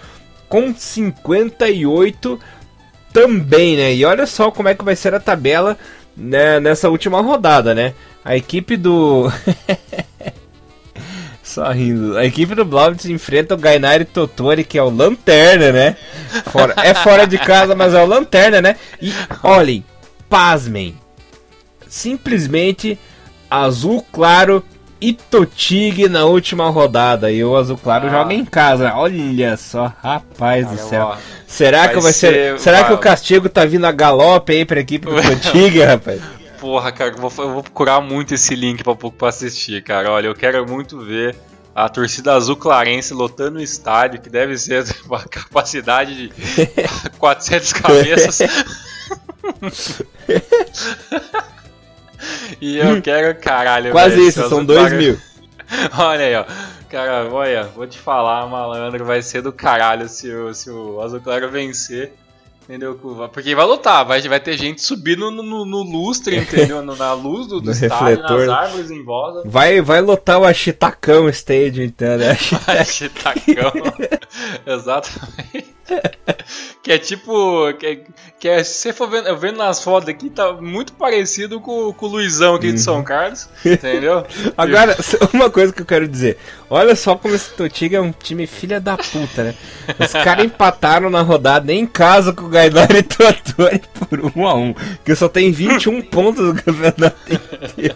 com 0.47 0.73
58 0.73 2.39
também, 3.11 3.75
né? 3.75 3.93
E 3.93 4.05
olha 4.05 4.25
só 4.25 4.49
como 4.49 4.69
é 4.69 4.75
que 4.75 4.85
vai 4.85 4.95
ser 4.95 5.13
a 5.13 5.19
tabela 5.19 5.77
né, 6.15 6.59
nessa 6.59 6.89
última 6.89 7.21
rodada, 7.21 7.75
né? 7.75 7.93
A 8.23 8.35
equipe 8.35 8.77
do. 8.77 9.31
Só 11.57 11.71
rindo. 11.71 12.15
A 12.15 12.23
equipe 12.23 12.53
do 12.53 12.63
Blaubitz 12.63 13.05
enfrenta 13.05 13.55
o 13.55 13.57
Gainari 13.57 14.05
Totori, 14.05 14.63
que 14.63 14.77
é 14.77 14.83
o 14.83 14.91
Lanterna, 14.91 15.71
né? 15.71 15.97
Fora, 16.51 16.75
é 16.77 16.93
fora 16.93 17.25
de 17.25 17.35
casa, 17.39 17.73
mas 17.73 17.95
é 17.95 17.99
o 17.99 18.05
Lanterna, 18.05 18.61
né? 18.61 18.75
E 19.01 19.11
olhem, 19.41 19.83
pasmem. 20.29 20.95
Simplesmente 21.89 22.99
azul 23.49 24.05
claro 24.11 24.63
e 25.01 25.13
Totig 25.13 26.07
na 26.07 26.25
última 26.25 26.69
rodada. 26.69 27.31
E 27.31 27.43
o 27.43 27.57
azul 27.57 27.79
claro 27.83 28.05
ah. 28.05 28.11
joga 28.11 28.35
em 28.35 28.45
casa. 28.45 28.93
Olha 28.93 29.57
só, 29.57 29.91
rapaz 30.03 30.67
do 30.67 30.77
céu. 30.77 31.15
Será 31.47 31.85
vai 31.85 31.95
que 31.95 31.99
vai 32.01 32.13
ser. 32.13 32.33
ser 32.33 32.59
será 32.59 32.83
que 32.83 32.93
o 32.93 32.99
castigo 32.99 33.49
tá 33.49 33.65
vindo 33.65 33.85
a 33.85 33.91
galope 33.91 34.53
aí 34.53 34.63
pra 34.63 34.79
equipe 34.79 35.07
do 35.07 35.15
Totig, 35.41 35.81
rapaz? 35.81 36.21
Porra, 36.59 36.91
cara, 36.91 37.11
eu 37.11 37.17
vou, 37.17 37.31
eu 37.45 37.53
vou 37.53 37.63
procurar 37.63 38.01
muito 38.01 38.33
esse 38.33 38.55
link 38.55 38.83
pra, 38.83 38.95
pra 38.95 39.29
assistir, 39.29 39.83
cara. 39.83 40.11
Olha, 40.11 40.27
eu 40.27 40.35
quero 40.35 40.67
muito 40.67 40.99
ver 40.99 41.35
a 41.75 41.87
torcida 41.87 42.33
azul 42.33 42.55
clarense 42.55 43.13
lotando 43.13 43.59
o 43.59 43.61
estádio, 43.61 44.19
que 44.19 44.29
deve 44.29 44.57
ser 44.57 44.83
uma 45.05 45.23
capacidade 45.23 46.27
de 46.27 46.33
400 47.19 47.73
cabeças. 47.73 48.39
e 52.59 52.77
eu 52.77 52.99
quero, 53.01 53.39
caralho, 53.39 53.91
Quase 53.91 54.15
velho, 54.15 54.27
isso, 54.27 54.49
são 54.49 54.65
2 54.65 54.93
mil. 54.93 55.19
Olha 55.97 56.25
aí, 56.25 56.35
ó. 56.35 56.45
Cara, 56.89 57.29
olha, 57.31 57.65
vou 57.75 57.85
te 57.85 57.99
falar, 57.99 58.47
malandro, 58.47 59.03
vai 59.03 59.21
ser 59.21 59.41
do 59.41 59.51
caralho 59.51 60.07
se 60.07 60.33
o, 60.33 60.53
se 60.53 60.69
o 60.69 61.01
Azul 61.01 61.19
Claro 61.19 61.51
vencer. 61.51 62.13
Entendeu? 62.67 62.99
Porque 63.31 63.55
vai 63.55 63.65
lotar, 63.65 64.05
vai, 64.05 64.19
vai 64.21 64.41
ter 64.41 64.57
gente 64.57 64.81
subindo 64.81 65.31
no, 65.31 65.41
no, 65.41 65.65
no 65.65 65.83
lustre, 65.83 66.35
entendeu? 66.37 66.81
na 66.81 67.13
luz 67.13 67.47
do, 67.47 67.61
do 67.61 67.71
estádio, 67.71 68.23
nas 68.23 68.49
árvores 68.49 68.91
em 68.91 69.05
volta. 69.05 69.47
Vai, 69.47 69.79
vai 69.79 70.01
lotar 70.01 70.37
o 70.37 70.43
Achitacão 70.43 71.29
Stadium, 71.29 71.85
entendeu? 71.87 72.31
Achitacão. 72.67 73.71
Exatamente. 74.67 75.76
que 76.83 76.91
é 76.91 76.97
tipo. 76.97 77.73
Que, 77.73 77.85
é, 77.85 77.99
que 78.39 78.47
é, 78.47 78.63
se 78.63 78.75
você 78.75 78.93
for 78.93 79.09
vendo, 79.09 79.27
eu 79.27 79.37
vendo 79.37 79.57
nas 79.57 79.83
fotos 79.83 80.09
aqui, 80.09 80.29
tá 80.29 80.53
muito 80.53 80.93
parecido 80.93 81.59
com, 81.59 81.93
com 81.93 82.05
o 82.05 82.09
Luizão 82.09 82.55
aqui 82.55 82.67
uhum. 82.67 82.73
de 82.73 82.79
São 82.79 83.03
Carlos, 83.03 83.49
entendeu? 83.65 84.25
Agora, 84.57 84.95
uma 85.33 85.49
coisa 85.49 85.73
que 85.73 85.81
eu 85.81 85.85
quero 85.85 86.07
dizer: 86.07 86.37
olha 86.69 86.95
só 86.95 87.15
como 87.15 87.35
esse 87.35 87.51
Totiga 87.51 87.97
é 87.97 88.01
um 88.01 88.11
time 88.11 88.45
filha 88.45 88.79
da 88.79 88.97
puta, 88.97 89.43
né? 89.43 89.55
Os 89.99 90.11
caras 90.11 90.45
empataram 90.45 91.09
na 91.09 91.21
rodada 91.21 91.73
em 91.73 91.85
casa 91.85 92.33
com 92.33 92.45
o 92.45 92.49
Gaidari 92.49 92.99
e 92.99 93.03
Totori 93.03 93.81
por 93.93 94.19
1 94.19 94.31
um 94.35 94.47
a 94.47 94.53
1 94.53 94.63
um, 94.63 94.75
que 95.03 95.15
só 95.15 95.29
tem 95.29 95.51
21 95.51 96.01
pontos 96.03 96.45
no 96.45 96.55
campeonato 96.55 97.33
inteiro. 97.33 97.95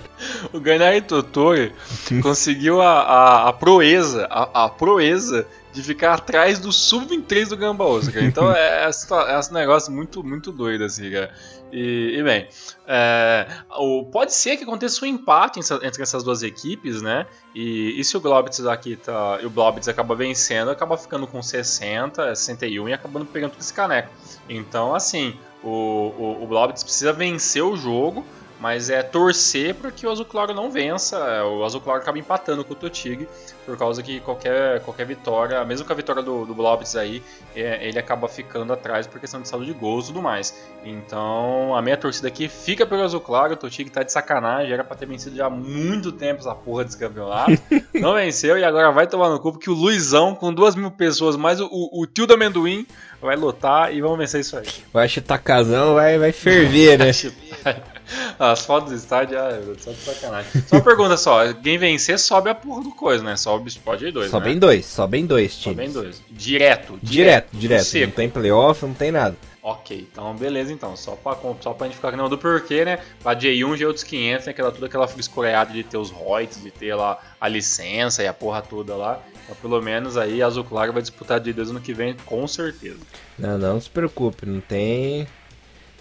O 0.54 0.60
Gaidari 0.60 1.02
Totori 1.02 1.74
conseguiu 2.22 2.82
a, 2.82 3.02
a, 3.02 3.50
a 3.50 3.54
proeza, 3.54 4.28
a, 4.30 4.66
a 4.66 4.70
proeza 4.70 5.46
de 5.72 5.82
ficar 5.82 6.16
atrás 6.16 6.60
do 6.60 6.72
sub-23 6.72 7.50
do 7.50 7.58
Gambaú, 7.58 8.02
cara. 8.12 8.26
Então 8.26 8.52
é, 8.52 8.86
é, 8.86 8.90
é 8.90 9.40
um 9.40 9.54
negócio 9.54 9.92
muito, 9.92 10.24
muito 10.24 10.52
doido, 10.52 10.84
assim, 10.84 11.10
cara. 11.10 11.34
E, 11.72 12.18
e 12.18 12.24
bem, 12.24 12.48
é, 12.86 13.48
o, 13.78 14.04
pode 14.06 14.34
ser 14.34 14.58
que 14.58 14.64
aconteça 14.64 15.06
um 15.06 15.08
empate 15.08 15.60
entre 15.82 16.04
essas 16.04 16.24
duas 16.24 16.44
equipes, 16.44 17.02
né? 17.02 17.26
E, 17.56 17.98
e 17.98 18.04
se 18.04 18.18
o 18.18 18.20
Globitz 18.20 18.66
aqui 18.66 18.98
tá, 18.98 19.40
e 19.42 19.46
o 19.46 19.50
Globitz 19.50 19.88
acaba 19.88 20.14
vencendo, 20.14 20.70
acaba 20.70 20.98
ficando 20.98 21.26
com 21.26 21.42
60, 21.42 22.36
61 22.36 22.90
e 22.90 22.94
acabando 22.94 23.26
pegando 23.26 23.54
esse 23.58 23.74
caneco. 23.74 24.10
Então, 24.50 24.94
assim, 24.94 25.38
o, 25.64 25.70
o, 25.70 26.44
o 26.44 26.48
Globitz 26.48 26.84
precisa 26.84 27.14
vencer 27.14 27.64
o 27.64 27.78
jogo 27.78 28.26
mas 28.62 28.91
é 28.91 29.01
torcer 29.01 29.74
para 29.74 29.89
que 29.89 30.05
o 30.05 30.12
Azul 30.12 30.24
Claro 30.24 30.53
não 30.53 30.70
vença. 30.70 31.18
O 31.45 31.66
Azul 31.66 31.82
Claro 31.82 31.99
acaba 31.99 32.20
empatando 32.20 32.64
com 32.64 32.74
o 32.74 32.76
Totig, 32.76 33.28
por 33.66 33.76
causa 33.76 34.03
que 34.03 34.20
qualquer, 34.20 34.82
qualquer 34.82 35.07
vitória, 35.07 35.66
mesmo 35.66 35.88
com 35.88 35.91
a 35.91 35.95
vitória 35.95 36.22
do, 36.22 36.45
do 36.45 36.53
Blobitz 36.53 36.95
aí, 36.95 37.24
é, 37.55 37.88
ele 37.88 37.97
acaba 37.97 38.28
ficando 38.28 38.72
atrás 38.72 39.07
por 39.07 39.20
questão 39.20 39.41
de 39.41 39.47
saldo 39.47 39.66
de 39.66 39.74
gols 39.74 40.05
e 40.05 40.07
tudo 40.09 40.22
mais. 40.22 40.55
Então 40.86 41.76
a 41.76 41.82
minha 41.82 41.97
torcida 41.97 42.28
aqui 42.28 42.47
fica 42.47 42.86
pelo 42.86 43.01
Azul 43.01 43.20
Claro. 43.20 43.53
O 43.53 43.57
Totig 43.57 43.89
tá 43.89 44.03
de 44.03 44.12
sacanagem, 44.12 44.72
era 44.72 44.84
para 44.84 44.95
ter 44.95 45.07
vencido 45.07 45.36
já 45.36 45.47
há 45.47 45.49
muito 45.49 46.12
tempo 46.12 46.41
essa 46.41 46.53
porra 46.53 46.84
desse 46.84 46.99
campeonato. 46.99 47.51
não 47.99 48.14
venceu 48.14 48.59
e 48.59 48.64
agora 48.64 48.91
vai 48.91 49.07
tomar 49.07 49.30
no 49.30 49.39
cu, 49.39 49.53
porque 49.53 49.72
o 49.72 49.74
Luizão, 49.74 50.36
com 50.36 50.53
duas 50.53 50.76
mil 50.76 50.91
pessoas, 50.91 51.36
mais 51.36 51.59
o, 51.59 51.66
o, 51.66 52.03
o 52.03 52.05
tio 52.05 52.28
do 52.28 52.36
amendoim, 52.36 52.86
vai 53.20 53.36
lutar 53.36 53.91
e 53.91 54.01
vamos 54.01 54.20
vencer 54.20 54.41
isso 54.41 54.55
aí. 54.55 54.68
Vai 54.93 55.09
chutar 55.09 55.39
casão, 55.39 55.95
vai, 55.95 56.20
vai 56.20 56.32
ferver, 56.32 56.99
né? 56.99 57.12
As 58.39 58.66
fotos 58.66 58.91
do 58.91 58.95
estádio, 58.95 59.38
ah, 59.39 59.59
só 59.80 59.91
de 59.91 59.97
sacanagem. 59.97 60.51
Só 60.68 60.78
uma 60.78 60.84
pergunta 60.84 61.18
só, 61.18 61.53
quem 61.53 61.78
vencer 61.78 62.20
sobe 62.20 62.49
a 62.49 62.55
porra 62.55 62.84
do 62.84 62.91
coisa, 62.91 63.24
né? 63.24 63.36
Sobe, 63.38 63.72
pode 63.80 64.05
ir 64.05 64.12
dois, 64.12 64.30
Sobe 64.30 64.47
né? 64.47 64.51
em 64.53 64.59
dois, 64.59 64.86
sobe 64.86 65.18
em 65.20 65.26
dois, 65.26 65.55
time. 65.55 65.76
Sobe 65.76 65.88
em 65.88 65.91
dois. 65.91 66.22
Direto. 66.30 66.99
Direto, 67.01 67.49
direto. 67.53 67.89
direto. 67.89 68.09
Não 68.09 68.16
tem 68.16 68.30
playoff, 68.30 68.86
não 68.86 68.93
tem 68.93 69.12
nada. 69.12 69.36
Ok, 69.64 70.07
então 70.12 70.36
beleza 70.36 70.74
então. 70.74 70.95
Só 70.95 71.16
pra, 71.16 71.38
só 71.62 71.74
pra 71.74 71.86
gente 71.86 71.95
ficar 71.95 72.12
não 72.18 72.28
do 72.28 72.38
porquê, 72.38 72.84
né? 72.84 72.99
A 73.24 73.36
J1 73.36 73.78
já 73.78 73.86
é 73.86 73.88
outros 73.88 74.03
500, 74.03 74.45
né? 74.47 74.51
Aquela, 74.51 74.72
toda 74.72 74.86
aquela 74.88 75.07
frescureada 75.07 75.72
de 75.72 75.84
ter 75.84 75.97
os 75.97 76.09
royalties, 76.09 76.64
de 76.64 76.72
ter 76.72 76.95
lá 76.95 77.20
a 77.39 77.47
licença 77.47 78.24
e 78.24 78.28
a 78.28 78.34
porra 78.34 78.64
toda 78.64 78.95
lá. 78.95 79.22
Então, 79.43 79.55
pelo 79.62 79.80
menos 79.80 80.18
aí 80.18 80.41
a 80.41 80.47
Azul 80.47 80.64
Claro 80.64 80.93
vai 80.93 81.01
disputar 81.01 81.39
de 81.39 81.53
Deus 81.53 81.70
ano 81.70 81.80
que 81.80 81.93
vem, 81.93 82.16
com 82.26 82.47
certeza. 82.47 82.97
Não, 83.38 83.57
não 83.57 83.80
se 83.80 83.89
preocupe, 83.89 84.47
não 84.47 84.62
tem. 84.62 85.28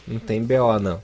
Não 0.08 0.18
tem 0.18 0.42
BO 0.42 0.78
não. 0.80 1.02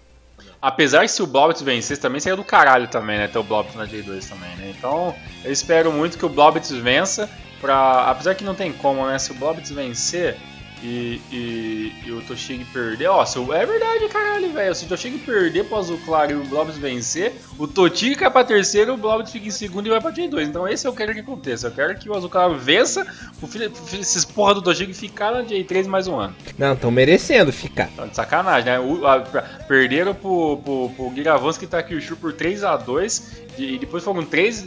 Apesar 0.60 1.02
que 1.02 1.08
se 1.08 1.22
o 1.22 1.26
Blobbit 1.26 1.62
vencesse 1.62 2.00
também 2.00 2.20
seria 2.20 2.36
do 2.36 2.44
caralho 2.44 2.88
também, 2.88 3.18
né? 3.18 3.28
Ter 3.28 3.38
o 3.38 3.42
Blobbit 3.42 3.76
na 3.76 3.86
J2 3.86 4.28
também, 4.28 4.56
né? 4.56 4.74
Então 4.76 5.14
eu 5.44 5.52
espero 5.52 5.92
muito 5.92 6.18
que 6.18 6.26
o 6.26 6.28
Blobbit 6.28 6.72
vença. 6.80 7.28
Pra... 7.60 8.10
Apesar 8.10 8.34
que 8.34 8.44
não 8.44 8.54
tem 8.54 8.72
como, 8.72 9.06
né? 9.06 9.18
Se 9.18 9.32
o 9.32 9.34
Blobbit 9.34 9.72
vencer, 9.72 10.36
e, 10.82 11.20
e, 11.32 11.92
e, 12.04 12.12
o 12.12 12.20
Toshig 12.22 12.64
perder, 12.66 13.08
ó, 13.08 13.24
se, 13.24 13.38
é 13.38 13.66
verdade, 13.66 14.08
caralho, 14.08 14.52
velho. 14.52 14.74
Se 14.74 14.84
o 14.84 14.88
Toshig 14.88 15.18
perder 15.18 15.64
pro 15.64 15.78
Azul 15.78 15.98
Claro 16.04 16.32
e 16.32 16.34
o 16.34 16.44
Blobs 16.44 16.76
vencer, 16.76 17.34
o 17.58 17.66
Toshig 17.66 18.14
cai 18.14 18.30
pra 18.30 18.44
terceiro, 18.44 18.94
o 18.94 18.96
Blobs 18.96 19.32
fica 19.32 19.46
em 19.46 19.50
segundo 19.50 19.86
e 19.86 19.90
vai 19.90 20.00
pra 20.00 20.12
J2. 20.12 20.42
Então 20.42 20.68
esse 20.68 20.86
eu 20.86 20.92
quero 20.92 21.14
que 21.14 21.20
aconteça. 21.20 21.68
Eu 21.68 21.70
quero 21.72 21.98
que 21.98 22.10
o 22.10 22.14
Azul 22.14 22.28
Claro 22.28 22.58
vença, 22.58 23.06
o 23.40 23.46
filho, 23.46 23.72
esses 23.98 24.24
porra 24.24 24.54
do 24.54 24.62
Toshig 24.62 24.92
ficar 24.92 25.32
na 25.32 25.42
J3 25.42 25.86
mais 25.86 26.06
um 26.06 26.18
ano. 26.18 26.34
Não, 26.58 26.74
estão 26.74 26.90
merecendo 26.90 27.52
ficar. 27.52 27.88
Então, 27.92 28.06
de 28.06 28.14
sacanagem, 28.14 28.66
né? 28.66 28.78
O, 28.78 29.06
a, 29.06 29.20
perderam 29.66 30.14
pro, 30.14 30.58
pro, 30.58 30.90
pro 30.90 31.12
Giravans 31.14 31.56
que 31.56 31.66
tá 31.66 31.78
aqui 31.78 31.94
o 31.94 32.00
Shu 32.00 32.16
por 32.16 32.34
3x2 32.34 33.46
e 33.58 33.78
depois 33.78 34.04
foram 34.04 34.24
três, 34.24 34.62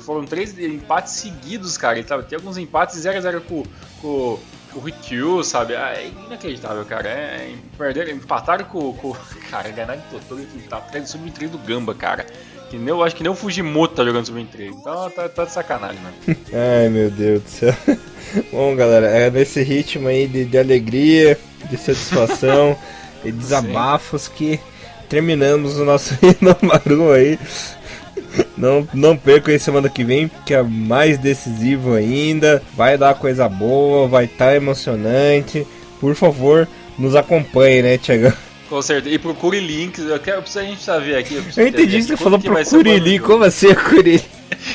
foram 0.00 0.24
três 0.26 0.58
empates 0.58 1.14
seguidos, 1.14 1.78
cara. 1.78 1.98
Ele 1.98 2.06
tava, 2.06 2.22
tem 2.22 2.36
alguns 2.36 2.58
empates 2.58 2.98
0x0 2.98 3.40
com, 3.48 3.62
com 4.02 4.38
o 4.74 4.80
Rikyu, 4.80 5.42
sabe? 5.42 5.74
Ah, 5.74 5.94
é 5.96 6.10
inacreditável, 6.26 6.84
cara. 6.84 7.08
É, 7.08 7.52
perder, 7.76 8.08
empataram 8.08 8.64
com, 8.64 8.92
com. 8.94 9.16
Cara, 9.50 9.68
ganhar 9.70 9.96
de 9.96 10.02
Totoro 10.10 10.40
e 10.40 10.58
tá 10.60 10.76
atrás 10.76 11.04
do 11.04 11.10
sub-3 11.10 11.48
do 11.48 11.58
Gamba, 11.58 11.92
cara. 11.94 12.24
Que 12.70 12.76
nem, 12.76 12.88
eu 12.88 13.02
acho 13.02 13.16
que 13.16 13.22
nem 13.24 13.32
o 13.32 13.34
Fujimoto 13.34 13.96
tá 13.96 14.04
jogando 14.04 14.26
sub-3. 14.26 14.68
Então 14.68 15.10
tá, 15.10 15.28
tá 15.28 15.44
de 15.44 15.52
sacanagem, 15.52 16.00
mano. 16.00 16.14
Ai, 16.52 16.88
meu 16.88 17.10
Deus 17.10 17.42
do 17.42 17.48
céu. 17.48 17.74
Bom, 18.52 18.76
galera, 18.76 19.06
é 19.06 19.28
nesse 19.28 19.60
ritmo 19.62 20.06
aí 20.06 20.28
de, 20.28 20.44
de 20.44 20.56
alegria, 20.56 21.36
de 21.68 21.76
satisfação 21.76 22.78
e 23.24 23.32
desabafos 23.32 24.22
Sim. 24.22 24.30
que 24.36 24.60
terminamos 25.08 25.78
o 25.78 25.84
nosso 25.84 26.14
Inomaru 26.22 27.12
aí. 27.12 27.38
Não, 28.56 28.86
não 28.92 29.16
percam 29.16 29.52
aí 29.52 29.58
semana 29.58 29.88
que 29.88 30.04
vem, 30.04 30.30
que 30.44 30.54
é 30.54 30.62
mais 30.62 31.18
decisivo 31.18 31.94
ainda. 31.94 32.62
Vai 32.74 32.98
dar 32.98 33.14
coisa 33.14 33.48
boa, 33.48 34.06
vai 34.06 34.26
estar 34.26 34.46
tá 34.46 34.56
emocionante. 34.56 35.66
Por 36.00 36.14
favor, 36.14 36.68
nos 36.98 37.16
acompanhe, 37.16 37.82
né, 37.82 37.98
Tiagão? 37.98 38.32
Com 38.68 38.80
certeza. 38.80 39.14
E 39.14 39.18
procure 39.18 39.58
links. 39.58 40.04
Eu 40.04 40.18
quero, 40.20 40.40
a 40.40 40.62
gente 40.62 40.82
saber 40.82 41.16
aqui. 41.16 41.34
Eu, 41.34 41.42
eu 41.56 41.68
entendi 41.68 41.96
que 41.96 42.02
você 42.04 42.16
falou 42.16 42.38
procure 42.38 42.98
link. 42.98 43.20
Como 43.20 43.44
assim 43.44 43.72
procure 43.74 44.22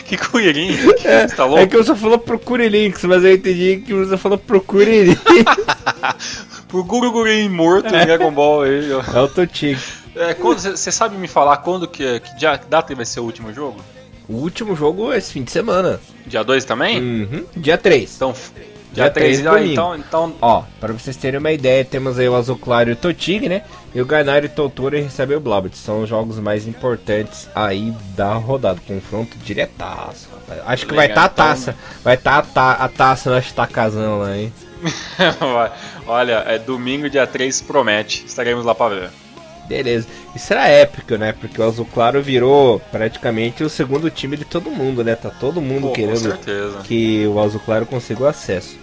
Que 0.06 0.18
Kuririn? 0.18 0.76
É, 1.04 1.28
tá 1.28 1.46
louco? 1.46 1.64
é 1.64 1.68
que 1.68 1.78
você 1.78 1.96
falou 1.96 2.18
procure 2.18 2.68
links, 2.68 3.04
mas 3.04 3.24
eu 3.24 3.34
entendi 3.34 3.84
que 3.86 3.94
você 3.94 4.18
falou 4.18 4.38
procure 4.38 5.04
links. 5.16 6.46
procure 6.68 7.08
o 7.08 7.12
Kuririn 7.12 7.50
morto 7.50 7.94
é. 7.94 8.04
em 8.04 8.06
Dragon 8.06 8.32
Ball 8.32 8.64
aí. 8.64 8.92
É 8.92 9.20
o 9.20 9.28
Totico. 9.28 10.05
Você 10.16 10.90
é, 10.90 10.92
sabe 10.92 11.18
me 11.18 11.28
falar 11.28 11.58
quando 11.58 11.88
que, 11.88 12.20
que 12.22 12.36
dia, 12.38 12.58
que 12.58 12.68
data 12.68 12.96
vai 12.96 13.06
ser 13.06 13.20
o 13.20 13.24
último 13.24 13.54
jogo? 13.54 13.82
O 14.28 14.36
último 14.36 14.76
jogo 14.76 15.12
é 15.12 15.18
esse 15.18 15.34
fim 15.34 15.44
de 15.44 15.52
semana. 15.52 16.00
Dia 16.26 16.44
2 16.44 16.66
também? 16.66 17.00
Uhum. 17.00 17.46
Dia 17.56 17.78
3. 17.78 18.16
Então, 18.16 18.34
dia 18.92 19.12
3, 19.12 19.42
então, 19.42 19.58
então, 19.58 19.96
então. 19.98 20.36
Ó, 20.42 20.64
pra 20.80 20.94
vocês 20.94 21.16
terem 21.18 21.40
uma 21.40 21.52
ideia, 21.52 21.84
temos 21.84 22.18
aí 22.18 22.28
o 22.28 22.36
Azul 22.36 22.58
Claro 22.58 22.90
e 22.90 22.94
o 22.94 22.96
Totig, 22.96 23.48
né? 23.48 23.64
E 23.94 24.02
o 24.02 24.06
Gainari 24.06 24.48
e 24.48 24.50
o 24.50 24.52
Totoro 24.52 24.96
recebem 24.98 25.38
o 25.38 25.40
Blobit. 25.40 25.78
São 25.78 26.02
os 26.02 26.10
jogos 26.10 26.40
mais 26.40 26.66
importantes 26.66 27.50
aí 27.54 27.94
da 28.16 28.34
rodada. 28.34 28.80
Confronto 28.88 29.38
diretaço, 29.38 30.30
rapaz. 30.32 30.62
Acho 30.66 30.86
que 30.86 30.94
Legal, 30.94 31.08
vai 31.08 31.08
estar 31.08 31.30
tá 31.30 31.44
a 31.44 31.54
então. 31.54 31.56
taça. 31.56 31.72
Então... 31.72 32.02
Vai 32.04 32.16
estar 32.16 32.42
tá 32.42 32.72
a, 32.72 32.76
ta 32.78 32.84
a 32.86 32.90
taça 32.90 33.30
no 33.30 33.36
Astacazão 33.36 34.20
lá, 34.20 34.38
hein? 34.38 34.54
Olha, 36.08 36.44
é 36.48 36.58
domingo, 36.58 37.10
dia 37.10 37.28
3, 37.28 37.62
promete. 37.62 38.26
Estaremos 38.26 38.66
lá 38.66 38.74
pra 38.74 38.90
ver. 38.90 39.25
Beleza. 39.68 40.08
Isso 40.36 40.54
era 40.54 40.68
épico, 40.68 41.16
né? 41.16 41.34
Porque 41.34 41.60
o 41.60 41.64
Azul 41.64 41.88
Claro 41.94 42.22
virou 42.22 42.80
praticamente 42.92 43.64
o 43.64 43.70
segundo 43.70 44.10
time 44.10 44.38
de 44.38 44.46
todo 44.46 44.70
mundo, 44.70 45.04
né? 45.04 45.16
Tá 45.16 45.30
todo 45.30 45.62
mundo 45.62 45.88
Pô, 45.88 45.94
querendo 45.94 46.38
que 46.84 47.26
o 47.28 47.40
Azul 47.40 47.62
Claro 47.64 47.86
consiga 47.86 48.24
o 48.24 48.28
acesso. 48.28 48.78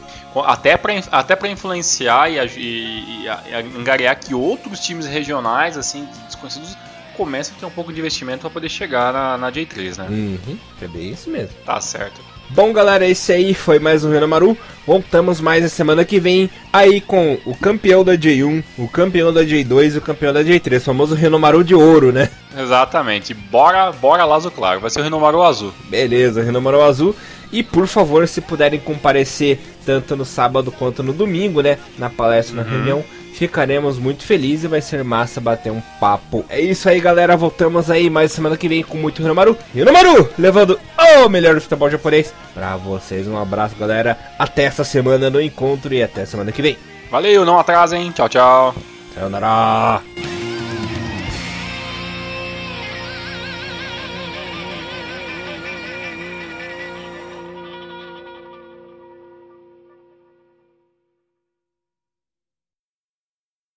Até 0.47 0.77
para 0.79 0.95
até 1.11 1.37
pra 1.37 1.49
influenciar 1.49 2.31
e, 2.31 2.39
e, 2.59 3.25
e, 3.25 3.79
angariar 3.79 4.19
que 4.19 4.35
outros 4.35 4.81
times 4.81 5.07
regionais, 5.07 5.77
assim, 5.77 6.09
desconhecidos, 6.27 6.75
comecem 7.17 7.55
a 7.57 7.61
ter 7.61 7.67
um 7.67 7.71
pouco 7.71 7.93
de 7.93 8.01
investimento 8.01 8.41
para 8.41 8.51
poder 8.51 8.71
chegar 8.71 9.13
na, 9.13 9.37
na 9.37 9.53
J3, 9.53 9.99
né? 9.99 10.07
Uhum, 10.09 10.59
é 10.81 10.89
bem 10.89 11.11
isso 11.11 11.29
mesmo. 11.29 11.55
Tá 11.67 11.81
certo. 11.81 12.21
Bom, 12.55 12.71
galera, 12.71 13.07
esse 13.07 13.33
aí 13.33 13.55
foi 13.55 13.79
mais 13.79 14.05
um 14.05 14.11
Renamaru. 14.11 14.55
Voltamos 14.87 15.41
mais 15.41 15.63
na 15.63 15.71
semana 15.71 16.05
que 16.05 16.21
vem 16.21 16.51
aí 16.71 17.01
com 17.01 17.39
o 17.47 17.57
campeão 17.57 18.05
da 18.05 18.15
J1, 18.15 18.63
o 18.77 18.87
campeão 18.87 19.33
da 19.33 19.43
J2 19.43 19.95
e 19.95 19.99
o 19.99 20.03
campeão 20.03 20.35
da 20.35 20.45
J3, 20.45 20.77
o 20.77 20.81
famoso 20.83 21.15
Renomaru 21.15 21.65
de 21.65 21.75
ouro, 21.75 22.13
né? 22.13 22.29
Exatamente. 22.55 23.33
Bora, 23.33 23.91
bora 23.91 24.27
lá, 24.27 24.39
claro. 24.51 24.81
Vai 24.81 24.91
ser 24.91 25.01
o 25.01 25.03
Renomaru 25.03 25.43
azul. 25.43 25.73
Beleza, 25.89 26.43
Renomaru 26.43 26.83
azul. 26.83 27.17
E 27.51 27.63
por 27.63 27.87
favor, 27.87 28.29
se 28.29 28.43
puderem 28.43 28.79
comparecer 28.79 29.59
tanto 29.87 30.15
no 30.15 30.27
sábado 30.27 30.71
quanto 30.71 31.03
no 31.03 31.15
domingo, 31.15 31.63
né, 31.63 31.79
na 31.99 32.11
palestra, 32.11 32.59
uhum. 32.59 32.65
na 32.65 32.71
reunião, 32.71 33.05
Ficaremos 33.43 33.99
muito 33.99 34.23
felizes 34.23 34.67
e 34.67 34.69
vai 34.69 34.81
ser 34.81 35.03
massa 35.03 35.41
bater 35.41 35.73
um 35.73 35.83
papo. 35.99 36.45
É 36.49 36.61
isso 36.61 36.89
aí, 36.89 37.01
galera. 37.01 37.37
Voltamos 37.37 37.91
aí 37.91 38.09
mais 38.09 38.31
semana 38.31 38.57
que 38.57 38.69
vem 38.69 38.85
com 38.85 38.97
muito 38.97 39.21
Hinomaru. 39.21 39.59
Hinomaru, 39.75 40.31
levando 40.39 40.79
o 40.97 41.29
melhor 41.29 41.57
do 41.57 41.61
futebol 41.61 41.91
japonês 41.91 42.33
pra 42.55 42.77
vocês. 42.77 43.27
Um 43.27 43.37
abraço, 43.37 43.75
galera. 43.75 44.17
Até 44.39 44.63
essa 44.63 44.85
semana 44.85 45.29
no 45.29 45.41
encontro 45.41 45.93
e 45.93 46.01
até 46.01 46.25
semana 46.25 46.53
que 46.53 46.63
vem. 46.63 46.79
Valeu, 47.11 47.45
não 47.45 47.59
atrasem. 47.59 48.13
Tchau, 48.13 48.29
tchau. 48.29 48.75
Sayonara. 49.13 50.01